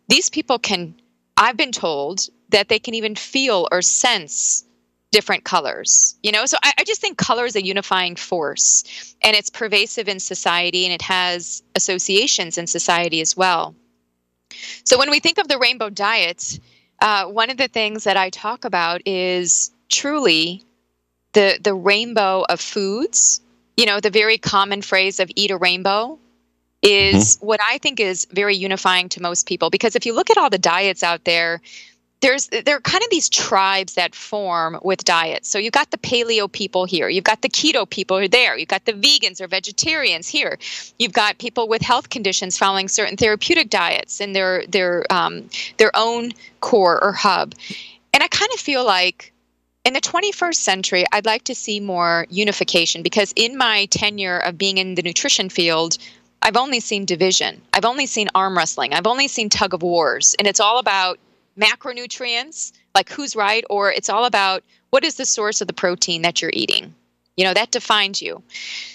These 0.08 0.30
people 0.30 0.58
can, 0.58 0.94
I've 1.36 1.56
been 1.56 1.72
told 1.72 2.28
that 2.50 2.68
they 2.68 2.78
can 2.78 2.94
even 2.94 3.14
feel 3.14 3.68
or 3.72 3.82
sense 3.82 4.64
different 5.10 5.44
colors 5.44 6.16
you 6.24 6.32
know 6.32 6.44
so 6.44 6.56
I, 6.64 6.72
I, 6.78 6.82
just 6.82 7.00
think 7.00 7.18
color 7.18 7.44
is 7.46 7.54
a 7.54 7.64
unifying 7.64 8.16
force 8.16 9.14
and 9.22 9.36
it's 9.36 9.48
pervasive 9.48 10.08
in 10.08 10.18
society 10.18 10.84
and 10.84 10.92
it 10.92 11.02
has 11.02 11.62
associations 11.76 12.58
in 12.58 12.66
society 12.66 13.20
as 13.20 13.36
well 13.36 13.76
so 14.82 14.98
when 14.98 15.10
we 15.10 15.20
think 15.20 15.38
of 15.38 15.46
the 15.46 15.56
rainbow 15.56 15.88
diet 15.88 16.58
uh, 17.04 17.26
one 17.26 17.50
of 17.50 17.58
the 17.58 17.68
things 17.68 18.04
that 18.04 18.16
i 18.16 18.30
talk 18.30 18.64
about 18.64 19.00
is 19.06 19.70
truly 19.90 20.64
the 21.34 21.58
the 21.62 21.74
rainbow 21.74 22.44
of 22.48 22.58
foods 22.60 23.40
you 23.76 23.86
know 23.86 24.00
the 24.00 24.10
very 24.10 24.38
common 24.38 24.80
phrase 24.82 25.20
of 25.20 25.30
eat 25.36 25.50
a 25.50 25.56
rainbow 25.56 26.18
is 26.82 27.36
mm-hmm. 27.36 27.46
what 27.46 27.60
i 27.62 27.78
think 27.78 28.00
is 28.00 28.26
very 28.32 28.56
unifying 28.56 29.08
to 29.08 29.20
most 29.20 29.46
people 29.46 29.68
because 29.68 29.94
if 29.94 30.06
you 30.06 30.14
look 30.14 30.30
at 30.30 30.38
all 30.38 30.50
the 30.50 30.58
diets 30.58 31.02
out 31.02 31.24
there 31.24 31.60
there's 32.24 32.48
there 32.48 32.76
are 32.76 32.80
kind 32.80 33.04
of 33.04 33.10
these 33.10 33.28
tribes 33.28 33.94
that 33.94 34.14
form 34.14 34.78
with 34.82 35.04
diets. 35.04 35.46
So 35.46 35.58
you've 35.58 35.74
got 35.74 35.90
the 35.90 35.98
paleo 35.98 36.50
people 36.50 36.86
here, 36.86 37.10
you've 37.10 37.24
got 37.24 37.42
the 37.42 37.50
keto 37.50 37.88
people 37.88 38.26
there, 38.28 38.56
you've 38.56 38.68
got 38.68 38.86
the 38.86 38.94
vegans 38.94 39.42
or 39.42 39.46
vegetarians 39.46 40.26
here, 40.26 40.58
you've 40.98 41.12
got 41.12 41.36
people 41.36 41.68
with 41.68 41.82
health 41.82 42.08
conditions 42.08 42.56
following 42.56 42.88
certain 42.88 43.18
therapeutic 43.18 43.68
diets 43.68 44.22
in 44.22 44.32
their 44.32 44.66
their 44.68 45.04
um, 45.12 45.50
their 45.76 45.90
own 45.94 46.32
core 46.60 47.02
or 47.04 47.12
hub. 47.12 47.54
And 48.14 48.22
I 48.22 48.28
kind 48.28 48.50
of 48.54 48.60
feel 48.60 48.86
like 48.86 49.30
in 49.84 49.92
the 49.92 50.00
21st 50.00 50.54
century, 50.54 51.04
I'd 51.12 51.26
like 51.26 51.44
to 51.44 51.54
see 51.54 51.78
more 51.78 52.26
unification 52.30 53.02
because 53.02 53.34
in 53.36 53.58
my 53.58 53.84
tenure 53.90 54.38
of 54.38 54.56
being 54.56 54.78
in 54.78 54.94
the 54.94 55.02
nutrition 55.02 55.50
field, 55.50 55.98
I've 56.40 56.56
only 56.56 56.80
seen 56.80 57.04
division. 57.04 57.60
I've 57.74 57.84
only 57.84 58.06
seen 58.06 58.30
arm 58.34 58.56
wrestling. 58.56 58.94
I've 58.94 59.06
only 59.06 59.28
seen 59.28 59.50
tug 59.50 59.74
of 59.74 59.82
wars. 59.82 60.34
And 60.38 60.48
it's 60.48 60.60
all 60.60 60.78
about 60.78 61.18
macronutrients, 61.58 62.72
like 62.94 63.10
who's 63.10 63.36
right, 63.36 63.64
or 63.70 63.92
it's 63.92 64.08
all 64.08 64.24
about 64.24 64.62
what 64.90 65.04
is 65.04 65.16
the 65.16 65.26
source 65.26 65.60
of 65.60 65.66
the 65.66 65.72
protein 65.72 66.22
that 66.22 66.40
you're 66.40 66.50
eating. 66.54 66.94
You 67.36 67.44
know, 67.44 67.54
that 67.54 67.72
defines 67.72 68.22
you. 68.22 68.42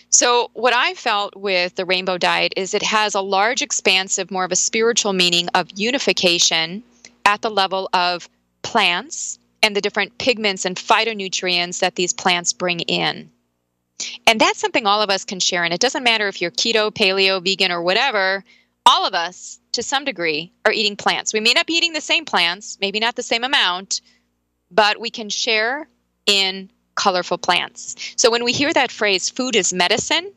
So, 0.10 0.50
what 0.54 0.74
I 0.74 0.94
felt 0.94 1.36
with 1.36 1.76
the 1.76 1.86
rainbow 1.86 2.18
diet 2.18 2.54
is 2.56 2.74
it 2.74 2.84
has 2.84 3.16
a 3.16 3.22
large, 3.22 3.62
expansive, 3.62 4.32
more 4.32 4.46
of 4.46 4.52
a 4.52 4.56
spiritual 4.56 5.14
meaning 5.14 5.50
of 5.54 5.68
unification 5.76 6.84
at 7.26 7.42
the 7.42 7.52
level 7.52 7.90
of 7.94 8.30
plants 8.62 9.40
and 9.62 9.76
the 9.76 9.82
different 9.82 10.18
pigments 10.18 10.66
and 10.66 10.78
phytonutrients 10.78 11.80
that 11.80 11.96
these 11.96 12.14
plants 12.14 12.54
bring 12.54 12.80
in. 12.82 13.30
And 14.26 14.40
that's 14.40 14.60
something 14.60 14.86
all 14.86 15.02
of 15.02 15.10
us 15.10 15.26
can 15.26 15.40
share. 15.40 15.64
And 15.64 15.74
it 15.74 15.82
doesn't 15.82 16.04
matter 16.04 16.28
if 16.28 16.42
you're 16.42 16.52
keto, 16.52 16.92
paleo, 16.92 17.44
vegan, 17.44 17.72
or 17.72 17.82
whatever, 17.82 18.44
all 18.86 19.06
of 19.06 19.14
us, 19.14 19.59
to 19.74 19.84
some 19.84 20.06
degree, 20.06 20.52
are 20.66 20.72
eating 20.72 20.96
plants. 20.96 21.34
We 21.34 21.40
may 21.40 21.54
not 21.54 21.68
be 21.68 21.74
eating 21.74 21.94
the 21.94 22.02
same 22.02 22.26
plants, 22.26 22.78
maybe 22.82 23.00
not 23.00 23.16
the 23.16 23.24
same 23.24 23.44
amount, 23.44 24.02
but 24.72 25.00
we 25.00 25.10
can 25.10 25.30
share 25.30 25.88
in 26.26 26.70
colorful 26.96 27.38
plants. 27.38 27.96
So 28.18 28.30
when 28.30 28.44
we 28.44 28.52
hear 28.52 28.74
that 28.74 28.92
phrase, 28.92 29.30
food 29.30 29.56
is 29.56 29.74
medicine, 29.74 30.34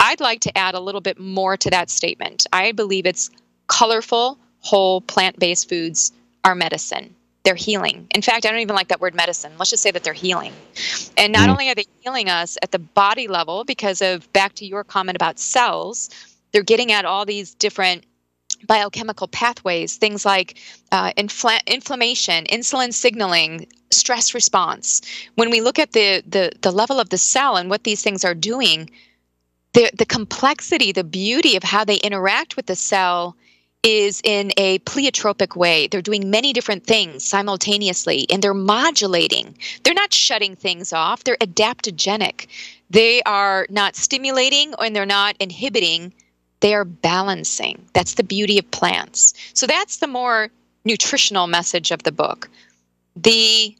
I'd 0.00 0.20
like 0.20 0.40
to 0.40 0.58
add 0.58 0.74
a 0.74 0.80
little 0.80 1.02
bit 1.02 1.20
more 1.20 1.56
to 1.58 1.70
that 1.70 1.90
statement. 1.90 2.46
I 2.52 2.72
believe 2.72 3.04
it's 3.04 3.30
colorful, 3.68 4.38
whole, 4.60 5.02
plant 5.02 5.38
based 5.38 5.68
foods 5.68 6.12
are 6.44 6.54
medicine. 6.54 7.14
They're 7.42 7.54
healing. 7.54 8.06
In 8.14 8.22
fact, 8.22 8.44
I 8.44 8.50
don't 8.50 8.60
even 8.60 8.74
like 8.76 8.88
that 8.88 9.00
word 9.00 9.14
medicine. 9.14 9.52
Let's 9.58 9.70
just 9.70 9.82
say 9.82 9.90
that 9.90 10.02
they're 10.02 10.12
healing. 10.12 10.52
And 11.16 11.32
not 11.32 11.48
mm. 11.48 11.52
only 11.52 11.70
are 11.70 11.74
they 11.74 11.86
healing 12.00 12.28
us 12.28 12.58
at 12.62 12.70
the 12.70 12.78
body 12.78 13.28
level 13.28 13.64
because 13.64 14.02
of 14.02 14.30
back 14.32 14.54
to 14.56 14.66
your 14.66 14.84
comment 14.84 15.16
about 15.16 15.38
cells, 15.38 16.10
they're 16.52 16.62
getting 16.62 16.92
at 16.92 17.04
all 17.04 17.24
these 17.24 17.54
different 17.54 18.04
biochemical 18.66 19.28
pathways, 19.28 19.96
things 19.96 20.24
like 20.24 20.58
uh, 20.92 21.12
infl- 21.16 21.66
inflammation, 21.66 22.44
insulin 22.44 22.92
signaling, 22.92 23.66
stress 23.90 24.34
response. 24.34 25.02
When 25.34 25.50
we 25.50 25.60
look 25.60 25.78
at 25.78 25.92
the, 25.92 26.22
the, 26.26 26.52
the 26.60 26.70
level 26.70 27.00
of 27.00 27.10
the 27.10 27.18
cell 27.18 27.56
and 27.56 27.70
what 27.70 27.84
these 27.84 28.02
things 28.02 28.24
are 28.24 28.34
doing, 28.34 28.90
the, 29.72 29.90
the 29.96 30.06
complexity, 30.06 30.92
the 30.92 31.04
beauty 31.04 31.56
of 31.56 31.62
how 31.62 31.84
they 31.84 31.96
interact 31.96 32.56
with 32.56 32.66
the 32.66 32.76
cell 32.76 33.36
is 33.82 34.20
in 34.24 34.52
a 34.56 34.78
pleiotropic 34.80 35.56
way. 35.56 35.86
They're 35.86 36.02
doing 36.02 36.30
many 36.30 36.52
different 36.52 36.84
things 36.84 37.24
simultaneously 37.24 38.26
and 38.30 38.42
they're 38.42 38.52
modulating. 38.52 39.56
They're 39.82 39.94
not 39.94 40.12
shutting 40.12 40.54
things 40.54 40.92
off, 40.92 41.24
they're 41.24 41.36
adaptogenic. 41.36 42.46
They 42.90 43.22
are 43.22 43.66
not 43.70 43.96
stimulating 43.96 44.74
and 44.78 44.94
they're 44.94 45.06
not 45.06 45.36
inhibiting 45.40 46.12
they 46.60 46.74
are 46.74 46.84
balancing. 46.84 47.84
That's 47.92 48.14
the 48.14 48.24
beauty 48.24 48.58
of 48.58 48.70
plants. 48.70 49.34
So 49.54 49.66
that's 49.66 49.98
the 49.98 50.06
more 50.06 50.50
nutritional 50.84 51.46
message 51.46 51.90
of 51.90 52.02
the 52.02 52.12
book. 52.12 52.48
The 53.16 53.74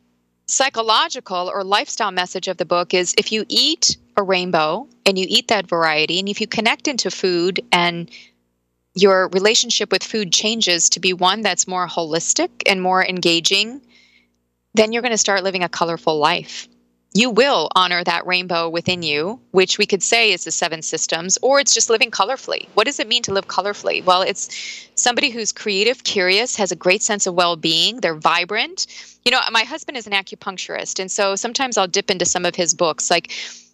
psychological 0.47 1.51
or 1.53 1.63
lifestyle 1.63 2.11
message 2.11 2.49
of 2.49 2.57
the 2.57 2.65
book 2.65 2.93
is 2.93 3.15
if 3.17 3.31
you 3.31 3.45
eat 3.49 3.97
a 4.17 4.23
rainbow 4.23 4.89
and 5.07 5.19
you 5.19 5.27
eat 5.29 5.49
that 5.49 5.69
variety, 5.69 6.19
and 6.19 6.29
if 6.29 6.41
you 6.41 6.47
connect 6.47 6.89
into 6.89 7.11
food 7.11 7.61
and 7.71 8.11
your 8.95 9.29
relationship 9.29 9.93
with 9.93 10.03
food 10.03 10.33
changes 10.33 10.89
to 10.91 11.01
be 11.01 11.13
one 11.13 11.43
that's 11.43 11.69
more 11.69 11.87
holistic 11.87 12.51
and 12.67 12.83
more 12.83 13.05
engaging, 13.05 13.81
then 14.75 14.93
you're 14.93 15.03
going 15.03 15.13
to 15.13 15.19
start 15.19 15.45
living 15.45 15.63
a 15.63 15.69
colorful 15.69 16.19
life 16.19 16.69
you 17.13 17.29
will 17.29 17.69
honor 17.75 18.05
that 18.05 18.27
rainbow 18.27 18.69
within 18.69 19.03
you, 19.03 19.41
which 19.51 19.79
we 19.79 19.87
could 19.87 20.03
say 20.03 20.33
is 20.33 20.45
the 20.45 20.53
seven 20.53 20.81
systems, 20.81 21.39
or 21.43 21.59
it's 21.59 21.75
just 21.75 21.91
living 21.91 22.11
colorfully. 22.11 22.69
What 22.75 22.87
does 22.87 23.01
it 23.01 23.09
mean 23.09 23.23
to 23.25 23.33
live 23.33 23.49
colorfully? 23.49 24.05
Well, 24.05 24.23
it's 24.23 24.49
somebody 24.95 25.31
who's 25.31 25.51
creative, 25.51 26.05
curious, 26.05 26.55
has 26.55 26.71
a 26.71 26.77
great 26.77 27.03
sense 27.03 27.27
of 27.27 27.35
well 27.35 27.57
being, 27.57 28.01
they're 28.01 28.15
vibrant. 28.15 28.87
You 29.25 29.33
know, 29.33 29.41
my 29.51 29.65
husband 29.65 29.99
is 29.99 30.07
an 30.07 30.13
acupuncturist, 30.13 31.01
and 31.01 31.11
so 31.11 31.35
sometimes 31.35 31.77
I'll 31.77 31.89
dip 31.89 32.11
into 32.11 32.25
some 32.25 32.45
of 32.45 32.55
his 32.55 32.75
books. 32.75 33.11
Like, 33.11 33.33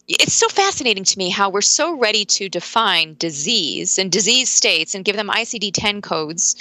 it's 0.08 0.34
so 0.34 0.48
fascinating 0.48 1.04
to 1.04 1.18
me 1.18 1.28
how 1.28 1.50
we're 1.50 1.60
so 1.60 1.98
ready 1.98 2.24
to 2.24 2.48
define 2.48 3.16
disease 3.18 3.98
and 3.98 4.10
disease 4.10 4.48
states 4.48 4.94
and 4.94 5.04
give 5.04 5.16
them 5.16 5.28
ICD 5.28 5.72
10 5.74 6.00
codes. 6.00 6.56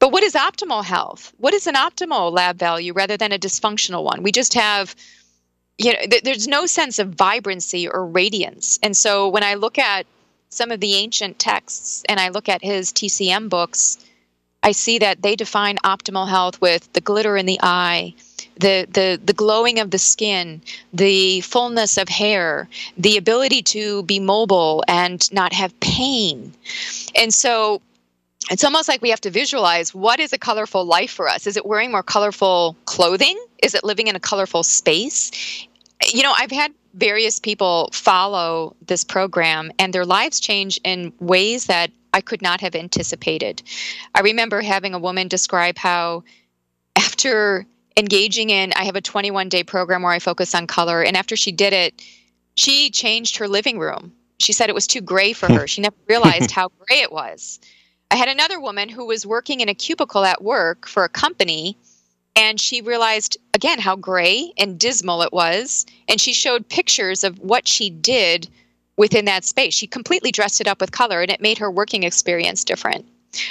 But 0.00 0.10
what 0.10 0.22
is 0.22 0.34
optimal 0.34 0.84
health? 0.84 1.32
What 1.38 1.54
is 1.54 1.66
an 1.66 1.74
optimal 1.74 2.32
lab 2.32 2.58
value 2.58 2.92
rather 2.92 3.16
than 3.16 3.32
a 3.32 3.38
dysfunctional 3.38 4.04
one? 4.04 4.22
We 4.22 4.32
just 4.32 4.54
have 4.54 4.96
you 5.78 5.92
know, 5.92 5.98
th- 6.10 6.22
there's 6.24 6.48
no 6.48 6.66
sense 6.66 6.98
of 6.98 7.14
vibrancy 7.14 7.88
or 7.88 8.04
radiance. 8.04 8.78
And 8.82 8.96
so 8.96 9.28
when 9.28 9.44
I 9.44 9.54
look 9.54 9.78
at 9.78 10.06
some 10.50 10.70
of 10.70 10.80
the 10.80 10.94
ancient 10.94 11.38
texts 11.38 12.02
and 12.08 12.18
I 12.18 12.28
look 12.30 12.48
at 12.48 12.62
his 12.62 12.92
TCM 12.92 13.48
books, 13.48 13.98
I 14.62 14.72
see 14.72 14.98
that 14.98 15.22
they 15.22 15.36
define 15.36 15.76
optimal 15.84 16.28
health 16.28 16.60
with 16.60 16.92
the 16.92 17.00
glitter 17.00 17.36
in 17.36 17.46
the 17.46 17.60
eye, 17.62 18.14
the, 18.58 18.88
the, 18.90 19.20
the 19.24 19.32
glowing 19.32 19.78
of 19.78 19.92
the 19.92 19.98
skin, 19.98 20.60
the 20.92 21.40
fullness 21.42 21.96
of 21.96 22.08
hair, 22.08 22.68
the 22.96 23.16
ability 23.16 23.62
to 23.62 24.02
be 24.02 24.18
mobile 24.18 24.82
and 24.88 25.32
not 25.32 25.52
have 25.52 25.78
pain. 25.78 26.52
And 27.14 27.32
so 27.32 27.80
it's 28.50 28.64
almost 28.64 28.88
like 28.88 29.02
we 29.02 29.10
have 29.10 29.20
to 29.20 29.30
visualize 29.30 29.94
what 29.94 30.20
is 30.20 30.32
a 30.32 30.38
colorful 30.38 30.84
life 30.84 31.10
for 31.10 31.28
us? 31.28 31.46
Is 31.46 31.56
it 31.56 31.66
wearing 31.66 31.90
more 31.90 32.02
colorful 32.02 32.76
clothing? 32.86 33.38
Is 33.62 33.74
it 33.74 33.84
living 33.84 34.06
in 34.06 34.16
a 34.16 34.20
colorful 34.20 34.62
space? 34.62 35.67
You 36.06 36.22
know, 36.22 36.34
I've 36.36 36.50
had 36.50 36.72
various 36.94 37.38
people 37.38 37.90
follow 37.92 38.74
this 38.86 39.04
program 39.04 39.70
and 39.78 39.92
their 39.92 40.04
lives 40.04 40.40
change 40.40 40.80
in 40.84 41.12
ways 41.20 41.66
that 41.66 41.90
I 42.14 42.20
could 42.20 42.42
not 42.42 42.60
have 42.60 42.74
anticipated. 42.74 43.62
I 44.14 44.20
remember 44.20 44.60
having 44.60 44.94
a 44.94 44.98
woman 44.98 45.28
describe 45.28 45.76
how 45.76 46.24
after 46.96 47.66
engaging 47.96 48.50
in 48.50 48.72
I 48.74 48.84
have 48.84 48.96
a 48.96 49.00
21 49.00 49.48
day 49.48 49.62
program 49.64 50.02
where 50.02 50.12
I 50.12 50.18
focus 50.18 50.54
on 50.54 50.66
color 50.66 51.02
and 51.02 51.16
after 51.16 51.36
she 51.36 51.52
did 51.52 51.72
it, 51.72 52.02
she 52.54 52.90
changed 52.90 53.36
her 53.36 53.48
living 53.48 53.78
room. 53.78 54.12
She 54.38 54.52
said 54.52 54.68
it 54.68 54.74
was 54.74 54.86
too 54.86 55.00
gray 55.00 55.32
for 55.32 55.52
her. 55.52 55.66
She 55.66 55.80
never 55.80 55.96
realized 56.08 56.50
how 56.52 56.70
gray 56.86 57.00
it 57.00 57.12
was. 57.12 57.60
I 58.10 58.16
had 58.16 58.28
another 58.28 58.58
woman 58.58 58.88
who 58.88 59.04
was 59.04 59.26
working 59.26 59.60
in 59.60 59.68
a 59.68 59.74
cubicle 59.74 60.24
at 60.24 60.42
work 60.42 60.86
for 60.86 61.04
a 61.04 61.08
company 61.08 61.76
and 62.38 62.60
she 62.60 62.80
realized 62.80 63.36
again 63.52 63.80
how 63.80 63.96
gray 63.96 64.52
and 64.56 64.78
dismal 64.78 65.22
it 65.22 65.32
was. 65.32 65.84
And 66.06 66.20
she 66.20 66.32
showed 66.32 66.68
pictures 66.68 67.24
of 67.24 67.38
what 67.40 67.66
she 67.66 67.90
did 67.90 68.48
within 68.96 69.24
that 69.26 69.44
space. 69.44 69.74
She 69.74 69.88
completely 69.88 70.30
dressed 70.30 70.60
it 70.60 70.68
up 70.68 70.80
with 70.80 70.92
color 70.92 71.20
and 71.20 71.30
it 71.30 71.40
made 71.40 71.58
her 71.58 71.70
working 71.70 72.04
experience 72.04 72.64
different. 72.64 73.04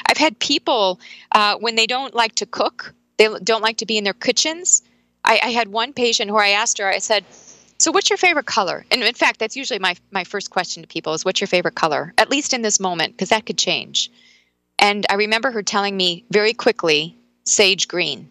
I've 0.10 0.18
had 0.18 0.40
people 0.40 1.00
uh, 1.34 1.58
when 1.58 1.76
they 1.76 1.86
don't 1.86 2.16
like 2.16 2.34
to 2.36 2.46
cook 2.46 2.94
they 3.18 3.28
don't 3.44 3.64
like 3.64 3.78
to 3.78 3.86
be 3.86 3.98
in 3.98 4.04
their 4.04 4.14
kitchens. 4.14 4.84
I, 5.26 5.40
I 5.44 5.50
had 5.50 5.70
one 5.70 5.92
patient 5.92 6.30
who 6.30 6.38
i 6.38 6.50
asked 6.50 6.78
her 6.78 6.88
i 6.88 7.00
said 7.00 7.26
so 7.80 7.92
what's 7.92 8.10
your 8.10 8.18
favorite 8.18 8.48
color? 8.48 8.86
And 8.90 9.04
in 9.04 9.14
fact 9.14 9.40
that's 9.40 9.56
usually 9.56 9.80
my, 9.80 9.96
my 10.10 10.24
first 10.24 10.50
question 10.50 10.82
to 10.82 10.88
people 10.88 11.14
is 11.14 11.24
what's 11.24 11.42
your 11.42 11.48
favorite 11.48 11.76
color? 11.76 12.12
At 12.18 12.32
least 12.32 12.54
in 12.54 12.64
this 12.64 12.80
moment 12.80 13.14
because 13.14 13.30
that 13.30 13.46
could 13.46 13.58
change. 13.58 14.10
And 14.80 15.06
i 15.10 15.16
remember 15.16 15.52
her 15.52 15.62
telling 15.62 15.98
me 15.98 16.24
very 16.32 16.54
quickly 16.54 17.16
sage 17.44 17.88
green 17.88 18.30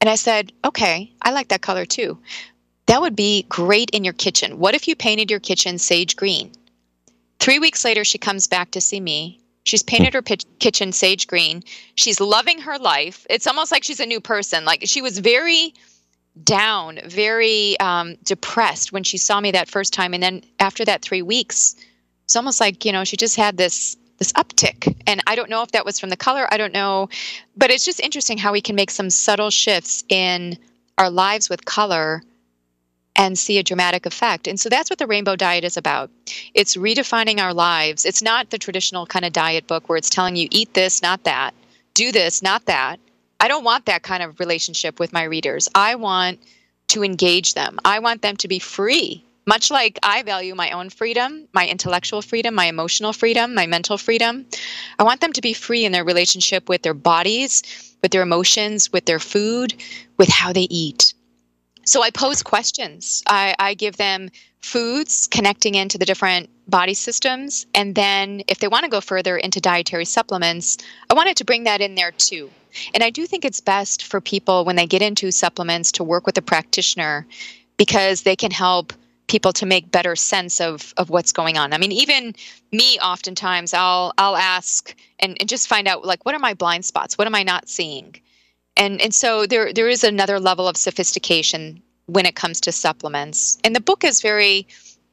and 0.00 0.10
I 0.10 0.16
said, 0.16 0.52
okay, 0.64 1.12
I 1.22 1.30
like 1.32 1.48
that 1.48 1.62
color 1.62 1.86
too. 1.86 2.18
That 2.86 3.00
would 3.00 3.16
be 3.16 3.46
great 3.48 3.90
in 3.90 4.04
your 4.04 4.12
kitchen. 4.12 4.58
What 4.58 4.74
if 4.74 4.86
you 4.86 4.94
painted 4.94 5.30
your 5.30 5.40
kitchen 5.40 5.78
sage 5.78 6.16
green? 6.16 6.52
Three 7.40 7.58
weeks 7.58 7.84
later, 7.84 8.04
she 8.04 8.18
comes 8.18 8.46
back 8.46 8.70
to 8.72 8.80
see 8.80 9.00
me. 9.00 9.40
She's 9.64 9.82
painted 9.82 10.12
her 10.12 10.22
kitchen 10.22 10.92
sage 10.92 11.26
green. 11.26 11.62
She's 11.94 12.20
loving 12.20 12.60
her 12.60 12.78
life. 12.78 13.26
It's 13.30 13.46
almost 13.46 13.72
like 13.72 13.82
she's 13.82 14.00
a 14.00 14.06
new 14.06 14.20
person. 14.20 14.66
Like 14.66 14.82
she 14.84 15.00
was 15.00 15.18
very 15.18 15.74
down, 16.42 17.00
very 17.06 17.78
um, 17.80 18.16
depressed 18.24 18.92
when 18.92 19.04
she 19.04 19.16
saw 19.16 19.40
me 19.40 19.52
that 19.52 19.68
first 19.68 19.92
time. 19.92 20.12
And 20.12 20.22
then 20.22 20.42
after 20.60 20.84
that 20.84 21.00
three 21.02 21.22
weeks, 21.22 21.76
it's 22.24 22.36
almost 22.36 22.60
like, 22.60 22.84
you 22.84 22.92
know, 22.92 23.04
she 23.04 23.16
just 23.16 23.36
had 23.36 23.56
this 23.56 23.96
this 24.18 24.32
uptick. 24.32 24.94
And 25.06 25.22
I 25.26 25.34
don't 25.34 25.50
know 25.50 25.62
if 25.62 25.72
that 25.72 25.84
was 25.84 25.98
from 25.98 26.10
the 26.10 26.16
color. 26.16 26.46
I 26.50 26.56
don't 26.56 26.72
know. 26.72 27.08
But 27.56 27.70
it's 27.70 27.84
just 27.84 28.00
interesting 28.00 28.38
how 28.38 28.52
we 28.52 28.60
can 28.60 28.76
make 28.76 28.90
some 28.90 29.10
subtle 29.10 29.50
shifts 29.50 30.04
in 30.08 30.58
our 30.98 31.10
lives 31.10 31.50
with 31.50 31.64
color 31.64 32.22
and 33.16 33.38
see 33.38 33.58
a 33.58 33.62
dramatic 33.62 34.06
effect. 34.06 34.48
And 34.48 34.58
so 34.58 34.68
that's 34.68 34.90
what 34.90 34.98
the 34.98 35.06
rainbow 35.06 35.36
diet 35.36 35.64
is 35.64 35.76
about. 35.76 36.10
It's 36.52 36.76
redefining 36.76 37.40
our 37.40 37.54
lives. 37.54 38.04
It's 38.04 38.22
not 38.22 38.50
the 38.50 38.58
traditional 38.58 39.06
kind 39.06 39.24
of 39.24 39.32
diet 39.32 39.66
book 39.66 39.88
where 39.88 39.98
it's 39.98 40.10
telling 40.10 40.36
you 40.36 40.48
eat 40.50 40.74
this, 40.74 41.00
not 41.00 41.22
that, 41.24 41.54
do 41.94 42.10
this, 42.10 42.42
not 42.42 42.66
that. 42.66 42.98
I 43.38 43.48
don't 43.48 43.64
want 43.64 43.86
that 43.86 44.02
kind 44.02 44.22
of 44.22 44.40
relationship 44.40 44.98
with 44.98 45.12
my 45.12 45.24
readers. 45.24 45.68
I 45.74 45.94
want 45.94 46.40
to 46.88 47.04
engage 47.04 47.54
them. 47.54 47.78
I 47.84 48.00
want 48.00 48.22
them 48.22 48.36
to 48.36 48.48
be 48.48 48.58
free 48.58 49.24
much 49.46 49.70
like 49.70 49.98
I 50.02 50.22
value 50.22 50.54
my 50.54 50.70
own 50.70 50.90
freedom, 50.90 51.48
my 51.52 51.66
intellectual 51.66 52.22
freedom, 52.22 52.54
my 52.54 52.66
emotional 52.66 53.12
freedom, 53.12 53.54
my 53.54 53.66
mental 53.66 53.98
freedom, 53.98 54.46
I 54.98 55.02
want 55.02 55.20
them 55.20 55.32
to 55.32 55.40
be 55.40 55.52
free 55.52 55.84
in 55.84 55.92
their 55.92 56.04
relationship 56.04 56.68
with 56.68 56.82
their 56.82 56.94
bodies, 56.94 57.62
with 58.02 58.12
their 58.12 58.22
emotions, 58.22 58.92
with 58.92 59.06
their 59.06 59.18
food, 59.18 59.74
with 60.16 60.28
how 60.28 60.52
they 60.52 60.66
eat. 60.70 61.14
So 61.84 62.02
I 62.02 62.10
pose 62.10 62.42
questions. 62.42 63.22
I, 63.26 63.54
I 63.58 63.74
give 63.74 63.96
them 63.96 64.30
foods 64.62 65.26
connecting 65.26 65.74
into 65.74 65.98
the 65.98 66.06
different 66.06 66.48
body 66.66 66.94
systems. 66.94 67.66
And 67.74 67.94
then 67.94 68.42
if 68.48 68.58
they 68.58 68.68
want 68.68 68.84
to 68.84 68.90
go 68.90 69.02
further 69.02 69.36
into 69.36 69.60
dietary 69.60 70.06
supplements, 70.06 70.78
I 71.10 71.14
wanted 71.14 71.36
to 71.36 71.44
bring 71.44 71.64
that 71.64 71.82
in 71.82 71.94
there 71.94 72.12
too. 72.12 72.50
And 72.94 73.04
I 73.04 73.10
do 73.10 73.26
think 73.26 73.44
it's 73.44 73.60
best 73.60 74.04
for 74.04 74.20
people 74.20 74.64
when 74.64 74.76
they 74.76 74.86
get 74.86 75.02
into 75.02 75.30
supplements 75.30 75.92
to 75.92 76.04
work 76.04 76.26
with 76.26 76.38
a 76.38 76.42
practitioner 76.42 77.26
because 77.76 78.22
they 78.22 78.36
can 78.36 78.50
help 78.50 78.94
people 79.26 79.52
to 79.54 79.66
make 79.66 79.90
better 79.90 80.16
sense 80.16 80.60
of 80.60 80.92
of 80.96 81.10
what's 81.10 81.32
going 81.32 81.56
on. 81.58 81.72
I 81.72 81.78
mean, 81.78 81.92
even 81.92 82.34
me 82.72 82.98
oftentimes 82.98 83.74
I'll 83.74 84.12
I'll 84.18 84.36
ask 84.36 84.94
and, 85.18 85.36
and 85.40 85.48
just 85.48 85.68
find 85.68 85.88
out 85.88 86.04
like 86.04 86.24
what 86.24 86.34
are 86.34 86.40
my 86.40 86.54
blind 86.54 86.84
spots? 86.84 87.16
What 87.16 87.26
am 87.26 87.34
I 87.34 87.42
not 87.42 87.68
seeing? 87.68 88.16
And 88.76 89.00
and 89.00 89.14
so 89.14 89.46
there 89.46 89.72
there 89.72 89.88
is 89.88 90.04
another 90.04 90.40
level 90.40 90.68
of 90.68 90.76
sophistication 90.76 91.82
when 92.06 92.26
it 92.26 92.36
comes 92.36 92.60
to 92.62 92.72
supplements. 92.72 93.58
And 93.64 93.74
the 93.74 93.80
book 93.80 94.04
is 94.04 94.20
very 94.20 94.66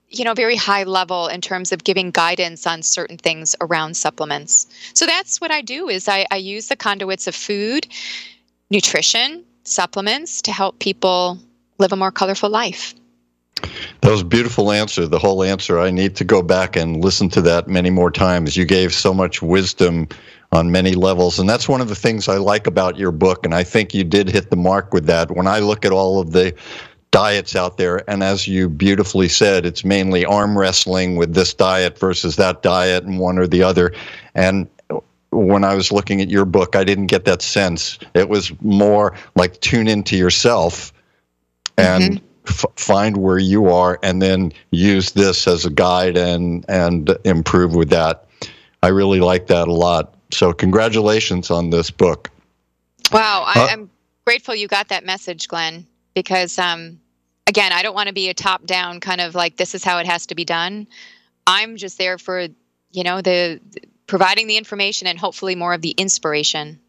you 0.10 0.26
know 0.26 0.34
very 0.34 0.56
high 0.56 0.84
level 0.84 1.28
in 1.28 1.42
terms 1.42 1.72
of 1.72 1.84
giving 1.84 2.12
guidance 2.12 2.68
on 2.68 2.84
certain 2.84 3.18
things 3.18 3.56
around 3.62 3.96
supplements 3.96 4.68
so 4.94 5.06
that's 5.06 5.40
what 5.40 5.52
i 5.52 5.62
do 5.62 5.88
is 5.88 6.10
i, 6.10 6.26
I 6.32 6.36
use 6.36 6.68
the 6.68 6.76
conduits 6.76 7.28
of 7.28 7.34
food 7.34 7.88
nutrition 8.70 9.46
supplements 9.64 10.42
to 10.42 10.52
help 10.52 10.80
people 10.80 11.40
live 11.78 11.94
a 11.94 11.96
more 11.96 12.12
colorful 12.12 12.50
life 12.50 12.94
that 14.02 14.10
was 14.10 14.22
a 14.22 14.26
beautiful 14.26 14.72
answer. 14.72 15.08
The 15.08 15.20
whole 15.20 15.44
answer. 15.44 15.80
I 15.80 15.92
need 15.92 16.16
to 16.16 16.24
go 16.24 16.42
back 16.42 16.76
and 16.76 17.04
listen 17.04 17.30
to 17.30 17.42
that 17.44 17.68
many 17.68 17.90
more 17.90 18.12
times. 18.12 18.58
You 18.58 18.66
gave 18.66 18.94
so 18.94 19.14
much 19.14 19.42
wisdom 19.42 20.08
on 20.52 20.72
many 20.72 20.94
levels. 20.94 21.40
And 21.40 21.48
that's 21.48 21.70
one 21.70 21.82
of 21.82 21.88
the 21.88 21.96
things 21.96 22.28
I 22.28 22.38
like 22.38 22.68
about 22.68 22.98
your 22.98 23.12
book. 23.12 23.46
And 23.46 23.54
I 23.54 23.64
think 23.64 23.94
you 23.94 24.04
did 24.04 24.28
hit 24.28 24.50
the 24.50 24.56
mark 24.56 24.94
with 24.94 25.06
that. 25.06 25.32
When 25.32 25.48
I 25.48 25.60
look 25.60 25.86
at 25.86 25.92
all 25.92 26.20
of 26.20 26.32
the 26.32 26.54
diets 27.12 27.56
out 27.56 27.78
there, 27.78 28.10
and 28.10 28.24
as 28.24 28.48
you 28.48 28.70
beautifully 28.70 29.30
said, 29.30 29.66
it's 29.66 29.86
mainly 29.86 30.26
arm 30.26 30.58
wrestling 30.58 31.16
with 31.16 31.36
this 31.36 31.54
diet 31.54 31.98
versus 32.00 32.38
that 32.38 32.64
diet 32.64 33.04
and 33.04 33.20
one 33.20 33.38
or 33.38 33.48
the 33.48 33.62
other. 33.62 33.94
And 34.34 34.68
when 35.30 35.64
I 35.64 35.76
was 35.76 35.92
looking 35.92 36.22
at 36.22 36.30
your 36.30 36.46
book, 36.46 36.76
I 36.76 36.84
didn't 36.84 37.08
get 37.08 37.26
that 37.26 37.42
sense. 37.42 38.00
It 38.14 38.30
was 38.30 38.52
more 38.62 39.16
like 39.36 39.60
tune 39.62 39.88
into 39.88 40.18
yourself 40.18 40.92
and 41.78 42.16
mm-hmm 42.16 42.26
f- 42.48 42.66
find 42.76 43.18
where 43.18 43.38
you 43.38 43.68
are 43.68 44.00
and 44.04 44.22
then 44.22 44.52
use 44.72 45.12
this 45.12 45.48
as 45.48 45.66
a 45.66 45.70
guide 45.70 46.18
and 46.18 46.66
and 46.68 47.18
improve 47.24 47.76
with 47.76 47.90
that. 47.90 48.28
I 48.84 48.88
really 48.88 49.20
like 49.20 49.48
that 49.48 49.68
a 49.68 49.74
lot. 49.74 50.16
So 50.32 50.54
congratulations 50.54 51.52
on 51.52 51.70
this 51.70 51.92
book. 51.92 52.30
Wow, 53.12 53.44
I, 53.46 53.68
am 53.72 53.90
grateful 54.26 54.56
you 54.56 54.68
got 54.68 54.88
that 54.88 55.06
message, 55.06 55.48
Glenn, 55.50 55.86
because 56.14 56.58
um, 56.58 57.00
again, 57.48 57.74
I 57.74 57.84
don't 57.84 57.94
want 57.94 58.08
to 58.08 58.14
be 58.14 58.30
a 58.30 58.34
top 58.34 58.66
down 58.66 59.00
kind 59.02 59.20
of 59.20 59.36
like 59.36 59.58
this 59.58 59.76
is 59.76 59.84
how 59.84 60.00
it 60.00 60.06
has 60.06 60.26
to 60.28 60.36
be 60.36 60.46
done. 60.46 60.88
I'm 61.46 61.76
just 61.76 61.98
there 61.98 62.18
for 62.18 62.48
you 62.92 63.04
know 63.04 63.22
the, 63.22 63.60
the 63.72 63.82
providing 64.08 64.48
the 64.48 64.58
information 64.58 65.08
and 65.08 65.20
hopefully 65.20 65.56
more 65.56 65.74
of 65.74 65.82
the 65.82 65.92
inspiration. 65.92 66.80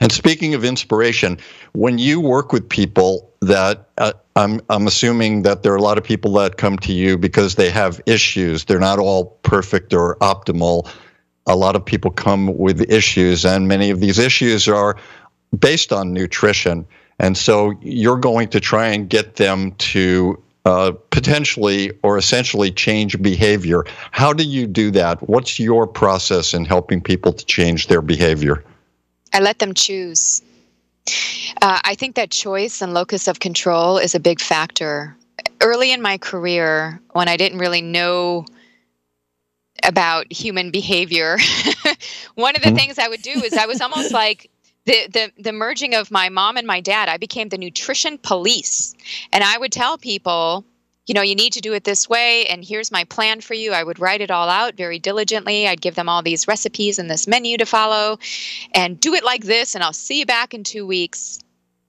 And 0.00 0.12
speaking 0.12 0.54
of 0.54 0.64
inspiration, 0.64 1.38
when 1.72 1.98
you 1.98 2.20
work 2.20 2.52
with 2.52 2.68
people 2.68 3.32
that 3.44 3.88
uh, 3.98 4.12
I'm 4.36 4.60
I'm 4.68 4.86
assuming 4.86 5.42
that 5.42 5.62
there 5.62 5.72
are 5.72 5.76
a 5.76 5.82
lot 5.82 5.98
of 5.98 6.04
people 6.04 6.32
that 6.34 6.56
come 6.56 6.78
to 6.78 6.92
you 6.92 7.16
because 7.16 7.54
they 7.54 7.70
have 7.70 8.00
issues. 8.06 8.64
They're 8.64 8.80
not 8.80 8.98
all 8.98 9.38
perfect 9.42 9.94
or 9.94 10.16
optimal. 10.16 10.88
A 11.46 11.56
lot 11.56 11.76
of 11.76 11.84
people 11.84 12.10
come 12.10 12.56
with 12.56 12.90
issues, 12.90 13.44
and 13.44 13.68
many 13.68 13.90
of 13.90 14.00
these 14.00 14.18
issues 14.18 14.66
are 14.68 14.96
based 15.58 15.92
on 15.92 16.12
nutrition. 16.12 16.86
And 17.18 17.36
so 17.36 17.74
you're 17.80 18.18
going 18.18 18.48
to 18.48 18.60
try 18.60 18.88
and 18.88 19.08
get 19.08 19.36
them 19.36 19.72
to 19.72 20.42
uh, 20.64 20.92
potentially 21.10 21.92
or 22.02 22.16
essentially 22.18 22.70
change 22.70 23.20
behavior. 23.22 23.84
How 24.10 24.32
do 24.32 24.42
you 24.42 24.66
do 24.66 24.90
that? 24.92 25.28
What's 25.28 25.60
your 25.60 25.86
process 25.86 26.54
in 26.54 26.64
helping 26.64 27.00
people 27.00 27.32
to 27.32 27.44
change 27.44 27.86
their 27.86 28.02
behavior? 28.02 28.64
I 29.32 29.40
let 29.40 29.58
them 29.58 29.74
choose. 29.74 30.42
Uh, 31.06 31.80
I 31.84 31.94
think 31.94 32.14
that 32.16 32.30
choice 32.30 32.82
and 32.82 32.94
locus 32.94 33.28
of 33.28 33.40
control 33.40 33.98
is 33.98 34.14
a 34.14 34.20
big 34.20 34.40
factor. 34.40 35.16
Early 35.60 35.92
in 35.92 36.02
my 36.02 36.18
career, 36.18 37.00
when 37.12 37.28
I 37.28 37.36
didn't 37.36 37.58
really 37.58 37.82
know 37.82 38.44
about 39.82 40.32
human 40.32 40.70
behavior, 40.70 41.38
one 42.34 42.56
of 42.56 42.62
the 42.62 42.68
mm-hmm. 42.68 42.76
things 42.76 42.98
I 42.98 43.08
would 43.08 43.22
do 43.22 43.30
is 43.30 43.54
I 43.54 43.66
was 43.66 43.80
almost 43.80 44.12
like 44.24 44.50
the, 44.86 45.08
the 45.08 45.42
the 45.42 45.52
merging 45.52 45.94
of 45.94 46.10
my 46.10 46.28
mom 46.28 46.56
and 46.56 46.66
my 46.66 46.80
dad. 46.80 47.08
I 47.08 47.16
became 47.16 47.48
the 47.48 47.58
nutrition 47.58 48.18
police, 48.18 48.94
and 49.32 49.42
I 49.42 49.56
would 49.56 49.72
tell 49.72 49.96
people 49.96 50.64
you 51.06 51.14
know, 51.14 51.22
you 51.22 51.34
need 51.34 51.52
to 51.52 51.60
do 51.60 51.74
it 51.74 51.84
this 51.84 52.08
way, 52.08 52.46
and 52.46 52.64
here's 52.64 52.90
my 52.90 53.04
plan 53.04 53.40
for 53.40 53.54
you. 53.54 53.72
I 53.72 53.84
would 53.84 53.98
write 53.98 54.20
it 54.20 54.30
all 54.30 54.48
out 54.48 54.74
very 54.74 54.98
diligently. 54.98 55.68
I'd 55.68 55.80
give 55.80 55.94
them 55.94 56.08
all 56.08 56.22
these 56.22 56.48
recipes 56.48 56.98
and 56.98 57.10
this 57.10 57.26
menu 57.26 57.58
to 57.58 57.66
follow, 57.66 58.18
and 58.72 58.98
do 58.98 59.14
it 59.14 59.24
like 59.24 59.44
this, 59.44 59.74
and 59.74 59.84
I'll 59.84 59.92
see 59.92 60.20
you 60.20 60.26
back 60.26 60.54
in 60.54 60.64
two 60.64 60.86
weeks. 60.86 61.38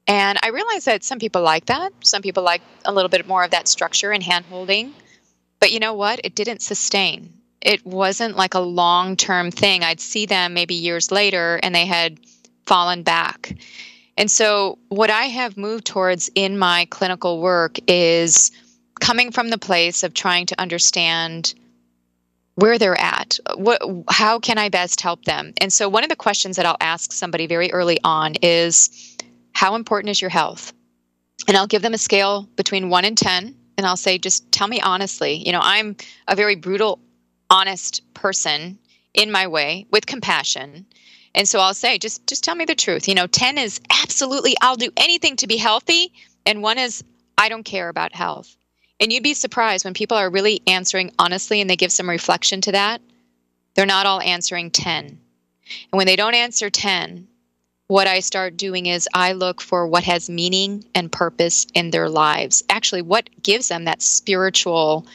And 0.07 0.37
I 0.43 0.49
realized 0.49 0.85
that 0.85 1.03
some 1.03 1.19
people 1.19 1.41
like 1.41 1.65
that. 1.65 1.91
Some 2.01 2.21
people 2.21 2.43
like 2.43 2.61
a 2.83 2.93
little 2.93 3.09
bit 3.09 3.27
more 3.27 3.43
of 3.43 3.51
that 3.51 3.67
structure 3.67 4.11
and 4.11 4.21
hand 4.21 4.45
holding. 4.49 4.93
But 5.59 5.71
you 5.71 5.79
know 5.79 5.93
what? 5.93 6.21
It 6.23 6.35
didn't 6.35 6.61
sustain. 6.61 7.33
It 7.61 7.83
wasn't 7.85 8.35
like 8.35 8.53
a 8.53 8.59
long 8.59 9.15
term 9.15 9.49
thing. 9.49 9.83
I'd 9.83 9.99
see 9.99 10.27
them 10.27 10.53
maybe 10.53 10.75
years 10.75 11.11
later 11.11 11.59
and 11.63 11.73
they 11.73 11.85
had 11.85 12.19
fallen 12.67 13.01
back. 13.01 13.55
And 14.17 14.29
so, 14.29 14.77
what 14.89 15.09
I 15.09 15.23
have 15.23 15.57
moved 15.57 15.85
towards 15.85 16.29
in 16.35 16.57
my 16.57 16.87
clinical 16.89 17.41
work 17.41 17.77
is 17.87 18.51
coming 18.99 19.31
from 19.31 19.49
the 19.49 19.57
place 19.57 20.03
of 20.03 20.13
trying 20.13 20.45
to 20.47 20.59
understand 20.59 21.53
where 22.55 22.79
they're 22.79 22.99
at. 22.99 23.37
What 23.55 23.81
how 24.09 24.39
can 24.39 24.57
i 24.57 24.69
best 24.69 25.01
help 25.01 25.25
them? 25.25 25.53
And 25.59 25.71
so 25.71 25.89
one 25.89 26.03
of 26.03 26.09
the 26.09 26.15
questions 26.15 26.55
that 26.55 26.65
i'll 26.65 26.77
ask 26.79 27.11
somebody 27.11 27.47
very 27.47 27.71
early 27.71 27.99
on 28.03 28.35
is 28.41 29.17
how 29.53 29.75
important 29.75 30.11
is 30.11 30.21
your 30.21 30.29
health? 30.29 30.73
And 31.47 31.57
i'll 31.57 31.67
give 31.67 31.81
them 31.81 31.93
a 31.93 31.97
scale 31.97 32.47
between 32.55 32.89
1 32.89 33.05
and 33.05 33.17
10 33.17 33.55
and 33.77 33.85
i'll 33.85 33.97
say 33.97 34.17
just 34.17 34.49
tell 34.51 34.67
me 34.67 34.79
honestly 34.81 35.35
you 35.45 35.51
know 35.51 35.59
i'm 35.61 35.97
a 36.27 36.35
very 36.35 36.55
brutal 36.55 36.99
honest 37.49 38.01
person 38.13 38.77
in 39.13 39.31
my 39.31 39.47
way 39.47 39.85
with 39.91 40.05
compassion. 40.05 40.85
And 41.35 41.47
so 41.47 41.59
i'll 41.59 41.73
say 41.73 41.97
just 41.97 42.25
just 42.25 42.43
tell 42.45 42.55
me 42.55 42.63
the 42.65 42.75
truth. 42.75 43.09
You 43.09 43.15
know 43.15 43.27
10 43.27 43.57
is 43.57 43.81
absolutely 44.01 44.55
i'll 44.61 44.77
do 44.77 44.91
anything 44.95 45.35
to 45.37 45.47
be 45.47 45.57
healthy 45.57 46.13
and 46.45 46.63
1 46.63 46.77
is 46.77 47.03
i 47.37 47.49
don't 47.49 47.63
care 47.63 47.89
about 47.89 48.15
health 48.15 48.55
and 48.99 49.11
you'd 49.11 49.23
be 49.23 49.33
surprised 49.33 49.85
when 49.85 49.93
people 49.93 50.17
are 50.17 50.29
really 50.29 50.61
answering 50.67 51.11
honestly 51.19 51.61
and 51.61 51.69
they 51.69 51.75
give 51.75 51.91
some 51.91 52.09
reflection 52.09 52.61
to 52.61 52.71
that, 52.71 53.01
they're 53.73 53.85
not 53.85 54.05
all 54.05 54.21
answering 54.21 54.71
10. 54.71 55.05
And 55.05 55.19
when 55.91 56.07
they 56.07 56.15
don't 56.15 56.35
answer 56.35 56.69
10, 56.69 57.27
what 57.87 58.07
I 58.07 58.19
start 58.19 58.57
doing 58.57 58.87
is 58.87 59.07
I 59.13 59.33
look 59.33 59.61
for 59.61 59.87
what 59.87 60.03
has 60.03 60.29
meaning 60.29 60.85
and 60.95 61.11
purpose 61.11 61.67
in 61.73 61.91
their 61.91 62.09
lives. 62.09 62.63
Actually, 62.69 63.03
what 63.03 63.29
gives 63.43 63.67
them 63.67 63.85
that 63.85 64.01
spiritual 64.01 65.05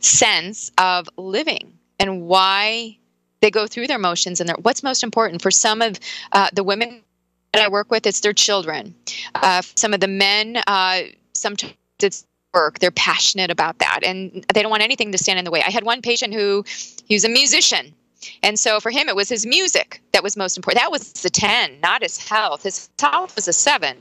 sense 0.00 0.70
of 0.78 1.08
living 1.16 1.72
and 1.98 2.22
why 2.22 2.98
they 3.40 3.50
go 3.50 3.66
through 3.66 3.86
their 3.86 3.98
motions 3.98 4.40
and 4.40 4.48
their, 4.48 4.56
what's 4.60 4.82
most 4.82 5.02
important 5.02 5.40
for 5.40 5.50
some 5.50 5.80
of 5.80 5.98
uh, 6.32 6.48
the 6.52 6.64
women 6.64 7.02
that 7.52 7.64
I 7.64 7.68
work 7.68 7.90
with, 7.90 8.06
it's 8.06 8.20
their 8.20 8.32
children. 8.32 8.94
Uh, 9.34 9.62
some 9.74 9.94
of 9.94 10.00
the 10.00 10.08
men, 10.08 10.60
uh, 10.66 11.02
sometimes 11.32 11.74
it's 12.00 12.24
work 12.54 12.78
they're 12.78 12.90
passionate 12.90 13.50
about 13.50 13.78
that 13.78 14.00
and 14.04 14.44
they 14.54 14.62
don't 14.62 14.70
want 14.70 14.82
anything 14.82 15.12
to 15.12 15.18
stand 15.18 15.38
in 15.38 15.44
the 15.44 15.50
way 15.50 15.62
i 15.62 15.70
had 15.70 15.84
one 15.84 16.02
patient 16.02 16.34
who 16.34 16.64
he 17.04 17.14
was 17.14 17.24
a 17.24 17.28
musician 17.28 17.94
and 18.42 18.58
so 18.58 18.80
for 18.80 18.90
him 18.90 19.08
it 19.08 19.16
was 19.16 19.28
his 19.28 19.46
music 19.46 20.02
that 20.12 20.22
was 20.22 20.36
most 20.36 20.56
important 20.56 20.82
that 20.82 20.90
was 20.90 21.12
the 21.12 21.30
10 21.30 21.80
not 21.80 22.02
his 22.02 22.18
health 22.18 22.62
his 22.64 22.88
health 22.98 23.36
was 23.36 23.48
a 23.48 23.52
7 23.52 23.96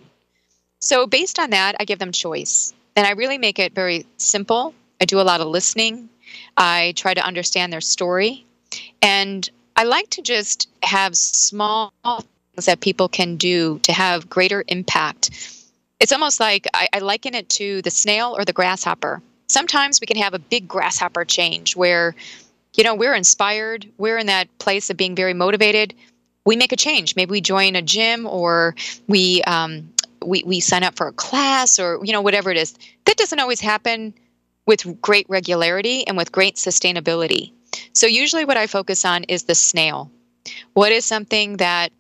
So, 0.82 1.08
based 1.08 1.40
on 1.40 1.50
that, 1.52 1.76
I 1.80 1.86
give 1.86 2.00
them 2.00 2.12
choice. 2.12 2.74
And 2.96 3.06
I 3.06 3.12
really 3.12 3.38
make 3.38 3.60
it 3.60 3.76
very 3.76 4.06
simple. 4.18 4.74
I 5.02 5.06
do 5.06 5.20
a 5.20 5.24
lot 5.24 5.42
of 5.42 5.48
listening. 5.48 6.10
I 6.58 6.94
try 6.96 7.14
to 7.14 7.26
understand 7.26 7.72
their 7.74 7.82
story. 7.82 8.46
And 9.02 9.50
I 9.76 9.84
like 9.84 10.10
to 10.12 10.22
just 10.22 10.70
have 10.84 11.16
small 11.16 11.94
things 12.04 12.66
that 12.66 12.80
people 12.82 13.10
can 13.10 13.36
do 13.38 13.80
to 13.80 13.94
have 13.94 14.30
greater 14.30 14.64
impact. 14.68 15.32
It's 16.00 16.12
almost 16.12 16.40
like 16.40 16.68
I, 16.74 16.88
I 16.94 17.00
liken 17.00 17.36
it 17.36 17.50
to 17.50 17.82
the 17.82 17.92
snail 17.92 18.36
or 18.38 18.46
the 18.46 18.54
grasshopper. 18.54 19.22
Sometimes 19.48 20.00
we 20.00 20.08
can 20.08 20.18
have 20.18 20.34
a 20.34 20.40
big 20.40 20.68
grasshopper 20.68 21.26
change 21.26 21.76
where, 21.76 22.16
you 22.76 22.84
know, 22.84 22.96
we're 22.96 23.16
inspired, 23.16 23.90
we're 23.98 24.18
in 24.18 24.28
that 24.28 24.48
place 24.60 24.90
of 24.90 24.98
being 24.98 25.16
very 25.16 25.34
motivated. 25.34 25.94
We 26.46 26.56
make 26.56 26.72
a 26.72 26.78
change. 26.78 27.16
Maybe 27.16 27.32
we 27.32 27.42
join 27.42 27.76
a 27.76 27.82
gym 27.82 28.26
or 28.26 28.76
we 29.08 29.42
um, 29.44 29.90
we, 30.26 30.44
we 30.44 30.60
sign 30.60 30.84
up 30.84 30.96
for 30.96 31.08
a 31.08 31.14
class 31.14 31.80
or 31.80 32.00
you 32.04 32.14
know 32.14 32.22
whatever 32.22 32.52
it 32.52 32.58
is 32.58 32.76
that 33.06 33.18
doesn't 33.18 33.40
always 33.40 33.60
happen 33.60 34.14
with 34.66 35.02
great 35.02 35.26
regularity 35.30 36.06
and 36.08 36.18
with 36.18 36.32
great 36.32 36.56
sustainability 36.56 37.52
so 37.94 38.08
usually 38.08 38.46
what 38.46 38.58
i 38.58 38.68
focus 38.68 39.06
on 39.06 39.24
is 39.26 39.44
the 39.44 39.56
snail 39.56 40.12
what 40.74 40.92
is 40.92 41.06
something 41.06 41.58
that 41.58 41.92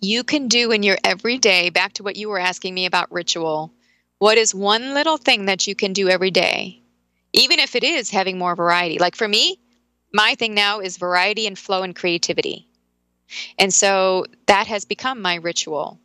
you 0.00 0.24
can 0.24 0.48
do 0.48 0.72
in 0.72 0.82
your 0.82 0.98
everyday 1.04 1.70
back 1.70 1.92
to 1.94 2.02
what 2.02 2.16
you 2.16 2.28
were 2.28 2.38
asking 2.38 2.74
me 2.74 2.86
about 2.86 3.12
ritual 3.12 3.72
what 4.20 4.36
is 4.36 4.54
one 4.54 4.92
little 4.92 5.16
thing 5.16 5.46
that 5.46 5.66
you 5.66 5.74
can 5.74 5.94
do 5.94 6.10
every 6.10 6.30
day? 6.30 6.82
Even 7.32 7.58
if 7.58 7.74
it 7.74 7.82
is 7.82 8.10
having 8.10 8.36
more 8.36 8.54
variety. 8.54 8.98
Like 8.98 9.16
for 9.16 9.26
me 9.26 9.58
my 10.12 10.34
thing 10.34 10.54
now 10.54 10.80
is 10.80 10.98
variety 10.98 11.46
and 11.46 11.58
flow 11.58 11.82
and 11.82 11.96
creativity. 11.96 12.68
And 13.58 13.72
so 13.72 14.26
that 14.46 14.66
has 14.66 14.84
become 14.84 15.22
my 15.22 15.36
ritual. 15.36 16.00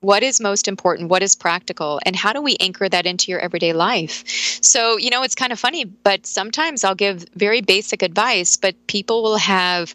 What 0.00 0.22
is 0.22 0.40
most 0.40 0.66
important? 0.66 1.10
What 1.10 1.22
is 1.22 1.36
practical? 1.36 2.00
And 2.04 2.16
how 2.16 2.32
do 2.32 2.40
we 2.40 2.56
anchor 2.58 2.88
that 2.88 3.06
into 3.06 3.30
your 3.30 3.38
everyday 3.38 3.72
life? 3.72 4.24
So 4.62 4.96
you 4.96 5.10
know 5.10 5.22
it's 5.22 5.36
kind 5.36 5.52
of 5.52 5.60
funny 5.60 5.84
but 5.84 6.26
sometimes 6.26 6.82
i'll 6.84 6.94
give 6.94 7.24
very 7.34 7.60
basic 7.60 8.02
advice 8.02 8.56
but 8.56 8.74
people 8.88 9.22
will 9.22 9.36
have 9.36 9.94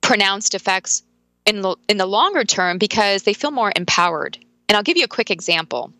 pronounced 0.00 0.54
effects 0.54 1.04
in 1.46 1.60
the 1.60 1.76
in 1.88 1.96
the 1.96 2.06
longer 2.06 2.44
term 2.44 2.78
because 2.78 3.22
they 3.22 3.34
feel 3.34 3.50
more 3.50 3.72
empowered 3.76 4.38
and 4.68 4.76
i'll 4.76 4.82
give 4.82 4.96
you 4.96 5.04
a 5.04 5.08
quick 5.08 5.30
example 5.30 5.92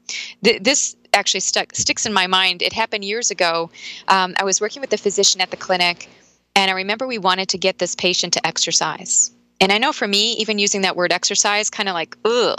this 0.43 0.97
actually 1.15 1.41
stuck 1.41 1.75
sticks 1.75 2.07
in 2.07 2.13
my 2.13 2.27
mind 2.27 2.63
it 2.63 2.73
happened 2.73 3.05
years 3.05 3.31
ago 3.31 3.71
um, 4.09 4.35
i 4.39 4.45
was 4.45 4.61
working 4.61 4.81
with 4.81 4.93
a 4.93 4.99
physician 4.99 5.41
at 5.41 5.51
the 5.51 5.57
clinic 5.57 6.09
and 6.57 6.71
i 6.71 6.75
remember 6.75 7.07
we 7.07 7.19
wanted 7.19 7.49
to 7.49 7.59
get 7.59 7.79
this 7.79 7.95
patient 7.95 8.33
to 8.33 8.47
exercise 8.47 9.31
and 9.63 9.71
I 9.71 9.79
know 9.79 9.93
for 9.93 10.09
me, 10.09 10.33
even 10.39 10.59
using 10.59 10.81
that 10.81 10.97
word 10.97 11.13
exercise, 11.13 11.71
kind 11.71 11.89
of 11.89 11.95
like, 11.95 12.19
ugh, 12.25 12.59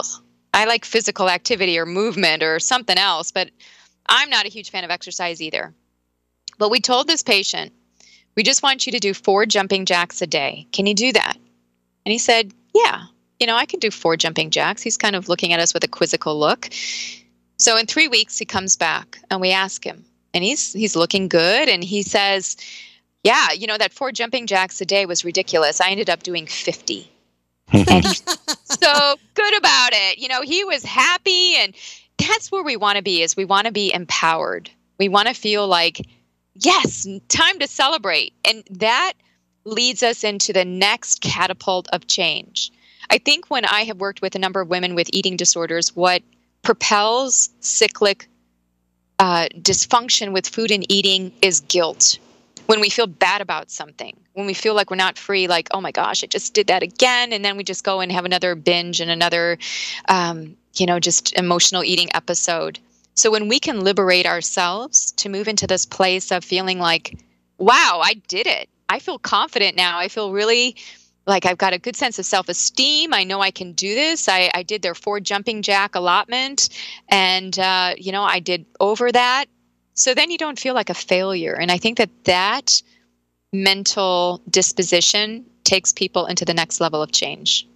I 0.54 0.64
like 0.64 0.86
physical 0.86 1.28
activity 1.28 1.78
or 1.78 1.84
movement 1.84 2.42
or 2.42 2.58
something 2.58 2.96
else, 2.96 3.30
but 3.30 3.50
I'm 4.06 4.30
not 4.30 4.46
a 4.46 4.48
huge 4.48 4.70
fan 4.70 4.84
of 4.84 4.90
exercise 4.90 5.42
either. 5.42 5.74
But 6.56 6.70
we 6.70 6.80
told 6.80 7.06
this 7.06 7.22
patient, 7.22 7.74
we 8.36 8.42
just 8.42 8.62
want 8.62 8.86
you 8.86 8.92
to 8.92 8.98
do 9.00 9.12
four 9.12 9.44
jumping 9.44 9.84
jacks 9.84 10.22
a 10.22 10.26
day. 10.26 10.66
Can 10.72 10.86
you 10.86 10.94
do 10.94 11.12
that? 11.12 11.36
And 12.06 12.12
he 12.12 12.18
said, 12.18 12.54
Yeah, 12.74 13.04
you 13.40 13.46
know, 13.46 13.56
I 13.56 13.66
can 13.66 13.80
do 13.80 13.90
four 13.90 14.16
jumping 14.16 14.50
jacks. 14.50 14.82
He's 14.82 14.96
kind 14.96 15.16
of 15.16 15.28
looking 15.28 15.52
at 15.52 15.60
us 15.60 15.72
with 15.72 15.84
a 15.84 15.88
quizzical 15.88 16.38
look. 16.38 16.68
So 17.58 17.76
in 17.76 17.86
three 17.86 18.08
weeks, 18.08 18.36
he 18.38 18.44
comes 18.44 18.76
back 18.76 19.18
and 19.30 19.40
we 19.40 19.52
ask 19.52 19.84
him, 19.84 20.04
and 20.32 20.42
he's 20.44 20.72
he's 20.72 20.96
looking 20.96 21.28
good, 21.28 21.68
and 21.68 21.84
he 21.84 22.02
says, 22.02 22.56
"Yeah, 23.22 23.52
you 23.52 23.66
know 23.66 23.78
that 23.78 23.92
four 23.92 24.12
jumping 24.12 24.46
jacks 24.46 24.80
a 24.80 24.84
day 24.84 25.06
was 25.06 25.24
ridiculous. 25.24 25.80
I 25.80 25.90
ended 25.90 26.10
up 26.10 26.22
doing 26.22 26.46
50." 26.46 27.10
and 27.72 28.04
he's 28.04 28.22
so 28.64 29.16
good 29.34 29.56
about 29.56 29.90
it. 29.92 30.18
You 30.18 30.28
know, 30.28 30.42
he 30.42 30.64
was 30.64 30.84
happy 30.84 31.56
and 31.56 31.74
that's 32.18 32.52
where 32.52 32.62
we 32.62 32.76
want 32.76 32.96
to 32.96 33.02
be 33.02 33.22
is 33.22 33.36
we 33.36 33.44
want 33.44 33.66
to 33.66 33.72
be 33.72 33.92
empowered. 33.92 34.70
We 34.98 35.08
want 35.08 35.28
to 35.28 35.34
feel 35.34 35.66
like 35.66 36.06
yes, 36.54 37.06
time 37.28 37.58
to 37.58 37.66
celebrate. 37.66 38.32
And 38.44 38.64
that 38.70 39.14
leads 39.64 40.02
us 40.02 40.24
into 40.24 40.52
the 40.52 40.64
next 40.64 41.20
catapult 41.20 41.88
of 41.92 42.06
change. 42.06 42.70
I 43.10 43.18
think 43.18 43.50
when 43.50 43.64
I 43.64 43.84
have 43.84 43.98
worked 43.98 44.22
with 44.22 44.34
a 44.34 44.38
number 44.38 44.60
of 44.60 44.68
women 44.68 44.94
with 44.94 45.10
eating 45.12 45.36
disorders, 45.36 45.94
what 45.94 46.22
propels 46.62 47.50
cyclic 47.60 48.28
uh, 49.18 49.46
dysfunction 49.60 50.32
with 50.32 50.48
food 50.48 50.70
and 50.70 50.90
eating 50.90 51.32
is 51.42 51.60
guilt 51.60 52.18
when 52.66 52.80
we 52.80 52.88
feel 52.88 53.06
bad 53.06 53.40
about 53.40 53.70
something, 53.70 54.16
when 54.32 54.46
we 54.46 54.54
feel 54.54 54.74
like 54.74 54.90
we're 54.90 54.96
not 54.96 55.18
free, 55.18 55.48
like, 55.48 55.68
oh 55.72 55.80
my 55.80 55.90
gosh, 55.90 56.24
I 56.24 56.26
just 56.26 56.54
did 56.54 56.68
that 56.68 56.82
again. 56.82 57.32
And 57.32 57.44
then 57.44 57.56
we 57.56 57.64
just 57.64 57.84
go 57.84 58.00
and 58.00 58.10
have 58.10 58.24
another 58.24 58.54
binge 58.54 59.00
and 59.00 59.10
another, 59.10 59.58
um, 60.08 60.56
you 60.74 60.86
know, 60.86 60.98
just 60.98 61.34
emotional 61.34 61.84
eating 61.84 62.08
episode. 62.14 62.78
So 63.14 63.30
when 63.30 63.48
we 63.48 63.60
can 63.60 63.80
liberate 63.80 64.26
ourselves 64.26 65.12
to 65.12 65.28
move 65.28 65.46
into 65.46 65.66
this 65.66 65.86
place 65.86 66.32
of 66.32 66.44
feeling 66.44 66.78
like, 66.78 67.18
wow, 67.58 68.00
I 68.02 68.14
did 68.28 68.46
it. 68.46 68.68
I 68.88 68.98
feel 68.98 69.18
confident 69.18 69.76
now. 69.76 69.98
I 69.98 70.08
feel 70.08 70.32
really 70.32 70.76
like 71.26 71.46
I've 71.46 71.58
got 71.58 71.72
a 71.72 71.78
good 71.78 71.96
sense 71.96 72.18
of 72.18 72.26
self 72.26 72.48
esteem. 72.48 73.14
I 73.14 73.24
know 73.24 73.40
I 73.40 73.50
can 73.50 73.72
do 73.72 73.94
this. 73.94 74.28
I, 74.28 74.50
I 74.54 74.62
did 74.62 74.82
their 74.82 74.94
four 74.94 75.20
jumping 75.20 75.62
jack 75.62 75.94
allotment 75.94 76.68
and, 77.08 77.58
uh, 77.58 77.94
you 77.96 78.12
know, 78.12 78.24
I 78.24 78.40
did 78.40 78.66
over 78.80 79.10
that 79.10 79.46
so 79.94 80.12
then 80.12 80.30
you 80.30 80.38
don't 80.38 80.58
feel 80.58 80.74
like 80.74 80.90
a 80.90 80.94
failure. 80.94 81.54
And 81.54 81.70
I 81.70 81.78
think 81.78 81.98
that 81.98 82.10
that 82.24 82.82
mental 83.52 84.42
disposition 84.50 85.46
takes 85.62 85.92
people 85.92 86.26
into 86.26 86.44
the 86.44 86.52
next 86.52 86.80
level 86.80 87.00
of 87.00 87.12
change. 87.12 87.66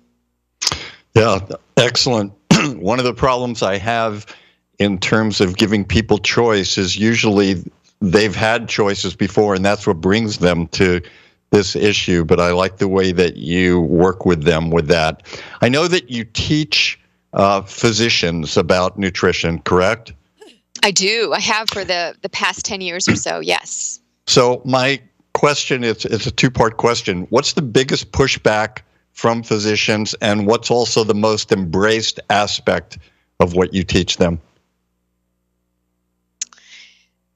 Yeah, 1.14 1.38
excellent. 1.76 2.32
One 2.76 2.98
of 2.98 3.04
the 3.04 3.14
problems 3.14 3.62
I 3.62 3.78
have 3.78 4.26
in 4.78 4.98
terms 4.98 5.40
of 5.40 5.56
giving 5.56 5.84
people 5.84 6.18
choice 6.18 6.76
is 6.76 6.96
usually 6.96 7.64
they've 8.00 8.34
had 8.34 8.68
choices 8.68 9.14
before, 9.14 9.54
and 9.54 9.64
that's 9.64 9.86
what 9.86 10.00
brings 10.00 10.38
them 10.38 10.66
to 10.68 11.00
this 11.50 11.74
issue. 11.74 12.24
But 12.24 12.40
I 12.40 12.52
like 12.52 12.78
the 12.78 12.88
way 12.88 13.12
that 13.12 13.36
you 13.36 13.80
work 13.80 14.26
with 14.26 14.44
them 14.44 14.70
with 14.70 14.88
that. 14.88 15.22
I 15.60 15.68
know 15.68 15.88
that 15.88 16.10
you 16.10 16.24
teach 16.24 17.00
uh, 17.32 17.62
physicians 17.62 18.56
about 18.56 18.98
nutrition, 18.98 19.60
correct? 19.60 20.12
I 20.82 20.90
do. 20.90 21.32
I 21.32 21.40
have 21.40 21.68
for 21.70 21.84
the 21.84 22.14
the 22.22 22.28
past 22.28 22.64
10 22.64 22.80
years 22.80 23.08
or 23.08 23.16
so. 23.16 23.40
Yes. 23.40 24.00
So 24.26 24.62
my 24.64 25.00
question 25.32 25.84
is 25.84 26.04
it's 26.04 26.26
a 26.26 26.30
two-part 26.30 26.76
question. 26.76 27.26
What's 27.30 27.54
the 27.54 27.62
biggest 27.62 28.12
pushback 28.12 28.82
from 29.12 29.42
physicians 29.42 30.14
and 30.20 30.46
what's 30.46 30.70
also 30.70 31.02
the 31.02 31.14
most 31.14 31.50
embraced 31.50 32.20
aspect 32.30 32.98
of 33.40 33.54
what 33.54 33.74
you 33.74 33.82
teach 33.82 34.18
them? 34.18 34.40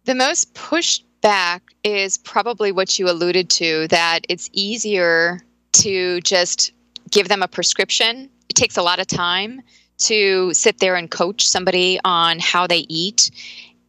The 0.05 0.15
most 0.15 0.53
pushback 0.55 1.61
is 1.85 2.19
probably 2.19 2.73
what 2.73 2.99
you 2.99 3.09
alluded 3.09 3.49
to 3.51 3.87
that 3.89 4.21
it's 4.29 4.51
easier 4.53 5.41
to 5.73 6.21
just 6.23 6.73
give 7.11 7.29
them 7.29 7.43
a 7.43 7.49
prescription. 7.49 8.29
It 8.49 8.55
takes 8.55 8.77
a 8.77 8.83
lot 8.83 8.99
of 8.99 9.07
time 9.07 9.63
to 9.99 10.53
sit 10.55 10.79
there 10.79 10.97
and 10.97 11.11
coach 11.11 11.47
somebody 11.47 12.01
on 12.05 12.41
how 12.41 12.67
they 12.67 12.85
eat 12.89 13.31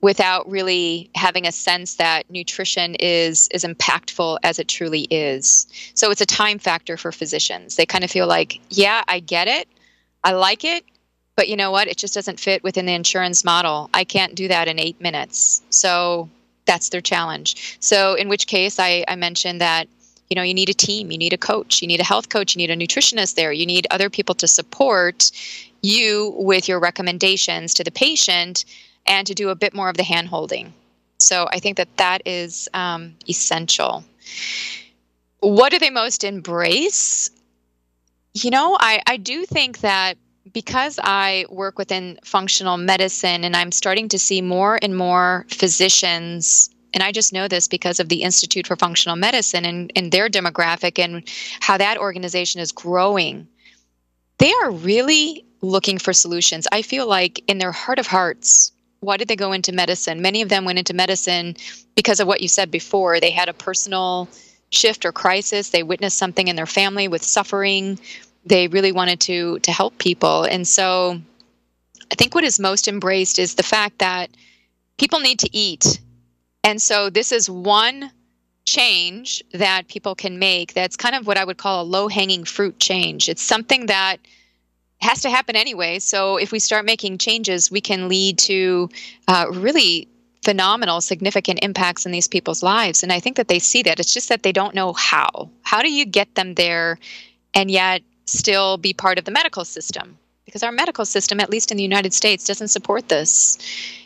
without 0.01 0.47
really 0.49 1.09
having 1.15 1.47
a 1.47 1.51
sense 1.51 1.95
that 1.95 2.29
nutrition 2.29 2.93
is 2.95 3.47
as 3.53 3.63
impactful 3.63 4.37
as 4.43 4.59
it 4.59 4.67
truly 4.67 5.07
is. 5.09 5.65
So 5.95 6.11
it's 6.11 6.21
a 6.21 6.25
time 6.25 6.59
factor 6.59 6.97
for 6.97 7.11
physicians. 7.11 7.77
They 7.77 7.85
kind 7.85 8.03
of 8.03 8.11
feel 8.11 8.27
like, 8.27 8.59
yeah, 8.69 9.03
I 9.07 9.19
get 9.19 9.47
it. 9.47 9.67
I 10.23 10.33
like 10.33 10.63
it, 10.63 10.83
but 11.35 11.47
you 11.47 11.55
know 11.55 11.71
what? 11.71 11.87
It 11.87 11.97
just 11.97 12.13
doesn't 12.13 12.39
fit 12.39 12.63
within 12.63 12.85
the 12.85 12.93
insurance 12.93 13.43
model. 13.43 13.89
I 13.93 14.03
can't 14.03 14.35
do 14.35 14.47
that 14.47 14.67
in 14.67 14.79
8 14.79 15.01
minutes. 15.01 15.61
So 15.69 16.29
that's 16.65 16.89
their 16.89 17.01
challenge. 17.01 17.77
So 17.79 18.13
in 18.13 18.29
which 18.29 18.47
case 18.47 18.79
I, 18.79 19.03
I 19.07 19.15
mentioned 19.15 19.61
that 19.61 19.87
you 20.29 20.35
know 20.35 20.43
you 20.43 20.53
need 20.53 20.69
a 20.69 20.73
team 20.73 21.11
you 21.11 21.17
need 21.17 21.33
a 21.33 21.37
coach 21.37 21.81
you 21.81 21.87
need 21.87 21.99
a 21.99 22.03
health 22.03 22.29
coach 22.29 22.55
you 22.55 22.59
need 22.59 22.71
a 22.71 22.77
nutritionist 22.77 23.35
there 23.35 23.51
you 23.51 23.67
need 23.67 23.85
other 23.91 24.09
people 24.09 24.33
to 24.33 24.47
support 24.47 25.29
you 25.83 26.33
with 26.37 26.67
your 26.67 26.79
recommendations 26.79 27.73
to 27.75 27.83
the 27.83 27.91
patient 27.91 28.65
and 29.05 29.27
to 29.27 29.35
do 29.35 29.49
a 29.49 29.55
bit 29.55 29.73
more 29.73 29.89
of 29.89 29.97
the 29.97 30.03
hand 30.03 30.29
holding. 30.29 30.73
So 31.19 31.47
I 31.51 31.59
think 31.59 31.77
that 31.77 31.95
that 31.97 32.21
is 32.25 32.67
um, 32.73 33.15
essential. 33.29 34.03
What 35.41 35.71
do 35.71 35.79
they 35.79 35.89
most 35.89 36.23
embrace? 36.23 37.29
You 38.33 38.49
know, 38.49 38.77
I, 38.79 39.01
I 39.05 39.17
do 39.17 39.45
think 39.45 39.79
that 39.79 40.17
because 40.53 40.99
I 41.03 41.45
work 41.49 41.77
within 41.77 42.19
functional 42.23 42.77
medicine 42.77 43.43
and 43.43 43.55
I'm 43.55 43.71
starting 43.71 44.07
to 44.09 44.19
see 44.19 44.41
more 44.41 44.79
and 44.81 44.95
more 44.95 45.45
physicians, 45.49 46.69
and 46.93 47.01
I 47.03 47.11
just 47.11 47.33
know 47.33 47.47
this 47.47 47.67
because 47.67 47.99
of 47.99 48.09
the 48.09 48.21
Institute 48.21 48.67
for 48.67 48.75
Functional 48.75 49.15
Medicine 49.15 49.65
and, 49.65 49.91
and 49.95 50.11
their 50.11 50.29
demographic 50.29 51.03
and 51.03 51.27
how 51.59 51.77
that 51.77 51.97
organization 51.97 52.61
is 52.61 52.71
growing, 52.71 53.47
they 54.37 54.53
are 54.63 54.71
really 54.71 55.43
looking 55.61 55.97
for 55.97 56.13
solutions. 56.13 56.67
I 56.71 56.83
feel 56.83 57.07
like 57.07 57.43
in 57.47 57.57
their 57.57 57.71
heart 57.71 57.97
of 57.97 58.07
hearts, 58.07 58.71
why 58.99 59.17
did 59.17 59.27
they 59.27 59.35
go 59.35 59.51
into 59.51 59.71
medicine? 59.71 60.21
Many 60.21 60.41
of 60.41 60.49
them 60.49 60.65
went 60.65 60.79
into 60.79 60.93
medicine 60.93 61.55
because 61.95 62.19
of 62.19 62.27
what 62.27 62.41
you 62.41 62.47
said 62.47 62.69
before. 62.69 63.19
They 63.19 63.31
had 63.31 63.49
a 63.49 63.53
personal 63.53 64.29
shift 64.69 65.05
or 65.05 65.11
crisis. 65.11 65.69
They 65.69 65.83
witnessed 65.83 66.17
something 66.17 66.47
in 66.47 66.55
their 66.55 66.65
family 66.65 67.07
with 67.07 67.23
suffering. 67.23 67.99
They 68.45 68.67
really 68.67 68.91
wanted 68.91 69.19
to 69.21 69.59
to 69.59 69.71
help 69.71 69.97
people. 69.97 70.43
And 70.43 70.67
so 70.67 71.21
I 72.11 72.15
think 72.15 72.35
what 72.35 72.43
is 72.43 72.59
most 72.59 72.87
embraced 72.87 73.39
is 73.39 73.55
the 73.55 73.63
fact 73.63 73.99
that 73.99 74.29
people 74.97 75.19
need 75.19 75.39
to 75.39 75.49
eat. 75.55 75.99
And 76.63 76.81
so 76.81 77.09
this 77.09 77.31
is 77.31 77.49
one 77.49 78.11
change 78.65 79.43
that 79.53 79.87
people 79.89 80.15
can 80.15 80.39
make 80.39 80.73
that's 80.73 80.95
kind 80.95 81.15
of 81.15 81.27
what 81.27 81.37
I 81.37 81.43
would 81.43 81.57
call 81.57 81.81
a 81.81 81.83
low 81.83 82.07
hanging 82.07 82.45
fruit 82.45 82.79
change. 82.79 83.27
It's 83.27 83.41
something 83.41 83.87
that 83.87 84.17
has 85.01 85.21
to 85.21 85.29
happen 85.29 85.55
anyway. 85.55 85.99
So 85.99 86.37
if 86.37 86.51
we 86.51 86.59
start 86.59 86.85
making 86.85 87.17
changes, 87.17 87.69
we 87.69 87.81
can 87.81 88.07
lead 88.07 88.37
to 88.39 88.89
uh, 89.27 89.47
really 89.51 90.07
phenomenal, 90.43 91.01
significant 91.01 91.59
impacts 91.61 92.05
in 92.05 92.11
these 92.11 92.27
people's 92.27 92.63
lives. 92.63 93.03
And 93.03 93.11
I 93.11 93.19
think 93.19 93.35
that 93.37 93.47
they 93.47 93.59
see 93.59 93.83
that. 93.83 93.99
It's 93.99 94.13
just 94.13 94.29
that 94.29 94.43
they 94.43 94.51
don't 94.51 94.75
know 94.75 94.93
how. 94.93 95.49
How 95.63 95.81
do 95.81 95.91
you 95.91 96.05
get 96.05 96.35
them 96.35 96.55
there 96.55 96.99
and 97.53 97.69
yet 97.69 98.01
still 98.33 98.77
be 98.77 98.93
part 98.93 99.17
of 99.17 99.25
the 99.25 99.31
medical 99.31 99.65
system? 99.65 100.17
Because 100.45 100.63
our 100.63 100.71
medical 100.71 101.05
system, 101.05 101.39
at 101.39 101.49
least 101.49 101.71
in 101.71 101.77
the 101.77 101.83
United 101.83 102.13
States, 102.13 102.45
doesn't 102.45 102.67
support 102.67 103.09
this. 103.09 103.57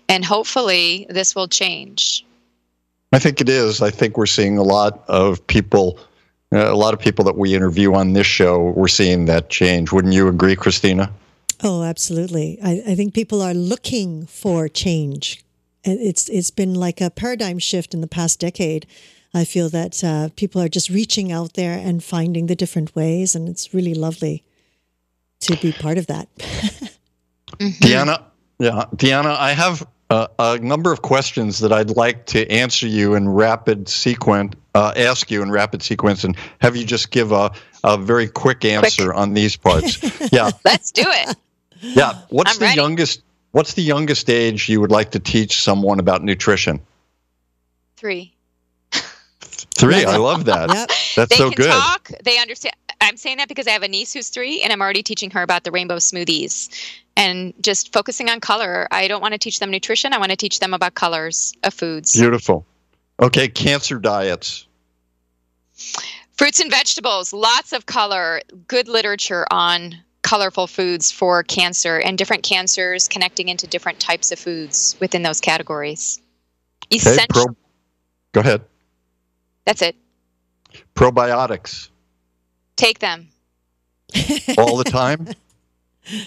And 0.08 0.24
hopefully 0.24 1.08
this 1.10 1.36
will 1.36 1.48
change. 1.48 2.26
I 3.12 3.20
think 3.20 3.42
it 3.42 3.50
is. 3.50 3.82
I 3.82 3.90
think 3.90 4.18
we're 4.18 4.26
seeing 4.26 4.58
a 4.58 4.64
lot 4.64 5.04
of 5.08 5.46
people, 5.48 6.00
uh, 6.54 6.72
a 6.72 6.76
lot 6.76 6.94
of 6.94 7.00
people 7.00 7.26
that 7.26 7.38
we 7.38 7.56
interview 7.56 7.94
on 7.94 8.14
this 8.14 8.28
show, 8.28 8.72
we're 8.72 8.88
seeing 8.88 9.26
that 9.26 9.50
change. 9.50 9.92
Wouldn't 9.92 10.14
you 10.14 10.28
agree, 10.28 10.56
Christina? 10.56 11.12
Oh, 11.64 11.84
absolutely. 11.84 12.60
I, 12.64 12.84
I 12.88 12.96
think 12.96 13.14
people 13.14 13.42
are 13.42 13.54
looking 13.54 14.28
for 14.28 14.68
change. 14.68 15.44
It's 15.84 16.28
it's 16.30 16.52
been 16.52 16.76
like 16.76 17.00
a 17.00 17.10
paradigm 17.10 17.60
shift 17.60 17.94
in 17.94 18.02
the 18.02 18.08
past 18.08 18.40
decade. 18.40 18.86
I 19.38 19.46
feel 19.46 19.70
that 19.70 20.04
uh, 20.04 20.30
people 20.36 20.60
are 20.64 20.68
just 20.68 20.90
reaching 20.90 21.32
out 21.32 21.54
there 21.54 21.78
and 21.78 22.04
finding 22.04 22.48
the 22.48 22.56
different 22.56 22.96
ways, 22.96 23.36
and 23.36 23.48
it's 23.48 23.72
really 23.72 23.94
lovely 23.94 24.44
to 25.42 25.56
be 25.58 25.72
part 25.72 26.00
of 26.00 26.08
that. 26.08 26.28
mm-hmm. 26.40 27.68
Deanna, 27.86 28.24
yeah, 28.58 28.86
Deanna, 28.96 29.38
I 29.38 29.52
have 29.52 29.88
uh, 30.10 30.28
a 30.40 30.58
number 30.58 30.92
of 30.92 31.04
questions 31.04 31.60
that 31.60 31.72
I'd 31.72 31.92
like 31.92 32.26
to 32.28 32.50
answer 32.52 32.88
you 32.88 33.14
in 33.14 33.30
rapid 33.30 33.88
sequence, 33.88 34.56
uh, 34.74 34.94
ask 34.96 35.30
you 35.30 35.44
in 35.44 35.52
rapid 35.52 35.84
sequence, 35.84 36.24
and 36.24 36.36
have 36.60 36.76
you 36.76 36.84
just 36.84 37.12
give 37.12 37.32
a, 37.32 37.52
a 37.84 37.96
very 37.96 38.28
quick 38.28 38.66
answer 38.66 39.06
quick. 39.06 39.18
on 39.18 39.36
these 39.36 39.56
parts. 39.56 39.98
Yeah, 40.32 40.50
let's 40.66 40.92
do 40.92 41.04
it. 41.06 41.38
Yeah, 41.80 42.14
what's 42.30 42.54
I'm 42.54 42.60
the 42.60 42.66
ready. 42.66 42.76
youngest? 42.76 43.22
What's 43.52 43.76
the 43.76 43.84
youngest 43.84 44.32
age 44.32 44.68
you 44.68 44.82
would 44.82 44.92
like 44.92 45.12
to 45.12 45.20
teach 45.20 45.62
someone 45.62 46.00
about 46.00 46.24
nutrition? 46.24 46.80
Three. 47.98 48.34
Three. 49.78 50.06
I 50.06 50.18
love 50.18 50.46
that. 50.46 50.70
Yep. 50.70 50.90
That's 51.16 51.30
they 51.30 51.36
so 51.36 51.50
can 51.50 51.56
good. 51.56 51.70
Talk. 51.70 52.12
They 52.24 52.40
understand. 52.40 52.76
I'm 53.00 53.16
saying 53.16 53.38
that 53.38 53.48
because 53.48 53.68
I 53.68 53.72
have 53.72 53.84
a 53.84 53.88
niece 53.88 54.12
who's 54.12 54.30
three, 54.30 54.62
and 54.62 54.74
I'm 54.74 54.82
already 54.82 55.04
teaching 55.04 55.30
her 55.32 55.44
about 55.44 55.64
the 55.64 55.72
rainbow 55.72 55.98
smoothies 55.98 56.70
and 57.16 57.54
just 57.62 57.94
focusing 57.94 58.30
on 58.30 58.40
color. 58.40 58.88
I 58.92 59.08
don't 59.08 59.22
want 59.22 59.34
to 59.34 59.38
teach 59.38 59.60
them 59.60 59.70
nutrition. 59.70 60.14
I 60.14 60.18
want 60.18 60.32
to 60.32 60.36
teach 60.36 60.60
them 60.60 60.74
about 60.74 60.96
colors 60.96 61.54
of 61.64 61.74
foods. 61.74 62.14
Beautiful. 62.14 62.66
Okay, 63.22 63.48
cancer 63.48 64.00
diets. 64.00 64.66
Fruits 66.34 66.60
and 66.60 66.72
vegetables, 66.72 67.34
lots 67.34 67.72
of 67.72 67.86
color, 67.86 68.42
good 68.68 68.88
literature 68.88 69.46
on 69.52 69.96
colorful 70.24 70.68
foods 70.68 71.12
for 71.12 71.44
cancer 71.44 72.00
and 72.00 72.18
different 72.18 72.44
cancers 72.44 73.08
connecting 73.08 73.48
into 73.48 73.66
different 73.68 74.00
types 74.00 74.32
of 74.32 74.40
foods 74.40 74.96
within 75.00 75.24
those 75.24 75.40
categories. 75.40 76.20
Essential. 76.92 77.24
Okay, 77.24 77.28
pro- 77.30 77.56
Go 78.34 78.42
ahead. 78.42 78.62
That's 79.68 79.82
it. 79.82 79.98
Probiotics. 80.96 81.90
Take 82.78 83.00
them. 83.00 83.28
All 84.58 84.78
the 84.78 84.86
time? 84.86 85.28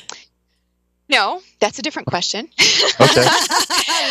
No, 1.09 1.43
that's 1.59 1.76
a 1.76 1.82
different 1.82 2.07
question. 2.07 2.49
okay. 3.01 3.26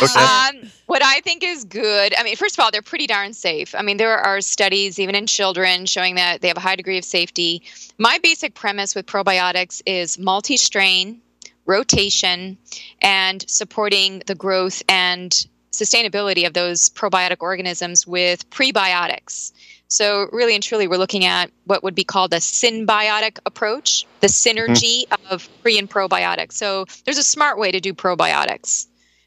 okay. 0.02 0.20
Um, 0.20 0.70
what 0.84 1.02
I 1.02 1.20
think 1.24 1.42
is 1.42 1.64
good, 1.64 2.14
I 2.14 2.22
mean, 2.22 2.36
first 2.36 2.58
of 2.58 2.62
all, 2.62 2.70
they're 2.70 2.82
pretty 2.82 3.06
darn 3.06 3.32
safe. 3.32 3.74
I 3.74 3.80
mean, 3.80 3.96
there 3.96 4.18
are 4.18 4.42
studies, 4.42 4.98
even 4.98 5.14
in 5.14 5.26
children, 5.26 5.86
showing 5.86 6.16
that 6.16 6.42
they 6.42 6.48
have 6.48 6.58
a 6.58 6.60
high 6.60 6.76
degree 6.76 6.98
of 6.98 7.04
safety. 7.06 7.62
My 7.96 8.18
basic 8.22 8.52
premise 8.52 8.94
with 8.94 9.06
probiotics 9.06 9.80
is 9.86 10.18
multi 10.18 10.58
strain, 10.58 11.22
rotation, 11.64 12.58
and 13.00 13.48
supporting 13.48 14.22
the 14.26 14.34
growth 14.34 14.82
and 14.86 15.46
sustainability 15.72 16.46
of 16.46 16.52
those 16.52 16.90
probiotic 16.90 17.38
organisms 17.40 18.06
with 18.06 18.48
prebiotics. 18.50 19.52
So, 19.88 20.28
really 20.32 20.54
and 20.54 20.62
truly, 20.62 20.86
we're 20.86 20.98
looking 20.98 21.24
at 21.24 21.50
what 21.64 21.82
would 21.82 21.96
be 21.96 22.04
called 22.04 22.32
a 22.32 22.36
synbiotic 22.36 23.38
approach, 23.44 24.06
the 24.20 24.28
synergy 24.28 25.06
mm-hmm. 25.08 25.32
of 25.34 25.48
pre 25.62 25.78
and 25.78 25.90
probiotics. 25.90 26.52
So, 26.52 26.86
there's 27.04 27.18
a 27.18 27.24
smart 27.24 27.58
way 27.58 27.72
to 27.72 27.80
do 27.80 27.92
probiotics. 27.92 28.86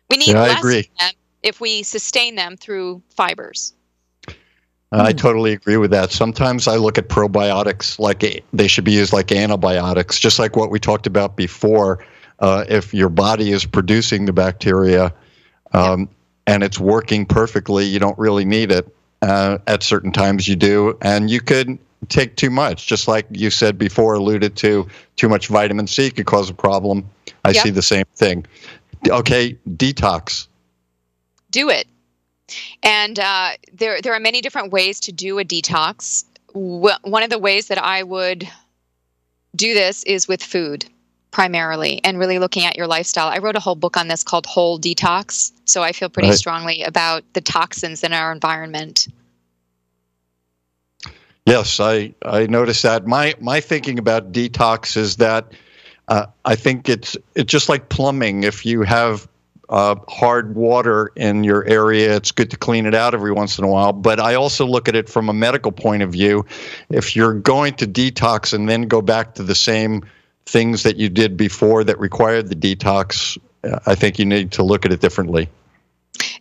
We 0.10 0.18
need 0.18 0.30
yeah, 0.30 0.42
less 0.42 0.64
of 0.64 0.86
them 1.00 1.12
if 1.42 1.60
we 1.60 1.84
sustain 1.84 2.36
them 2.36 2.56
through 2.56 3.02
fibers. 3.10 3.74
I 4.94 5.12
totally 5.12 5.54
agree 5.54 5.78
with 5.78 5.92
that. 5.92 6.12
Sometimes 6.12 6.68
I 6.68 6.76
look 6.76 6.98
at 6.98 7.10
probiotics 7.10 7.98
like 7.98 8.44
they 8.54 8.68
should 8.68 8.84
be 8.84 8.92
used 8.92 9.12
like 9.12 9.32
antibiotics, 9.32 10.20
just 10.20 10.38
like 10.38 10.56
what 10.56 10.70
we 10.70 10.80
talked 10.80 11.08
about 11.08 11.36
before. 11.36 12.06
Uh, 12.40 12.66
if 12.68 12.94
your 12.94 13.10
body 13.10 13.52
is 13.52 13.66
producing 13.66 14.26
the 14.26 14.34
bacteria 14.34 15.14
um, 15.74 16.10
and 16.48 16.64
it's 16.64 16.80
working 16.80 17.26
perfectly, 17.26 17.86
you 17.86 18.00
don't 18.00 18.18
really 18.18 18.46
need 18.46 18.72
it. 18.72 18.88
Uh, 19.22 19.58
at 19.68 19.82
certain 19.82 20.12
times 20.12 20.50
you 20.50 20.56
do, 20.58 20.98
and 21.02 21.30
you 21.30 21.40
could 21.40 21.80
take 22.10 22.36
too 22.36 22.50
much. 22.50 22.88
Just 22.88 23.08
like 23.08 23.26
you 23.32 23.50
said 23.50 23.78
before, 23.78 24.16
alluded 24.16 24.58
to, 24.58 24.86
too 25.16 25.30
much 25.30 25.48
vitamin 25.48 25.88
C 25.88 26.12
could 26.12 26.26
cause 26.26 26.50
a 26.50 26.54
problem. 26.54 27.10
I 27.46 27.52
yep. 27.52 27.64
see 27.64 27.70
the 27.70 27.82
same 27.82 28.04
thing. 28.16 28.46
Okay, 29.08 29.58
detox. 29.70 30.48
Do 31.52 31.70
it. 31.70 31.88
And 32.84 33.18
uh, 33.18 33.52
there, 33.72 34.02
there 34.02 34.14
are 34.14 34.20
many 34.20 34.42
different 34.42 34.74
ways 34.74 35.00
to 35.02 35.14
do 35.14 35.40
a 35.40 35.46
detox. 35.46 36.26
One 36.52 37.24
of 37.24 37.30
the 37.30 37.40
ways 37.40 37.68
that 37.70 37.78
I 37.78 38.04
would 38.04 38.46
do 39.56 39.74
this 39.74 40.04
is 40.04 40.28
with 40.28 40.44
food 40.44 40.86
primarily 41.34 42.00
and 42.04 42.20
really 42.20 42.40
looking 42.40 42.64
at 42.64 42.78
your 42.78 42.88
lifestyle. 42.88 43.28
I 43.28 43.40
wrote 43.40 43.58
a 43.58 43.60
whole 43.60 43.76
book 43.76 43.98
on 43.98 44.08
this 44.08 44.24
called 44.24 44.46
Whole 44.46 44.80
Detox. 44.80 45.52
So 45.66 45.82
I 45.82 45.92
feel 45.92 46.08
pretty 46.08 46.30
right. 46.30 46.38
strongly 46.38 46.84
about 46.84 47.24
the 47.34 47.42
toxins 47.42 48.04
in 48.04 48.14
our 48.14 48.32
environment. 48.32 49.08
Yes, 51.46 51.80
I, 51.82 52.14
I 52.24 52.46
noticed 52.46 52.84
that. 52.84 53.06
My 53.06 53.36
my 53.42 53.60
thinking 53.60 54.00
about 54.00 54.32
detox 54.32 54.96
is 54.96 55.18
that 55.18 55.52
uh, 56.08 56.28
I 56.46 56.56
think 56.56 56.88
it's 56.88 57.18
it's 57.36 57.52
just 57.52 57.68
like 57.68 57.90
plumbing. 57.90 58.44
If 58.44 58.66
you 58.66 58.84
have 58.84 59.28
uh, 59.68 59.96
hard 60.08 60.56
water 60.56 61.12
in 61.18 61.44
your 61.44 61.66
area, 61.66 62.16
it's 62.16 62.32
good 62.32 62.52
to 62.52 62.58
clean 62.58 62.86
it 62.86 62.96
out 62.96 63.14
every 63.14 63.34
once 63.34 63.58
in 63.58 63.66
a 63.66 63.68
while. 63.68 63.92
But 63.92 64.22
I 64.22 64.36
also 64.36 64.66
look 64.66 64.88
at 64.88 64.96
it 64.96 65.10
from 65.10 65.28
a 65.28 65.34
medical 65.34 65.74
point 65.74 66.04
of 66.04 66.12
view. 66.12 66.46
If 66.90 67.16
you're 67.16 67.34
going 67.34 67.74
to 67.76 67.88
detox 67.88 68.54
and 68.54 68.70
then 68.70 68.84
go 68.84 69.02
back 69.02 69.36
to 69.36 69.44
the 69.44 69.56
same 69.56 70.04
things 70.46 70.84
that 70.84 70.98
you 70.98 71.10
did 71.10 71.38
before 71.38 71.84
that 71.84 72.00
required 72.00 72.50
the 72.50 72.56
detox, 72.56 73.38
uh, 73.64 73.80
I 73.86 73.96
think 73.96 74.20
you 74.20 74.26
need 74.26 74.52
to 74.54 74.64
look 74.64 74.86
at 74.86 74.92
it 74.92 75.00
differently. 75.00 75.50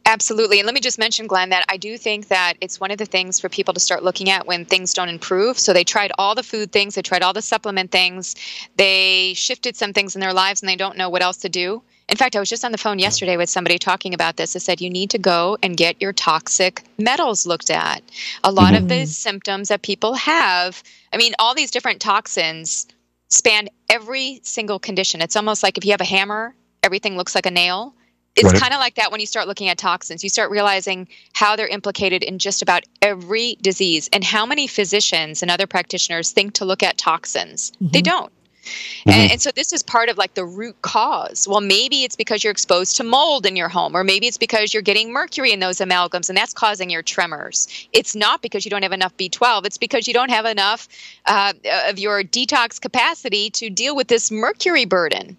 Absolutely. 0.04 0.58
And 0.58 0.66
let 0.66 0.74
me 0.74 0.80
just 0.80 0.98
mention, 0.98 1.26
Glenn, 1.26 1.50
that 1.50 1.64
I 1.68 1.76
do 1.76 1.96
think 1.96 2.28
that 2.28 2.54
it's 2.60 2.80
one 2.80 2.90
of 2.90 2.98
the 2.98 3.06
things 3.06 3.38
for 3.38 3.48
people 3.48 3.72
to 3.72 3.80
start 3.80 4.02
looking 4.02 4.28
at 4.28 4.46
when 4.46 4.64
things 4.64 4.92
don't 4.92 5.08
improve. 5.08 5.58
So 5.58 5.72
they 5.72 5.84
tried 5.84 6.12
all 6.18 6.34
the 6.34 6.42
food 6.42 6.72
things, 6.72 6.96
they 6.96 7.02
tried 7.02 7.22
all 7.22 7.32
the 7.32 7.42
supplement 7.42 7.90
things, 7.90 8.34
they 8.76 9.32
shifted 9.34 9.76
some 9.76 9.92
things 9.92 10.16
in 10.16 10.20
their 10.20 10.32
lives, 10.32 10.60
and 10.60 10.68
they 10.68 10.76
don't 10.76 10.96
know 10.96 11.08
what 11.08 11.22
else 11.22 11.36
to 11.38 11.48
do. 11.48 11.82
In 12.08 12.16
fact, 12.16 12.34
I 12.34 12.40
was 12.40 12.50
just 12.50 12.64
on 12.64 12.72
the 12.72 12.78
phone 12.78 12.98
yesterday 12.98 13.36
with 13.36 13.48
somebody 13.48 13.78
talking 13.78 14.12
about 14.12 14.36
this. 14.36 14.56
I 14.56 14.58
said, 14.58 14.80
you 14.80 14.90
need 14.90 15.10
to 15.10 15.18
go 15.18 15.56
and 15.62 15.76
get 15.76 16.02
your 16.02 16.12
toxic 16.12 16.82
metals 16.98 17.46
looked 17.46 17.70
at. 17.70 18.02
A 18.42 18.50
lot 18.50 18.74
mm-hmm. 18.74 18.82
of 18.82 18.88
the 18.88 19.06
symptoms 19.06 19.68
that 19.68 19.82
people 19.82 20.14
have, 20.14 20.82
I 21.12 21.16
mean, 21.16 21.32
all 21.38 21.54
these 21.54 21.70
different 21.70 22.00
toxins 22.00 22.86
span 23.32 23.68
every 23.88 24.40
single 24.42 24.78
condition. 24.78 25.20
It's 25.22 25.36
almost 25.36 25.62
like 25.62 25.78
if 25.78 25.84
you 25.84 25.92
have 25.92 26.00
a 26.00 26.04
hammer, 26.04 26.54
everything 26.82 27.16
looks 27.16 27.34
like 27.34 27.46
a 27.46 27.50
nail. 27.50 27.94
It's 28.34 28.50
right. 28.50 28.60
kind 28.60 28.72
of 28.72 28.80
like 28.80 28.94
that 28.94 29.10
when 29.10 29.20
you 29.20 29.26
start 29.26 29.46
looking 29.46 29.68
at 29.68 29.76
toxins. 29.76 30.22
You 30.22 30.30
start 30.30 30.50
realizing 30.50 31.06
how 31.34 31.54
they're 31.54 31.66
implicated 31.66 32.22
in 32.22 32.38
just 32.38 32.62
about 32.62 32.84
every 33.02 33.56
disease 33.60 34.08
and 34.12 34.24
how 34.24 34.46
many 34.46 34.66
physicians 34.66 35.42
and 35.42 35.50
other 35.50 35.66
practitioners 35.66 36.30
think 36.30 36.54
to 36.54 36.64
look 36.64 36.82
at 36.82 36.96
toxins. 36.96 37.72
Mm-hmm. 37.72 37.88
They 37.88 38.02
don't. 38.02 38.32
Mm-hmm. 38.62 39.10
And, 39.10 39.32
and, 39.32 39.42
so 39.42 39.50
this 39.50 39.72
is 39.72 39.82
part 39.82 40.08
of 40.08 40.18
like 40.18 40.34
the 40.34 40.44
root 40.44 40.80
cause. 40.82 41.48
Well, 41.48 41.60
maybe 41.60 42.04
it's 42.04 42.16
because 42.16 42.44
you're 42.44 42.52
exposed 42.52 42.96
to 42.96 43.04
mold 43.04 43.46
in 43.46 43.56
your 43.56 43.68
home, 43.68 43.96
or 43.96 44.04
maybe 44.04 44.26
it's 44.26 44.38
because 44.38 44.72
you're 44.72 44.82
getting 44.82 45.12
mercury 45.12 45.52
in 45.52 45.60
those 45.60 45.78
amalgams 45.78 46.28
and 46.28 46.36
that's 46.36 46.52
causing 46.52 46.90
your 46.90 47.02
tremors. 47.02 47.66
It's 47.92 48.14
not 48.14 48.42
because 48.42 48.64
you 48.64 48.70
don't 48.70 48.82
have 48.82 48.92
enough 48.92 49.16
B12, 49.16 49.66
it's 49.66 49.78
because 49.78 50.06
you 50.06 50.14
don't 50.14 50.30
have 50.30 50.46
enough 50.46 50.88
uh, 51.26 51.52
of 51.88 51.98
your 51.98 52.22
detox 52.22 52.80
capacity 52.80 53.50
to 53.50 53.70
deal 53.70 53.96
with 53.96 54.08
this 54.08 54.30
mercury 54.30 54.84
burden. 54.84 55.36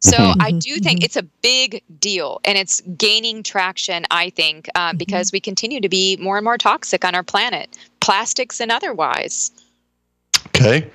So 0.00 0.16
mm-hmm. 0.16 0.42
I 0.42 0.50
do 0.52 0.76
think 0.76 1.00
mm-hmm. 1.00 1.04
it's 1.04 1.16
a 1.16 1.22
big 1.22 1.82
deal 1.98 2.40
and 2.44 2.58
it's 2.58 2.80
gaining 2.96 3.42
traction, 3.42 4.04
I 4.10 4.30
think, 4.30 4.68
uh, 4.74 4.90
mm-hmm. 4.90 4.98
because 4.98 5.32
we 5.32 5.40
continue 5.40 5.80
to 5.80 5.88
be 5.88 6.16
more 6.18 6.36
and 6.36 6.44
more 6.44 6.58
toxic 6.58 7.04
on 7.04 7.14
our 7.14 7.22
planet, 7.22 7.76
plastics 8.00 8.60
and 8.60 8.70
otherwise. 8.70 9.50
Okay, 10.48 10.90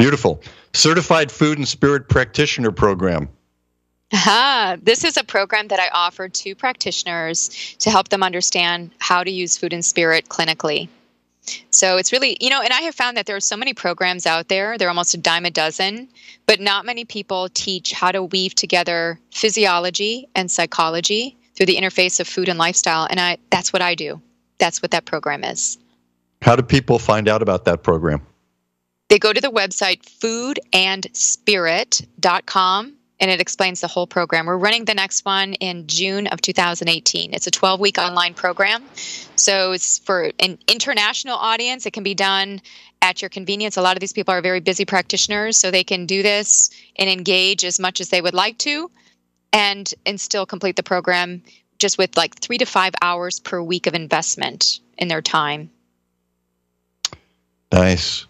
beautiful. 0.00 0.42
Certified 0.72 1.30
Food 1.30 1.58
and 1.58 1.68
Spirit 1.68 2.08
Practitioner 2.08 2.72
Program. 2.72 3.28
Ah, 4.12 4.76
this 4.82 5.04
is 5.04 5.16
a 5.16 5.22
program 5.22 5.68
that 5.68 5.78
I 5.78 5.88
offer 5.92 6.28
to 6.28 6.54
practitioners 6.54 7.76
to 7.78 7.90
help 7.90 8.08
them 8.08 8.22
understand 8.22 8.90
how 8.98 9.22
to 9.22 9.30
use 9.30 9.56
food 9.56 9.72
and 9.72 9.84
spirit 9.84 10.28
clinically. 10.28 10.88
So 11.70 11.96
it's 11.96 12.12
really, 12.12 12.36
you 12.40 12.50
know, 12.50 12.60
and 12.60 12.72
I 12.72 12.80
have 12.82 12.94
found 12.94 13.16
that 13.16 13.26
there 13.26 13.36
are 13.36 13.40
so 13.40 13.56
many 13.56 13.72
programs 13.72 14.26
out 14.26 14.48
there, 14.48 14.76
there 14.78 14.88
are 14.88 14.90
almost 14.90 15.14
a 15.14 15.18
dime 15.18 15.46
a 15.46 15.50
dozen, 15.50 16.08
but 16.46 16.60
not 16.60 16.84
many 16.84 17.04
people 17.04 17.48
teach 17.54 17.92
how 17.92 18.10
to 18.10 18.22
weave 18.22 18.54
together 18.54 19.18
physiology 19.32 20.28
and 20.34 20.50
psychology 20.50 21.36
through 21.54 21.66
the 21.66 21.76
interface 21.76 22.20
of 22.20 22.26
food 22.26 22.48
and 22.48 22.58
lifestyle. 22.58 23.06
And 23.08 23.20
I 23.20 23.38
that's 23.50 23.72
what 23.72 23.82
I 23.82 23.94
do. 23.94 24.20
That's 24.58 24.82
what 24.82 24.90
that 24.90 25.04
program 25.04 25.44
is. 25.44 25.78
How 26.42 26.56
do 26.56 26.62
people 26.62 26.98
find 26.98 27.28
out 27.28 27.42
about 27.42 27.64
that 27.66 27.82
program? 27.82 28.22
They 29.10 29.18
go 29.18 29.32
to 29.32 29.40
the 29.40 29.50
website 29.50 30.02
foodandspirit.com 30.72 32.96
and 33.18 33.30
it 33.30 33.40
explains 33.40 33.80
the 33.80 33.88
whole 33.88 34.06
program. 34.06 34.46
We're 34.46 34.56
running 34.56 34.84
the 34.84 34.94
next 34.94 35.24
one 35.24 35.54
in 35.54 35.88
June 35.88 36.28
of 36.28 36.40
2018. 36.40 37.34
It's 37.34 37.48
a 37.48 37.50
12 37.50 37.80
week 37.80 37.98
online 37.98 38.34
program. 38.34 38.84
So 39.34 39.72
it's 39.72 39.98
for 39.98 40.30
an 40.38 40.58
international 40.68 41.34
audience. 41.34 41.86
It 41.86 41.92
can 41.92 42.04
be 42.04 42.14
done 42.14 42.62
at 43.02 43.20
your 43.20 43.30
convenience. 43.30 43.76
A 43.76 43.82
lot 43.82 43.96
of 43.96 44.00
these 44.00 44.12
people 44.12 44.32
are 44.32 44.40
very 44.40 44.60
busy 44.60 44.84
practitioners, 44.84 45.56
so 45.56 45.72
they 45.72 45.82
can 45.82 46.06
do 46.06 46.22
this 46.22 46.70
and 46.94 47.10
engage 47.10 47.64
as 47.64 47.80
much 47.80 48.00
as 48.00 48.10
they 48.10 48.22
would 48.22 48.34
like 48.34 48.58
to 48.58 48.92
and 49.52 49.92
and 50.06 50.20
still 50.20 50.46
complete 50.46 50.76
the 50.76 50.84
program 50.84 51.42
just 51.80 51.98
with 51.98 52.16
like 52.16 52.40
3 52.40 52.58
to 52.58 52.64
5 52.64 52.94
hours 53.02 53.40
per 53.40 53.60
week 53.60 53.88
of 53.88 53.94
investment 53.94 54.78
in 54.98 55.08
their 55.08 55.22
time. 55.22 55.68
Nice. 57.72 58.26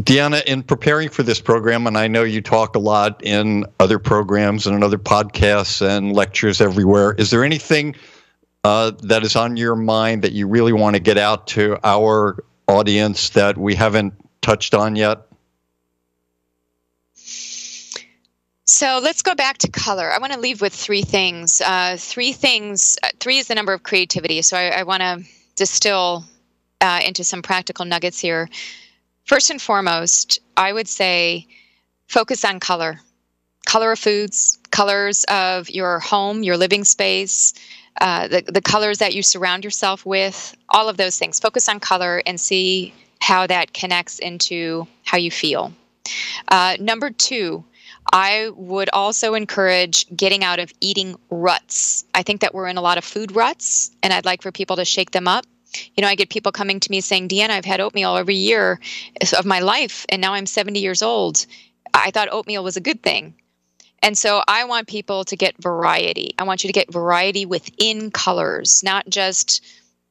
Deanna, 0.00 0.44
in 0.44 0.62
preparing 0.62 1.08
for 1.08 1.22
this 1.22 1.40
program, 1.40 1.86
and 1.86 1.98
I 1.98 2.08
know 2.08 2.22
you 2.22 2.40
talk 2.40 2.76
a 2.76 2.78
lot 2.78 3.20
in 3.24 3.64
other 3.80 3.98
programs 3.98 4.66
and 4.66 4.76
in 4.76 4.82
other 4.82 4.98
podcasts 4.98 5.86
and 5.86 6.12
lectures 6.12 6.60
everywhere, 6.60 7.14
is 7.14 7.30
there 7.30 7.44
anything 7.44 7.94
uh, 8.64 8.92
that 9.02 9.24
is 9.24 9.36
on 9.36 9.56
your 9.56 9.76
mind 9.76 10.22
that 10.22 10.32
you 10.32 10.46
really 10.46 10.72
want 10.72 10.94
to 10.94 11.00
get 11.00 11.18
out 11.18 11.46
to 11.48 11.78
our 11.84 12.44
audience 12.68 13.30
that 13.30 13.58
we 13.58 13.74
haven't 13.74 14.14
touched 14.40 14.74
on 14.74 14.96
yet? 14.96 15.22
So 18.68 19.00
let's 19.02 19.22
go 19.22 19.34
back 19.34 19.58
to 19.58 19.70
color. 19.70 20.12
I 20.12 20.18
want 20.18 20.34
to 20.34 20.38
leave 20.38 20.60
with 20.60 20.74
three 20.74 21.02
things. 21.02 21.62
Uh, 21.62 21.96
three 21.98 22.32
things. 22.32 22.98
Uh, 23.02 23.08
three 23.18 23.38
is 23.38 23.48
the 23.48 23.54
number 23.54 23.72
of 23.72 23.82
creativity. 23.82 24.42
So 24.42 24.58
I, 24.58 24.68
I 24.68 24.82
want 24.82 25.00
to 25.00 25.24
distill 25.56 26.24
uh, 26.82 27.00
into 27.04 27.24
some 27.24 27.40
practical 27.40 27.86
nuggets 27.86 28.20
here. 28.20 28.48
First 29.28 29.50
and 29.50 29.60
foremost, 29.60 30.38
I 30.56 30.72
would 30.72 30.88
say 30.88 31.46
focus 32.06 32.46
on 32.46 32.60
color. 32.60 32.98
Color 33.66 33.92
of 33.92 33.98
foods, 33.98 34.58
colors 34.70 35.24
of 35.24 35.68
your 35.68 35.98
home, 35.98 36.42
your 36.42 36.56
living 36.56 36.82
space, 36.82 37.52
uh, 38.00 38.28
the, 38.28 38.40
the 38.40 38.62
colors 38.62 38.96
that 38.98 39.14
you 39.14 39.22
surround 39.22 39.64
yourself 39.64 40.06
with, 40.06 40.56
all 40.70 40.88
of 40.88 40.96
those 40.96 41.18
things. 41.18 41.38
Focus 41.38 41.68
on 41.68 41.78
color 41.78 42.22
and 42.24 42.40
see 42.40 42.94
how 43.20 43.46
that 43.46 43.74
connects 43.74 44.18
into 44.18 44.88
how 45.04 45.18
you 45.18 45.30
feel. 45.30 45.74
Uh, 46.48 46.78
number 46.80 47.10
two, 47.10 47.62
I 48.10 48.50
would 48.56 48.88
also 48.94 49.34
encourage 49.34 50.06
getting 50.16 50.42
out 50.42 50.58
of 50.58 50.72
eating 50.80 51.16
ruts. 51.28 52.06
I 52.14 52.22
think 52.22 52.40
that 52.40 52.54
we're 52.54 52.68
in 52.68 52.78
a 52.78 52.82
lot 52.82 52.96
of 52.96 53.04
food 53.04 53.36
ruts, 53.36 53.90
and 54.02 54.14
I'd 54.14 54.24
like 54.24 54.40
for 54.40 54.52
people 54.52 54.76
to 54.76 54.86
shake 54.86 55.10
them 55.10 55.28
up 55.28 55.44
you 55.94 56.02
know, 56.02 56.08
I 56.08 56.14
get 56.14 56.30
people 56.30 56.52
coming 56.52 56.80
to 56.80 56.90
me 56.90 57.00
saying, 57.00 57.28
Deanna, 57.28 57.50
I've 57.50 57.64
had 57.64 57.80
oatmeal 57.80 58.16
every 58.16 58.36
year 58.36 58.80
of 59.36 59.46
my 59.46 59.60
life, 59.60 60.06
and 60.08 60.20
now 60.20 60.34
I'm 60.34 60.46
70 60.46 60.80
years 60.80 61.02
old. 61.02 61.46
I 61.94 62.10
thought 62.10 62.28
oatmeal 62.30 62.64
was 62.64 62.76
a 62.76 62.80
good 62.80 63.02
thing. 63.02 63.34
And 64.02 64.16
so 64.16 64.42
I 64.46 64.64
want 64.64 64.86
people 64.86 65.24
to 65.24 65.36
get 65.36 65.60
variety. 65.60 66.34
I 66.38 66.44
want 66.44 66.62
you 66.62 66.68
to 66.68 66.72
get 66.72 66.92
variety 66.92 67.46
within 67.46 68.10
colors, 68.10 68.82
not 68.84 69.08
just 69.08 69.64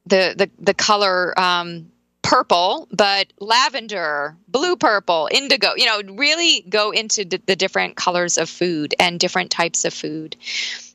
the 0.06 0.34
the, 0.36 0.50
the 0.58 0.74
color 0.74 1.38
um, 1.40 1.90
purple, 2.22 2.86
but 2.92 3.32
lavender, 3.40 4.36
blue 4.48 4.76
purple, 4.76 5.28
indigo. 5.32 5.72
You 5.76 5.86
know, 5.86 6.14
really 6.14 6.64
go 6.68 6.90
into 6.90 7.24
the, 7.24 7.40
the 7.46 7.56
different 7.56 7.96
colors 7.96 8.36
of 8.36 8.50
food 8.50 8.94
and 8.98 9.18
different 9.18 9.50
types 9.50 9.86
of 9.86 9.94
food. 9.94 10.36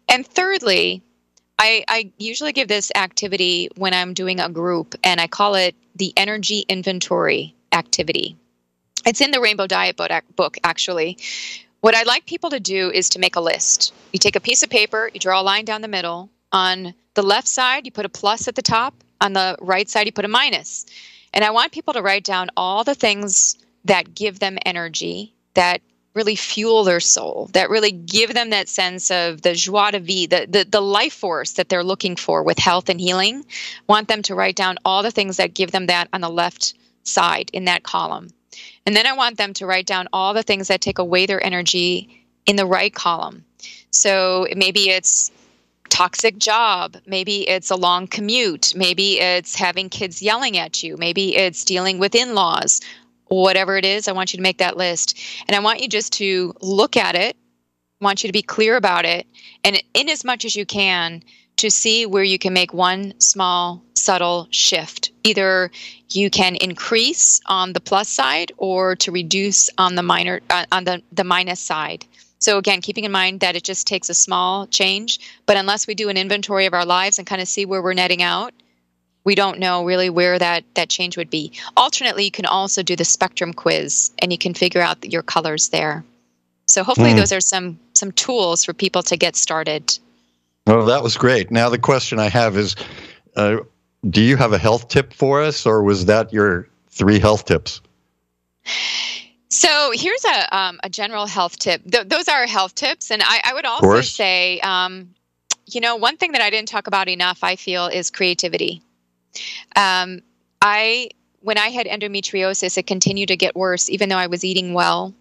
And 0.08 0.28
thirdly, 0.28 1.02
I, 1.60 1.86
I 1.88 2.12
usually 2.18 2.52
give 2.52 2.68
this 2.68 2.92
activity 2.96 3.70
when 3.76 3.94
I'm 3.94 4.14
doing 4.14 4.40
a 4.40 4.50
group, 4.50 4.96
and 5.04 5.22
I 5.22 5.28
call 5.28 5.56
it 5.56 5.76
the 5.96 6.14
energy 6.18 6.66
inventory 6.68 7.56
activity. 7.72 8.38
It's 9.06 9.22
in 9.22 9.32
the 9.32 9.42
Rainbow 9.42 9.68
Diet 9.68 9.98
book, 9.98 10.58
actually. 10.64 11.18
What 11.82 11.96
I'd 11.96 12.08
like 12.08 12.26
people 12.26 12.50
to 12.50 12.60
do 12.60 12.90
is 12.92 13.10
to 13.10 13.20
make 13.20 13.36
a 13.36 13.42
list. 13.42 13.94
You 14.14 14.20
take 14.20 14.36
a 14.36 14.40
piece 14.40 14.64
of 14.64 14.70
paper, 14.70 15.10
you 15.14 15.20
draw 15.20 15.42
a 15.42 15.44
line 15.44 15.66
down 15.66 15.82
the 15.82 15.88
middle. 15.88 16.30
On 16.52 16.94
the 17.14 17.24
left 17.24 17.48
side, 17.48 17.86
you 17.86 17.92
put 17.92 18.06
a 18.06 18.10
plus 18.10 18.48
at 18.48 18.56
the 18.56 18.62
top. 18.62 18.96
On 19.22 19.34
the 19.34 19.58
right 19.60 19.90
side, 19.90 20.06
you 20.06 20.12
put 20.12 20.26
a 20.26 20.30
minus. 20.30 20.86
And 21.34 21.44
I 21.44 21.52
want 21.52 21.72
people 21.72 21.94
to 21.94 22.02
write 22.02 22.24
down 22.24 22.50
all 22.56 22.84
the 22.84 22.96
things 22.96 23.58
that 23.86 24.16
give 24.16 24.40
them 24.40 24.58
energy, 24.66 25.34
that 25.56 25.82
really 26.14 26.36
fuel 26.36 26.84
their 26.84 27.00
soul, 27.00 27.50
that 27.54 27.70
really 27.70 27.92
give 27.92 28.34
them 28.34 28.52
that 28.52 28.70
sense 28.70 29.10
of 29.10 29.42
the 29.42 29.54
joie 29.54 29.92
de 29.92 30.00
vivre, 30.00 30.28
the, 30.28 30.48
the, 30.48 30.66
the 30.70 30.82
life 30.82 31.14
force 31.14 31.54
that 31.54 31.70
they're 31.70 31.84
looking 31.84 32.16
for 32.16 32.44
with 32.44 32.60
health 32.60 32.90
and 32.90 33.00
healing. 33.00 33.44
Want 33.88 34.08
them 34.08 34.22
to 34.24 34.36
write 34.36 34.56
down 34.56 34.78
all 34.86 35.02
the 35.02 35.12
things 35.12 35.38
that 35.38 35.54
give 35.54 35.72
them 35.72 35.88
that 35.88 36.10
on 36.14 36.22
the 36.22 36.30
left 36.30 36.76
side 37.04 37.50
in 37.54 37.66
that 37.66 37.84
column. 37.84 38.30
And 38.86 38.96
then 38.96 39.08
I 39.08 39.14
want 39.14 39.38
them 39.38 39.54
to 39.54 39.66
write 39.66 39.88
down 39.88 40.08
all 40.14 40.34
the 40.34 40.44
things 40.44 40.68
that 40.68 40.82
take 40.82 41.00
away 41.00 41.26
their 41.26 41.44
energy 41.44 42.26
in 42.46 42.56
the 42.56 42.66
right 42.66 42.94
column. 42.94 43.44
So 43.92 44.48
maybe 44.56 44.90
it's 44.90 45.32
toxic 45.90 46.38
job. 46.38 46.98
Maybe 47.06 47.48
it's 47.48 47.70
a 47.70 47.76
long 47.76 48.08
commute. 48.08 48.74
Maybe 48.76 49.20
it's 49.20 49.56
having 49.56 49.90
kids 49.90 50.22
yelling 50.22 50.58
at 50.58 50.84
you. 50.84 50.98
Maybe 50.98 51.36
it's 51.36 51.64
dealing 51.64 52.00
with 52.00 52.16
in 52.16 52.36
laws 52.36 52.82
whatever 53.42 53.78
it 53.78 53.86
is, 53.86 54.08
I 54.08 54.12
want 54.12 54.34
you 54.34 54.38
to 54.38 54.44
make 54.44 54.60
that 54.60 54.78
list. 54.78 55.18
And 55.48 55.56
I 55.56 55.60
want 55.60 55.82
you 55.82 55.88
just 55.88 56.14
to 56.14 56.54
look 56.62 56.98
at 56.98 57.16
it, 57.16 57.36
I 58.02 58.06
want 58.06 58.24
you 58.24 58.28
to 58.28 58.34
be 58.34 58.42
clear 58.42 58.76
about 58.76 59.06
it, 59.06 59.26
and 59.64 59.82
in 59.94 60.10
as 60.10 60.24
much 60.24 60.46
as 60.46 60.56
you 60.56 60.66
can, 60.66 61.24
to 61.58 61.70
see 61.70 62.06
where 62.06 62.24
you 62.24 62.40
can 62.40 62.54
make 62.54 62.74
one 62.74 63.14
small, 63.20 63.84
subtle 63.94 64.48
shift. 64.52 65.12
Either 65.24 65.72
you 66.10 66.30
can 66.30 66.56
increase 66.56 67.40
on 67.46 67.74
the 67.74 67.80
plus 67.80 68.10
side 68.10 68.52
or 68.58 68.96
to 68.98 69.12
reduce 69.12 69.70
on 69.78 69.96
the 69.96 70.04
minor 70.04 70.42
uh, 70.50 70.66
on 70.72 70.84
the, 70.84 71.02
the 71.12 71.24
minus 71.24 71.60
side. 71.60 72.06
So 72.40 72.58
again, 72.58 72.82
keeping 72.82 73.06
in 73.06 73.12
mind 73.12 73.40
that 73.40 73.56
it 73.56 73.64
just 73.64 73.88
takes 73.88 74.10
a 74.10 74.14
small 74.14 74.68
change, 74.68 75.20
but 75.46 75.56
unless 75.56 75.88
we 75.88 75.96
do 75.96 76.10
an 76.10 76.18
inventory 76.18 76.66
of 76.66 76.74
our 76.74 76.86
lives 76.86 77.18
and 77.18 77.26
kind 77.26 77.42
of 77.42 77.48
see 77.48 77.66
where 77.66 77.82
we're 77.82 77.94
netting 77.94 78.22
out, 78.22 78.54
we 79.24 79.36
don't 79.36 79.60
know 79.60 79.86
really 79.86 80.10
where 80.10 80.38
that 80.40 80.64
that 80.76 80.90
change 80.90 81.18
would 81.18 81.30
be. 81.30 81.52
Alternately, 81.78 82.26
you 82.26 82.32
can 82.32 82.46
also 82.46 82.84
do 82.84 82.96
the 82.96 83.06
spectrum 83.06 83.54
quiz 83.54 84.12
and 84.20 84.32
you 84.32 84.38
can 84.38 84.54
figure 84.54 84.82
out 84.82 85.04
your 85.12 85.24
colors 85.24 85.70
there. 85.70 86.04
So 86.68 86.84
hopefully 86.84 87.12
mm. 87.12 87.18
those 87.18 87.32
are 87.32 87.42
some 87.42 87.80
some 87.94 88.12
tools 88.12 88.66
for 88.66 88.74
people 88.74 89.04
to 89.04 89.18
get 89.18 89.36
started. 89.36 89.98
Well, 90.66 90.86
that 90.86 91.04
was 91.04 91.18
great. 91.18 91.52
Now 91.52 91.70
the 91.70 91.78
question 91.78 92.20
I 92.20 92.30
have 92.30 92.58
is 92.58 92.76
uh, 93.36 93.58
do 94.10 94.22
you 94.22 94.38
have 94.38 94.54
a 94.54 94.58
health 94.58 94.88
tip 94.88 95.14
for 95.14 95.42
us 95.42 95.66
or 95.66 95.84
was 95.84 96.06
that 96.06 96.34
your 96.34 96.68
three 96.90 97.20
health 97.20 97.46
tips? 97.46 97.82
So 99.50 99.92
here's 99.94 100.26
a, 100.26 100.58
um, 100.58 100.80
a 100.84 100.90
general 100.90 101.28
health 101.28 101.60
tip. 101.60 101.84
Th- 101.90 102.08
those 102.08 102.28
are 102.28 102.48
health 102.48 102.76
tips. 102.76 103.12
And 103.12 103.22
I, 103.24 103.40
I 103.44 103.54
would 103.54 103.66
also 103.66 104.02
say, 104.02 104.60
um, 104.62 105.14
you 105.68 105.80
know, 105.80 105.96
one 105.96 106.18
thing 106.18 106.32
that 106.32 106.42
I 106.42 106.50
didn't 106.50 106.70
talk 106.70 106.88
about 106.88 107.08
enough, 107.08 107.44
I 107.44 107.56
feel, 107.56 107.88
is 107.88 108.10
creativity. 108.10 108.82
Um, 109.76 110.22
I 110.62 111.10
when 111.42 111.58
I 111.58 111.70
had 111.70 111.88
endometriosis, 111.88 112.78
it 112.78 112.88
continued 112.88 113.28
to 113.28 113.38
get 113.38 113.56
worse, 113.56 113.90
even 113.90 114.10
though 114.10 114.18
I 114.18 114.28
was 114.28 114.46
eating 114.46 114.74
well. 114.74 115.14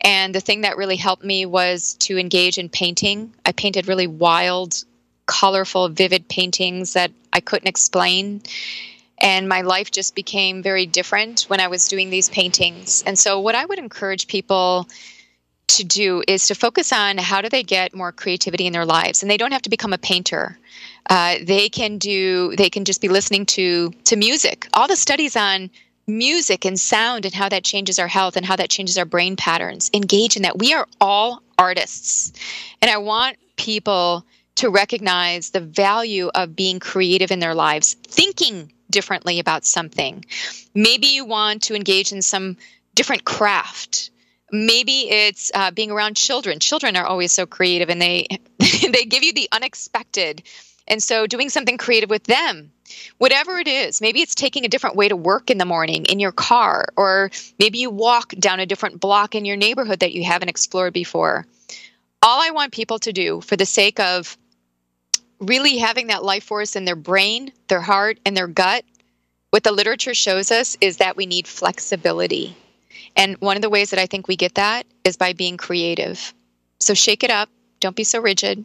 And 0.00 0.34
the 0.34 0.40
thing 0.40 0.62
that 0.62 0.76
really 0.76 0.96
helped 0.96 1.24
me 1.24 1.44
was 1.44 1.94
to 2.00 2.18
engage 2.18 2.56
in 2.56 2.68
painting. 2.68 3.34
I 3.44 3.52
painted 3.52 3.86
really 3.86 4.06
wild, 4.06 4.82
colorful, 5.26 5.88
vivid 5.88 6.28
paintings 6.28 6.94
that 6.94 7.10
I 7.32 7.40
couldn't 7.40 7.68
explain. 7.68 8.42
And 9.20 9.48
my 9.48 9.62
life 9.62 9.90
just 9.90 10.14
became 10.14 10.62
very 10.62 10.86
different 10.86 11.42
when 11.48 11.60
I 11.60 11.68
was 11.68 11.88
doing 11.88 12.08
these 12.08 12.28
paintings. 12.28 13.02
And 13.06 13.18
so, 13.18 13.40
what 13.40 13.54
I 13.54 13.64
would 13.64 13.78
encourage 13.78 14.28
people 14.28 14.88
to 15.68 15.84
do 15.84 16.22
is 16.26 16.46
to 16.48 16.54
focus 16.54 16.92
on 16.92 17.18
how 17.18 17.40
do 17.40 17.48
they 17.48 17.62
get 17.62 17.94
more 17.94 18.12
creativity 18.12 18.66
in 18.66 18.72
their 18.72 18.86
lives. 18.86 19.22
And 19.22 19.30
they 19.30 19.36
don't 19.36 19.52
have 19.52 19.62
to 19.62 19.70
become 19.70 19.92
a 19.92 19.98
painter. 19.98 20.58
Uh, 21.08 21.36
they 21.42 21.68
can 21.68 21.98
do 21.98 22.54
they 22.56 22.70
can 22.70 22.84
just 22.84 23.00
be 23.00 23.08
listening 23.08 23.46
to 23.46 23.90
to 24.04 24.16
music. 24.16 24.68
All 24.74 24.88
the 24.88 24.96
studies 24.96 25.36
on 25.36 25.70
music 26.06 26.64
and 26.64 26.80
sound 26.80 27.24
and 27.24 27.34
how 27.34 27.48
that 27.50 27.64
changes 27.64 27.98
our 27.98 28.08
health 28.08 28.36
and 28.36 28.46
how 28.46 28.56
that 28.56 28.70
changes 28.70 28.96
our 28.96 29.04
brain 29.04 29.36
patterns 29.36 29.90
engage 29.92 30.36
in 30.36 30.42
that. 30.42 30.58
We 30.58 30.72
are 30.74 30.86
all 31.00 31.42
artists. 31.58 32.32
And 32.80 32.90
i 32.90 32.96
want 32.96 33.36
people 33.56 34.24
to 34.54 34.70
recognize 34.70 35.50
the 35.50 35.60
value 35.60 36.30
of 36.34 36.56
being 36.56 36.80
creative 36.80 37.30
in 37.30 37.40
their 37.40 37.54
lives 37.54 37.94
thinking 38.06 38.72
differently 38.90 39.38
about 39.38 39.66
something. 39.66 40.24
Maybe 40.74 41.08
you 41.08 41.24
want 41.24 41.62
to 41.64 41.74
engage 41.74 42.12
in 42.12 42.22
some 42.22 42.56
different 42.94 43.24
craft 43.24 44.10
maybe 44.50 45.10
it's 45.10 45.50
uh, 45.54 45.70
being 45.70 45.90
around 45.90 46.16
children. 46.16 46.60
Children 46.60 46.96
are 46.96 47.06
always 47.06 47.32
so 47.32 47.46
creative 47.46 47.90
and 47.90 48.00
they 48.00 48.26
they 48.58 49.04
give 49.04 49.22
you 49.22 49.32
the 49.32 49.48
unexpected. 49.52 50.42
And 50.86 51.02
so 51.02 51.26
doing 51.26 51.50
something 51.50 51.76
creative 51.76 52.10
with 52.10 52.24
them 52.24 52.72
whatever 53.18 53.58
it 53.58 53.68
is 53.68 54.00
maybe 54.00 54.20
it's 54.20 54.34
taking 54.34 54.64
a 54.64 54.68
different 54.68 54.96
way 54.96 55.08
to 55.08 55.16
work 55.16 55.50
in 55.50 55.58
the 55.58 55.64
morning 55.64 56.04
in 56.06 56.20
your 56.20 56.32
car 56.32 56.86
or 56.96 57.30
maybe 57.58 57.78
you 57.78 57.90
walk 57.90 58.30
down 58.38 58.60
a 58.60 58.66
different 58.66 59.00
block 59.00 59.34
in 59.34 59.44
your 59.44 59.56
neighborhood 59.56 60.00
that 60.00 60.12
you 60.12 60.24
haven't 60.24 60.48
explored 60.48 60.92
before. 60.92 61.46
All 62.20 62.42
i 62.42 62.50
want 62.50 62.72
people 62.72 62.98
to 63.00 63.12
do 63.12 63.40
for 63.40 63.56
the 63.56 63.66
sake 63.66 64.00
of 64.00 64.36
really 65.38 65.78
having 65.78 66.08
that 66.08 66.24
life 66.24 66.44
force 66.44 66.74
in 66.74 66.84
their 66.84 66.96
brain 66.96 67.52
their 67.68 67.80
heart 67.80 68.18
and 68.24 68.36
their 68.36 68.48
gut 68.48 68.84
what 69.50 69.62
the 69.62 69.72
literature 69.72 70.14
shows 70.14 70.50
us 70.50 70.76
is 70.80 70.96
that 70.96 71.16
we 71.16 71.26
need 71.26 71.46
flexibility 71.46 72.56
and 73.18 73.36
one 73.40 73.56
of 73.56 73.62
the 73.62 73.68
ways 73.68 73.90
that 73.90 73.98
I 73.98 74.06
think 74.06 74.28
we 74.28 74.36
get 74.36 74.54
that 74.54 74.86
is 75.04 75.16
by 75.16 75.34
being 75.34 75.56
creative. 75.58 76.32
So 76.78 76.94
shake 76.94 77.24
it 77.24 77.30
up, 77.30 77.50
don't 77.80 77.96
be 77.96 78.04
so 78.04 78.20
rigid, 78.20 78.64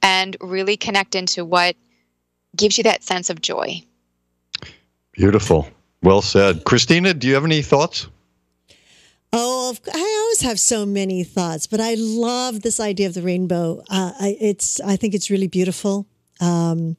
and 0.00 0.36
really 0.40 0.76
connect 0.76 1.14
into 1.14 1.44
what 1.44 1.76
gives 2.56 2.78
you 2.78 2.84
that 2.84 3.02
sense 3.02 3.28
of 3.28 3.42
joy. 3.42 3.82
Beautiful. 5.12 5.68
Well 6.02 6.22
said. 6.22 6.64
Christina, 6.64 7.12
do 7.12 7.26
you 7.26 7.34
have 7.34 7.44
any 7.44 7.62
thoughts? 7.62 8.06
Oh, 9.32 9.76
I 9.92 10.20
always 10.22 10.40
have 10.40 10.58
so 10.58 10.86
many 10.86 11.22
thoughts, 11.22 11.66
but 11.66 11.80
I 11.80 11.94
love 11.94 12.62
this 12.62 12.80
idea 12.80 13.06
of 13.06 13.14
the 13.14 13.22
rainbow. 13.22 13.82
Uh, 13.90 14.12
I, 14.18 14.36
it's, 14.40 14.80
I 14.80 14.96
think 14.96 15.14
it's 15.14 15.30
really 15.30 15.46
beautiful. 15.46 16.06
Um, 16.40 16.96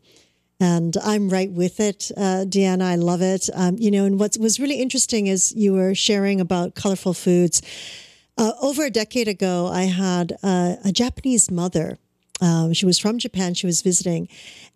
and 0.62 0.96
I'm 1.04 1.28
right 1.28 1.52
with 1.52 1.80
it, 1.80 2.12
uh, 2.16 2.46
Deanna. 2.48 2.84
I 2.84 2.96
love 2.96 3.24
it. 3.24 3.50
Um, 3.56 3.78
you 3.80 3.90
know, 3.90 4.06
and 4.06 4.20
what 4.20 4.38
was 4.40 4.60
really 4.60 4.80
interesting 4.80 5.26
is 5.26 5.52
you 5.56 5.74
were 5.74 5.96
sharing 5.96 6.40
about 6.40 6.76
colorful 6.76 7.16
foods. 7.16 7.64
Uh, 8.38 8.52
over 8.62 8.86
a 8.86 8.92
decade 8.92 9.28
ago, 9.28 9.68
I 9.68 9.84
had 9.84 10.38
uh, 10.44 10.76
a 10.86 10.92
Japanese 10.92 11.50
mother. 11.50 11.98
Um, 12.42 12.74
she 12.74 12.86
was 12.86 13.00
from 13.00 13.18
Japan. 13.18 13.56
She 13.56 13.66
was 13.66 13.82
visiting, 13.82 14.30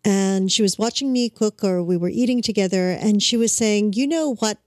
and 0.04 0.52
she 0.52 0.64
was 0.64 0.80
watching 0.80 1.14
me 1.14 1.30
cook, 1.30 1.64
or 1.64 1.84
we 1.84 1.98
were 1.98 2.10
eating 2.10 2.42
together. 2.42 2.90
And 2.90 3.22
she 3.22 3.38
was 3.38 3.52
saying, 3.54 3.94
"You 3.94 4.08
know 4.08 4.36
what? 4.36 4.58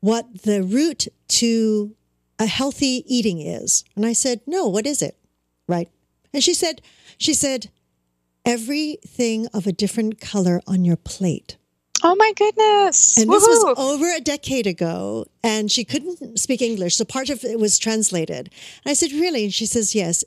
What 0.00 0.42
the 0.42 0.62
route 0.62 1.08
to 1.40 1.96
a 2.38 2.46
healthy 2.46 3.02
eating 3.06 3.40
is?" 3.40 3.84
And 3.96 4.06
I 4.06 4.12
said, 4.12 4.40
"No. 4.46 4.68
What 4.68 4.86
is 4.86 5.02
it?" 5.02 5.16
Right? 5.66 5.88
And 6.32 6.44
she 6.44 6.54
said, 6.54 6.80
"She 7.18 7.34
said." 7.34 7.70
Everything 8.48 9.46
of 9.52 9.66
a 9.66 9.72
different 9.72 10.20
color 10.20 10.60
on 10.66 10.84
your 10.84 10.96
plate. 10.96 11.58
Oh 12.02 12.14
my 12.14 12.32
goodness. 12.34 13.18
And 13.18 13.28
Woo-hoo. 13.28 13.40
this 13.40 13.48
was 13.48 13.78
over 13.78 14.10
a 14.14 14.20
decade 14.20 14.66
ago, 14.66 15.26
and 15.42 15.70
she 15.70 15.84
couldn't 15.84 16.38
speak 16.38 16.62
English. 16.62 16.96
So 16.96 17.04
part 17.04 17.28
of 17.28 17.44
it 17.44 17.58
was 17.58 17.78
translated. 17.78 18.50
And 18.84 18.90
I 18.90 18.94
said, 18.94 19.12
Really? 19.12 19.44
And 19.44 19.54
she 19.54 19.66
says, 19.66 19.94
Yes. 19.94 20.24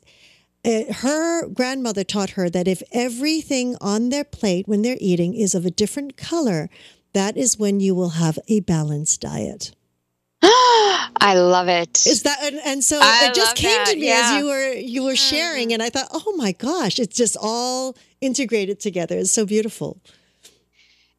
Uh, 0.63 0.93
her 0.93 1.47
grandmother 1.47 2.03
taught 2.03 2.31
her 2.31 2.47
that 2.47 2.67
if 2.67 2.83
everything 2.91 3.75
on 3.81 4.09
their 4.09 4.23
plate 4.23 4.67
when 4.67 4.83
they're 4.83 4.97
eating 4.99 5.33
is 5.33 5.55
of 5.55 5.65
a 5.65 5.71
different 5.71 6.17
color, 6.17 6.69
that 7.13 7.35
is 7.35 7.57
when 7.57 7.79
you 7.79 7.95
will 7.95 8.09
have 8.09 8.37
a 8.47 8.59
balanced 8.59 9.21
diet. 9.21 9.71
I 10.43 11.33
love 11.35 11.67
it. 11.67 12.05
Is 12.05 12.23
that 12.23 12.43
and, 12.43 12.59
and 12.65 12.83
so 12.83 12.99
I 13.01 13.29
it 13.29 13.33
just 13.33 13.55
came 13.55 13.77
that. 13.77 13.87
to 13.87 13.95
me 13.95 14.07
yeah. 14.07 14.21
as 14.23 14.39
you 14.39 14.45
were 14.47 14.73
you 14.73 15.03
were 15.03 15.15
sharing, 15.15 15.69
mm. 15.69 15.73
and 15.75 15.83
I 15.83 15.89
thought, 15.89 16.09
oh 16.11 16.33
my 16.35 16.51
gosh, 16.51 16.99
it's 16.99 17.15
just 17.15 17.37
all 17.39 17.95
integrated 18.21 18.79
together. 18.79 19.17
It's 19.17 19.31
so 19.31 19.45
beautiful. 19.45 19.97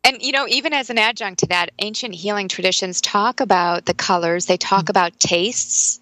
And 0.05 0.21
you 0.21 0.33
know, 0.33 0.49
even 0.49 0.73
as 0.73 0.91
an 0.91 0.99
adjunct 0.99 1.41
to 1.41 1.47
that, 1.47 1.71
ancient 1.79 2.15
healing 2.15 2.49
traditions 2.49 3.01
talk 3.01 3.41
about 3.41 3.87
the 3.87 3.95
colors. 3.95 4.47
They 4.47 4.57
talk 4.57 4.87
mm. 4.87 4.91
about 4.91 5.19
tastes. 5.21 6.01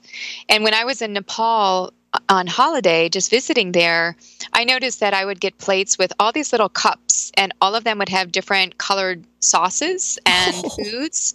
And 0.48 0.64
when 0.64 0.74
I 0.74 0.84
was 0.84 1.02
in 1.02 1.12
Nepal, 1.12 1.92
on 2.30 2.46
holiday, 2.46 3.08
just 3.08 3.28
visiting 3.28 3.72
there, 3.72 4.16
I 4.52 4.62
noticed 4.62 5.00
that 5.00 5.12
I 5.12 5.24
would 5.24 5.40
get 5.40 5.58
plates 5.58 5.98
with 5.98 6.12
all 6.20 6.30
these 6.30 6.52
little 6.52 6.68
cups, 6.68 7.32
and 7.34 7.52
all 7.60 7.74
of 7.74 7.82
them 7.82 7.98
would 7.98 8.08
have 8.08 8.30
different 8.30 8.78
colored 8.78 9.24
sauces 9.40 10.16
and 10.24 10.54
oh. 10.64 10.68
foods. 10.84 11.34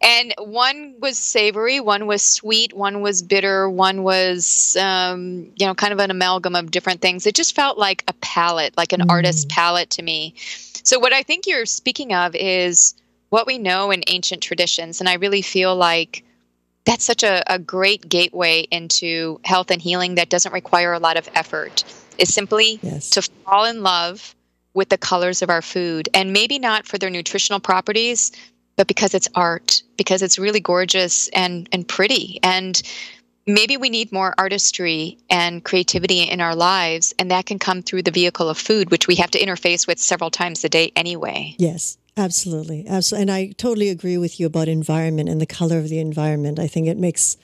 And 0.00 0.32
one 0.38 0.94
was 1.00 1.18
savory, 1.18 1.80
one 1.80 2.06
was 2.06 2.22
sweet, 2.22 2.72
one 2.72 3.00
was 3.02 3.22
bitter, 3.22 3.68
one 3.68 4.04
was, 4.04 4.76
um, 4.78 5.50
you 5.56 5.66
know, 5.66 5.74
kind 5.74 5.92
of 5.92 5.98
an 5.98 6.12
amalgam 6.12 6.54
of 6.54 6.70
different 6.70 7.00
things. 7.00 7.26
It 7.26 7.34
just 7.34 7.56
felt 7.56 7.76
like 7.76 8.04
a 8.06 8.12
palette, 8.14 8.76
like 8.76 8.92
an 8.92 9.00
mm. 9.00 9.10
artist's 9.10 9.46
palette 9.48 9.90
to 9.90 10.02
me. 10.02 10.34
So, 10.84 11.00
what 11.00 11.12
I 11.12 11.24
think 11.24 11.48
you're 11.48 11.66
speaking 11.66 12.14
of 12.14 12.36
is 12.36 12.94
what 13.30 13.48
we 13.48 13.58
know 13.58 13.90
in 13.90 14.04
ancient 14.06 14.44
traditions. 14.44 15.00
And 15.00 15.08
I 15.08 15.14
really 15.14 15.42
feel 15.42 15.74
like 15.74 16.24
that's 16.86 17.04
such 17.04 17.22
a, 17.22 17.42
a 17.52 17.58
great 17.58 18.08
gateway 18.08 18.60
into 18.70 19.40
health 19.44 19.70
and 19.70 19.82
healing 19.82 20.14
that 20.14 20.30
doesn't 20.30 20.52
require 20.52 20.92
a 20.92 20.98
lot 20.98 21.16
of 21.16 21.28
effort. 21.34 21.84
Is 22.16 22.32
simply 22.32 22.78
yes. 22.82 23.10
to 23.10 23.22
fall 23.22 23.66
in 23.66 23.82
love 23.82 24.34
with 24.72 24.88
the 24.88 24.96
colors 24.96 25.42
of 25.42 25.50
our 25.50 25.60
food. 25.60 26.08
And 26.14 26.32
maybe 26.32 26.58
not 26.58 26.86
for 26.86 26.96
their 26.96 27.10
nutritional 27.10 27.60
properties 27.60 28.32
but 28.76 28.86
because 28.86 29.14
it's 29.14 29.28
art 29.34 29.82
because 29.96 30.20
it's 30.20 30.38
really 30.38 30.60
gorgeous 30.60 31.28
and 31.28 31.68
and 31.72 31.88
pretty. 31.88 32.38
And 32.42 32.80
maybe 33.46 33.76
we 33.76 33.88
need 33.88 34.12
more 34.12 34.34
artistry 34.38 35.18
and 35.30 35.64
creativity 35.64 36.20
in 36.20 36.40
our 36.40 36.54
lives 36.54 37.14
and 37.18 37.30
that 37.30 37.46
can 37.46 37.58
come 37.58 37.82
through 37.82 38.02
the 38.02 38.10
vehicle 38.10 38.48
of 38.48 38.58
food 38.58 38.90
which 38.90 39.06
we 39.06 39.14
have 39.16 39.30
to 39.30 39.38
interface 39.38 39.86
with 39.86 39.98
several 39.98 40.30
times 40.30 40.62
a 40.62 40.68
day 40.68 40.92
anyway. 40.94 41.54
Yes 41.58 41.96
Absolutely. 42.16 42.86
Absolutely. 42.86 43.22
And 43.22 43.30
I 43.30 43.52
totally 43.52 43.90
agree 43.90 44.16
with 44.16 44.40
you 44.40 44.46
about 44.46 44.68
environment 44.68 45.28
and 45.28 45.40
the 45.40 45.46
color 45.46 45.78
of 45.78 45.88
the 45.88 45.98
environment. 45.98 46.58
I 46.58 46.66
think 46.66 46.86
it 46.86 46.96
makes 46.96 47.36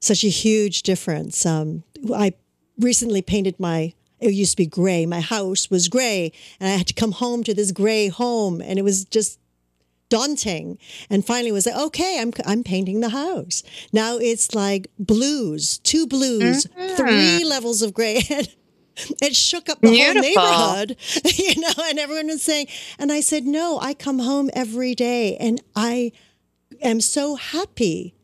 such 0.00 0.24
a 0.24 0.28
huge 0.28 0.82
difference. 0.82 1.44
Um, 1.44 1.82
I 2.14 2.34
recently 2.78 3.22
painted 3.22 3.58
my, 3.58 3.94
it 4.20 4.32
used 4.32 4.52
to 4.52 4.56
be 4.56 4.66
gray. 4.66 5.06
My 5.06 5.20
house 5.20 5.70
was 5.70 5.88
gray, 5.88 6.32
and 6.60 6.68
I 6.68 6.72
had 6.76 6.86
to 6.88 6.94
come 6.94 7.12
home 7.12 7.42
to 7.44 7.54
this 7.54 7.72
gray 7.72 8.08
home, 8.08 8.60
and 8.60 8.78
it 8.78 8.82
was 8.82 9.04
just 9.04 9.40
daunting. 10.08 10.78
And 11.10 11.24
finally, 11.24 11.50
was 11.52 11.66
like, 11.66 11.74
okay, 11.74 12.18
I'm 12.20 12.32
I'm 12.44 12.62
painting 12.62 13.00
the 13.00 13.08
house. 13.08 13.62
Now 13.92 14.18
it's 14.18 14.54
like 14.54 14.88
blues, 14.98 15.78
two 15.78 16.06
blues, 16.06 16.66
mm-hmm. 16.66 16.96
three 16.96 17.44
levels 17.44 17.82
of 17.82 17.94
gray. 17.94 18.22
it 19.20 19.34
shook 19.34 19.68
up 19.68 19.80
the 19.80 19.90
Beautiful. 19.90 20.40
whole 20.40 20.74
neighborhood, 20.74 20.96
you 21.36 21.60
know, 21.60 21.72
and 21.84 21.98
everyone 21.98 22.26
was 22.28 22.42
saying, 22.42 22.68
and 22.98 23.12
I 23.12 23.20
said, 23.20 23.44
no, 23.44 23.78
I 23.80 23.94
come 23.94 24.18
home 24.18 24.50
every 24.54 24.94
day 24.94 25.36
and 25.36 25.60
I 25.74 26.12
am 26.80 27.00
so 27.00 27.36
happy. 27.36 28.14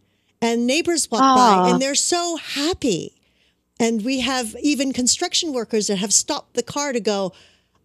And 0.41 0.67
neighbors 0.67 1.11
walk 1.11 1.23
Aww. 1.23 1.37
by 1.65 1.71
and 1.71 1.83
they're 1.83 1.95
so 1.95 2.37
happy. 2.37 3.15
And 3.81 4.05
we 4.05 4.21
have 4.21 4.57
even 4.61 4.93
construction 4.93 5.53
workers 5.53 5.87
that 5.87 5.97
have 5.97 6.13
stopped 6.13 6.55
the 6.55 6.63
car 6.63 6.93
to 6.93 7.01
go, 7.01 7.33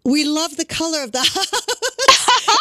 we 0.04 0.24
love 0.26 0.58
the 0.58 0.66
color 0.66 1.04
of 1.04 1.12
the 1.12 1.20
house. 1.24 1.68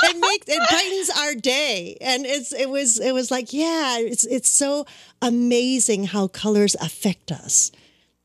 it 0.05 0.19
makes 0.19 0.47
it 0.49 0.69
brightens 0.71 1.11
our 1.11 1.35
day. 1.35 1.97
And 2.01 2.25
it's 2.27 2.53
it 2.53 2.69
was 2.69 3.01
it 3.01 3.13
was 3.13 3.31
like, 3.31 3.53
yeah, 3.53 3.99
it's 3.99 4.25
it's 4.25 4.51
so 4.51 4.87
amazing 5.21 6.05
how 6.05 6.29
colors 6.29 6.75
affect 6.77 7.33
us 7.33 7.73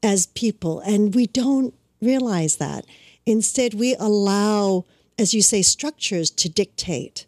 as 0.04 0.28
people. 0.28 0.80
And 0.82 1.16
we 1.16 1.28
don't 1.28 1.74
realize 2.02 2.58
that. 2.58 2.86
Instead, 3.26 3.74
we 3.74 3.96
allow, 3.96 4.86
as 5.18 5.34
you 5.34 5.42
say, 5.42 5.62
structures 5.62 6.30
to 6.32 6.50
dictate 6.50 7.26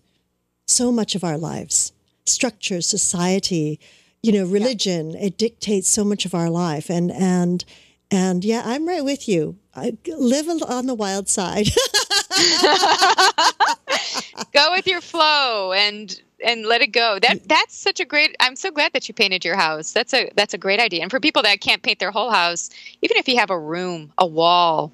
so 0.67 0.91
much 0.91 1.15
of 1.15 1.23
our 1.23 1.37
lives. 1.37 1.91
structures, 2.25 2.85
society, 2.85 3.79
you 4.21 4.31
know, 4.31 4.45
religion, 4.45 5.11
yeah. 5.11 5.25
it 5.25 5.37
dictates 5.37 5.89
so 5.89 6.03
much 6.03 6.25
of 6.25 6.35
our 6.35 6.49
life. 6.49 6.89
And 6.89 7.11
and 7.11 7.65
and 8.11 8.45
yeah, 8.45 8.61
I'm 8.63 8.87
right 8.87 9.03
with 9.03 9.27
you. 9.27 9.57
I 9.75 9.97
live 10.07 10.47
on 10.47 10.85
the 10.85 10.93
wild 10.93 11.27
side. 11.27 11.69
go 14.53 14.71
with 14.71 14.87
your 14.87 15.01
flow 15.01 15.73
and 15.73 16.21
and 16.43 16.65
let 16.65 16.81
it 16.81 16.87
go. 16.87 17.19
That 17.19 17.47
that's 17.47 17.75
such 17.75 17.99
a 17.99 18.05
great. 18.05 18.35
I'm 18.39 18.55
so 18.55 18.71
glad 18.71 18.93
that 18.93 19.07
you 19.07 19.13
painted 19.13 19.43
your 19.45 19.55
house. 19.55 19.91
That's 19.91 20.13
a 20.13 20.31
that's 20.35 20.53
a 20.53 20.57
great 20.57 20.79
idea. 20.79 21.01
And 21.01 21.11
for 21.11 21.19
people 21.19 21.41
that 21.43 21.61
can't 21.61 21.81
paint 21.81 21.99
their 21.99 22.11
whole 22.11 22.31
house, 22.31 22.69
even 23.01 23.17
if 23.17 23.27
you 23.27 23.37
have 23.37 23.49
a 23.49 23.59
room, 23.59 24.11
a 24.17 24.25
wall, 24.25 24.91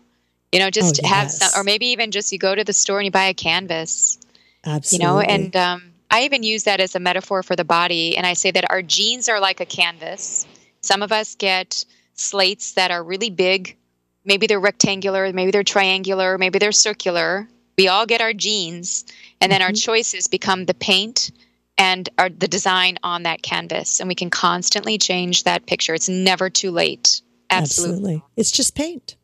you 0.51 0.59
know, 0.59 0.69
just 0.69 1.01
oh, 1.03 1.07
have 1.07 1.31
some, 1.31 1.49
or 1.59 1.63
maybe 1.63 1.87
even 1.87 2.11
just 2.11 2.31
you 2.31 2.39
go 2.39 2.55
to 2.55 2.63
the 2.63 2.73
store 2.73 2.99
and 2.99 3.05
you 3.05 3.11
buy 3.11 3.25
a 3.25 3.33
canvas. 3.33 4.19
Absolutely. 4.65 5.05
You 5.05 5.11
know, 5.11 5.19
and 5.19 5.55
um, 5.55 5.91
I 6.09 6.23
even 6.23 6.43
use 6.43 6.63
that 6.63 6.79
as 6.79 6.95
a 6.95 6.99
metaphor 6.99 7.43
for 7.43 7.55
the 7.55 7.65
body, 7.65 8.17
and 8.17 8.25
I 8.25 8.33
say 8.33 8.51
that 8.51 8.69
our 8.71 8.81
genes 8.81 9.29
are 9.29 9.39
like 9.39 9.59
a 9.59 9.65
canvas. 9.65 10.47
Some 10.81 11.01
of 11.01 11.11
us 11.11 11.35
get 11.35 11.85
slates 12.13 12.73
that 12.73 12.91
are 12.91 13.03
really 13.03 13.29
big. 13.29 13.75
Maybe 14.23 14.47
they're 14.47 14.59
rectangular, 14.59 15.31
maybe 15.33 15.51
they're 15.51 15.63
triangular, 15.63 16.37
maybe 16.37 16.57
they're 16.57 16.71
circular. 16.71 17.47
We 17.77 17.87
all 17.87 18.05
get 18.05 18.21
our 18.21 18.33
genes 18.33 19.05
and 19.41 19.51
then 19.51 19.61
mm-hmm. 19.61 19.67
our 19.67 19.73
choices 19.73 20.27
become 20.27 20.65
the 20.65 20.73
paint 20.73 21.31
and 21.77 22.07
our, 22.17 22.29
the 22.29 22.47
design 22.47 22.97
on 23.03 23.23
that 23.23 23.41
canvas 23.41 23.99
and 23.99 24.07
we 24.07 24.15
can 24.15 24.29
constantly 24.29 24.97
change 24.97 25.43
that 25.43 25.65
picture. 25.65 25.93
It's 25.93 26.09
never 26.09 26.49
too 26.49 26.71
late. 26.71 27.21
Absolutely, 27.49 27.95
absolutely. 27.95 28.23
it's 28.37 28.51
just 28.51 28.75
paint. 28.75 29.15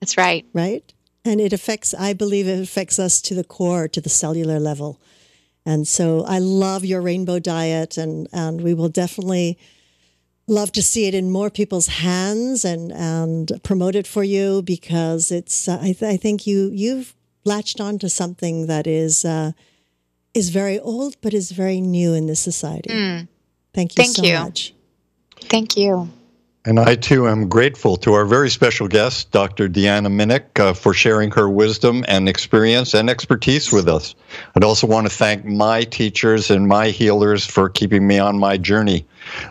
That's 0.00 0.16
right. 0.16 0.44
Right? 0.52 0.92
And 1.24 1.40
it 1.40 1.52
affects 1.52 1.94
i 1.94 2.12
believe 2.12 2.48
it 2.48 2.60
affects 2.60 2.98
us 2.98 3.20
to 3.22 3.34
the 3.34 3.44
core 3.44 3.88
to 3.88 4.00
the 4.00 4.08
cellular 4.08 4.58
level. 4.58 5.00
And 5.64 5.86
so 5.86 6.24
i 6.26 6.38
love 6.38 6.84
your 6.84 7.00
rainbow 7.00 7.38
diet 7.38 7.96
and 7.96 8.28
and 8.32 8.60
we 8.60 8.74
will 8.74 8.88
definitely 8.88 9.58
love 10.48 10.72
to 10.72 10.82
see 10.82 11.06
it 11.06 11.14
in 11.14 11.30
more 11.30 11.50
people's 11.50 11.86
hands 11.86 12.64
and 12.64 12.92
and 12.92 13.52
promote 13.62 13.94
it 13.94 14.06
for 14.06 14.24
you 14.24 14.62
because 14.62 15.30
it's 15.30 15.68
uh, 15.68 15.78
I, 15.80 15.92
th- 15.92 16.02
I 16.02 16.16
think 16.16 16.46
you 16.46 16.70
you've 16.72 17.14
latched 17.44 17.80
on 17.80 17.98
to 17.98 18.08
something 18.08 18.66
that 18.66 18.86
is 18.86 19.24
uh, 19.24 19.52
is 20.34 20.50
very 20.50 20.78
old 20.78 21.16
but 21.20 21.34
is 21.34 21.52
very 21.52 21.80
new 21.80 22.14
in 22.14 22.26
this 22.26 22.40
society. 22.40 22.90
Mm. 22.90 23.28
Thank 23.74 23.96
you 23.96 24.04
Thank 24.04 24.16
so 24.16 24.22
you. 24.22 24.38
much. 24.38 24.74
Thank 25.48 25.76
you. 25.76 26.08
And 26.64 26.78
I 26.78 26.94
too 26.94 27.26
am 27.26 27.48
grateful 27.48 27.96
to 27.96 28.12
our 28.12 28.24
very 28.24 28.48
special 28.48 28.86
guest, 28.86 29.32
Dr. 29.32 29.68
Deanna 29.68 30.06
Minich, 30.06 30.60
uh, 30.60 30.74
for 30.74 30.94
sharing 30.94 31.32
her 31.32 31.50
wisdom 31.50 32.04
and 32.06 32.28
experience 32.28 32.94
and 32.94 33.10
expertise 33.10 33.72
with 33.72 33.88
us. 33.88 34.14
I'd 34.54 34.62
also 34.62 34.86
want 34.86 35.08
to 35.08 35.12
thank 35.12 35.44
my 35.44 35.82
teachers 35.82 36.52
and 36.52 36.68
my 36.68 36.90
healers 36.90 37.44
for 37.44 37.68
keeping 37.68 38.06
me 38.06 38.20
on 38.20 38.38
my 38.38 38.58
journey. 38.58 39.04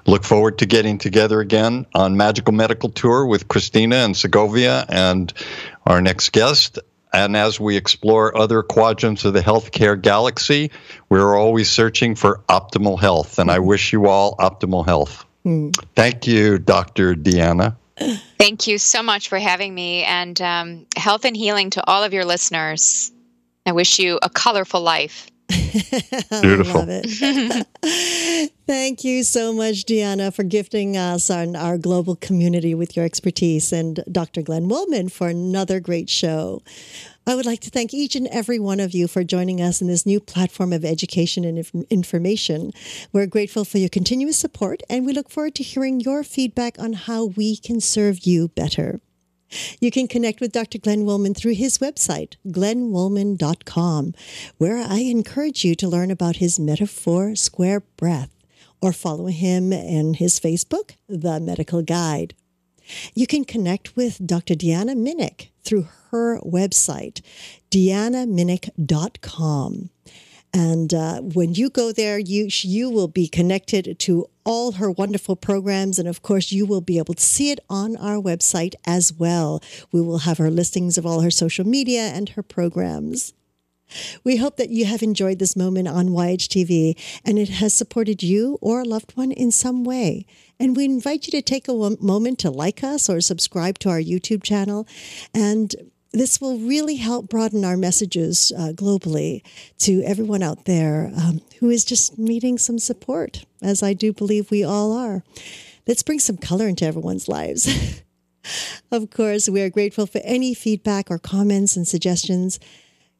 Look 0.05 0.23
forward 0.23 0.57
to 0.59 0.65
getting 0.65 0.97
together 0.97 1.41
again 1.41 1.85
on 1.93 2.15
Magical 2.15 2.53
Medical 2.53 2.87
Tour 2.87 3.25
with 3.25 3.49
Christina 3.49 3.97
and 3.97 4.15
Segovia 4.15 4.85
and 4.87 5.33
our 5.85 6.01
next 6.01 6.31
guest. 6.31 6.79
And 7.13 7.35
as 7.35 7.59
we 7.59 7.75
explore 7.75 8.35
other 8.37 8.63
quadrants 8.63 9.25
of 9.25 9.33
the 9.33 9.41
healthcare 9.41 10.01
galaxy, 10.01 10.71
we're 11.09 11.35
always 11.35 11.69
searching 11.69 12.15
for 12.15 12.41
optimal 12.47 12.99
health. 12.99 13.37
And 13.37 13.51
I 13.51 13.59
wish 13.59 13.91
you 13.91 14.07
all 14.07 14.35
optimal 14.37 14.85
health. 14.85 15.25
Thank 15.95 16.27
you, 16.27 16.59
Dr. 16.59 17.15
Deanna. 17.15 17.75
Thank 18.37 18.67
you 18.67 18.77
so 18.77 19.03
much 19.03 19.29
for 19.29 19.37
having 19.37 19.73
me 19.73 20.03
and 20.03 20.39
um, 20.41 20.85
health 20.95 21.25
and 21.25 21.35
healing 21.35 21.69
to 21.71 21.83
all 21.87 22.03
of 22.03 22.13
your 22.13 22.25
listeners. 22.25 23.11
I 23.65 23.73
wish 23.73 23.99
you 23.99 24.19
a 24.21 24.29
colorful 24.29 24.81
life. 24.81 25.30
Beautiful. 26.41 26.85
Thank 28.67 29.03
you 29.03 29.23
so 29.23 29.53
much, 29.53 29.85
Deanna, 29.85 30.33
for 30.33 30.43
gifting 30.43 30.95
us 30.97 31.29
and 31.29 31.57
our 31.57 31.77
global 31.77 32.15
community 32.15 32.73
with 32.73 32.95
your 32.95 33.05
expertise, 33.05 33.73
and 33.73 34.03
Dr. 34.11 34.41
Glenn 34.41 34.67
Wollman 34.69 35.09
for 35.09 35.27
another 35.27 35.79
great 35.79 36.09
show. 36.09 36.61
I 37.27 37.35
would 37.35 37.45
like 37.45 37.59
to 37.61 37.69
thank 37.69 37.93
each 37.93 38.15
and 38.15 38.27
every 38.27 38.59
one 38.59 38.79
of 38.79 38.93
you 38.93 39.07
for 39.07 39.23
joining 39.23 39.61
us 39.61 39.79
in 39.79 39.87
this 39.87 40.05
new 40.07 40.19
platform 40.19 40.73
of 40.73 40.83
education 40.83 41.45
and 41.45 41.59
inf- 41.59 41.75
information. 41.89 42.71
We're 43.13 43.27
grateful 43.27 43.63
for 43.63 43.77
your 43.77 43.89
continuous 43.89 44.37
support, 44.37 44.81
and 44.89 45.05
we 45.05 45.13
look 45.13 45.29
forward 45.29 45.55
to 45.55 45.63
hearing 45.63 45.99
your 45.99 46.23
feedback 46.23 46.79
on 46.79 46.93
how 46.93 47.25
we 47.25 47.57
can 47.57 47.79
serve 47.79 48.25
you 48.25 48.47
better. 48.49 49.01
You 49.79 49.91
can 49.91 50.07
connect 50.07 50.41
with 50.41 50.51
Dr. 50.51 50.77
Glenn 50.77 51.05
Wollman 51.05 51.33
through 51.33 51.55
his 51.55 51.79
website, 51.79 52.35
glennwollman.com, 52.47 54.13
where 54.57 54.77
I 54.77 54.99
encourage 54.99 55.65
you 55.65 55.73
to 55.75 55.87
learn 55.87 56.11
about 56.11 56.35
his 56.37 56.59
metaphor 56.59 57.35
square 57.35 57.81
breath, 57.97 58.29
or 58.81 58.93
follow 58.93 59.27
him 59.27 59.73
in 59.73 60.15
his 60.15 60.39
Facebook, 60.39 60.95
The 61.07 61.39
Medical 61.39 61.81
Guide. 61.81 62.35
You 63.13 63.27
can 63.27 63.45
connect 63.45 63.95
with 63.95 64.25
Dr. 64.25 64.55
Deanna 64.55 64.95
Minich 64.95 65.49
through 65.63 65.87
her 66.09 66.39
website, 66.41 67.21
deannaminich.com. 67.69 69.89
And 70.53 70.93
uh, 70.93 71.21
when 71.21 71.53
you 71.53 71.69
go 71.69 71.91
there, 71.91 72.19
you 72.19 72.47
you 72.49 72.89
will 72.89 73.07
be 73.07 73.27
connected 73.27 73.97
to 73.99 74.25
all 74.43 74.73
her 74.73 74.91
wonderful 74.91 75.35
programs, 75.35 75.97
and 75.97 76.07
of 76.07 76.21
course, 76.21 76.51
you 76.51 76.65
will 76.65 76.81
be 76.81 76.97
able 76.97 77.13
to 77.13 77.23
see 77.23 77.51
it 77.51 77.59
on 77.69 77.95
our 77.95 78.21
website 78.21 78.73
as 78.85 79.13
well. 79.13 79.61
We 79.91 80.01
will 80.01 80.19
have 80.19 80.39
her 80.39 80.51
listings 80.51 80.97
of 80.97 81.05
all 81.05 81.21
her 81.21 81.31
social 81.31 81.65
media 81.65 82.01
and 82.01 82.29
her 82.29 82.43
programs. 82.43 83.33
We 84.23 84.37
hope 84.37 84.57
that 84.57 84.69
you 84.69 84.85
have 84.85 85.03
enjoyed 85.03 85.39
this 85.39 85.55
moment 85.55 85.87
on 85.87 86.09
YHTV 86.09 86.97
and 87.25 87.37
it 87.37 87.49
has 87.49 87.73
supported 87.73 88.23
you 88.23 88.57
or 88.61 88.81
a 88.81 88.85
loved 88.85 89.11
one 89.17 89.31
in 89.31 89.51
some 89.51 89.83
way. 89.83 90.25
And 90.59 90.77
we 90.77 90.85
invite 90.85 91.27
you 91.27 91.31
to 91.31 91.41
take 91.41 91.67
a 91.67 91.73
moment 91.73 92.39
to 92.39 92.51
like 92.51 92.83
us 92.83 93.09
or 93.09 93.19
subscribe 93.19 93.79
to 93.79 93.89
our 93.89 93.99
YouTube 93.99 94.43
channel. 94.43 94.87
And 95.33 95.75
this 96.13 96.41
will 96.41 96.57
really 96.57 96.95
help 96.95 97.29
broaden 97.29 97.63
our 97.63 97.77
messages 97.77 98.51
uh, 98.57 98.73
globally 98.73 99.41
to 99.79 100.01
everyone 100.03 100.43
out 100.43 100.65
there 100.65 101.11
um, 101.17 101.41
who 101.59 101.69
is 101.69 101.85
just 101.85 102.17
needing 102.17 102.57
some 102.57 102.79
support, 102.79 103.45
as 103.61 103.81
I 103.81 103.93
do 103.93 104.11
believe 104.11 104.51
we 104.51 104.63
all 104.63 104.91
are. 104.91 105.23
Let's 105.87 106.03
bring 106.03 106.19
some 106.19 106.37
color 106.37 106.67
into 106.67 106.85
everyone's 106.85 107.27
lives. 107.27 108.01
of 108.91 109.09
course, 109.09 109.47
we 109.47 109.61
are 109.61 109.69
grateful 109.69 110.05
for 110.05 110.21
any 110.23 110.53
feedback 110.53 111.09
or 111.09 111.17
comments 111.17 111.75
and 111.75 111.87
suggestions. 111.87 112.59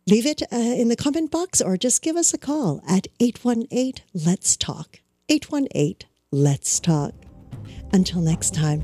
Leave 0.07 0.25
it 0.25 0.41
uh, 0.51 0.55
in 0.55 0.89
the 0.89 0.95
comment 0.95 1.31
box 1.31 1.61
or 1.61 1.77
just 1.77 2.01
give 2.01 2.15
us 2.15 2.33
a 2.33 2.37
call 2.37 2.81
at 2.87 3.07
818 3.19 3.93
Let's 4.13 4.57
Talk. 4.57 4.99
818 5.29 6.09
Let's 6.31 6.79
Talk. 6.79 7.13
Until 7.93 8.21
next 8.21 8.53
time, 8.53 8.81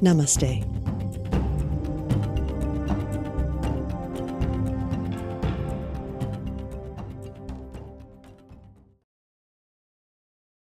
namaste. 0.00 0.83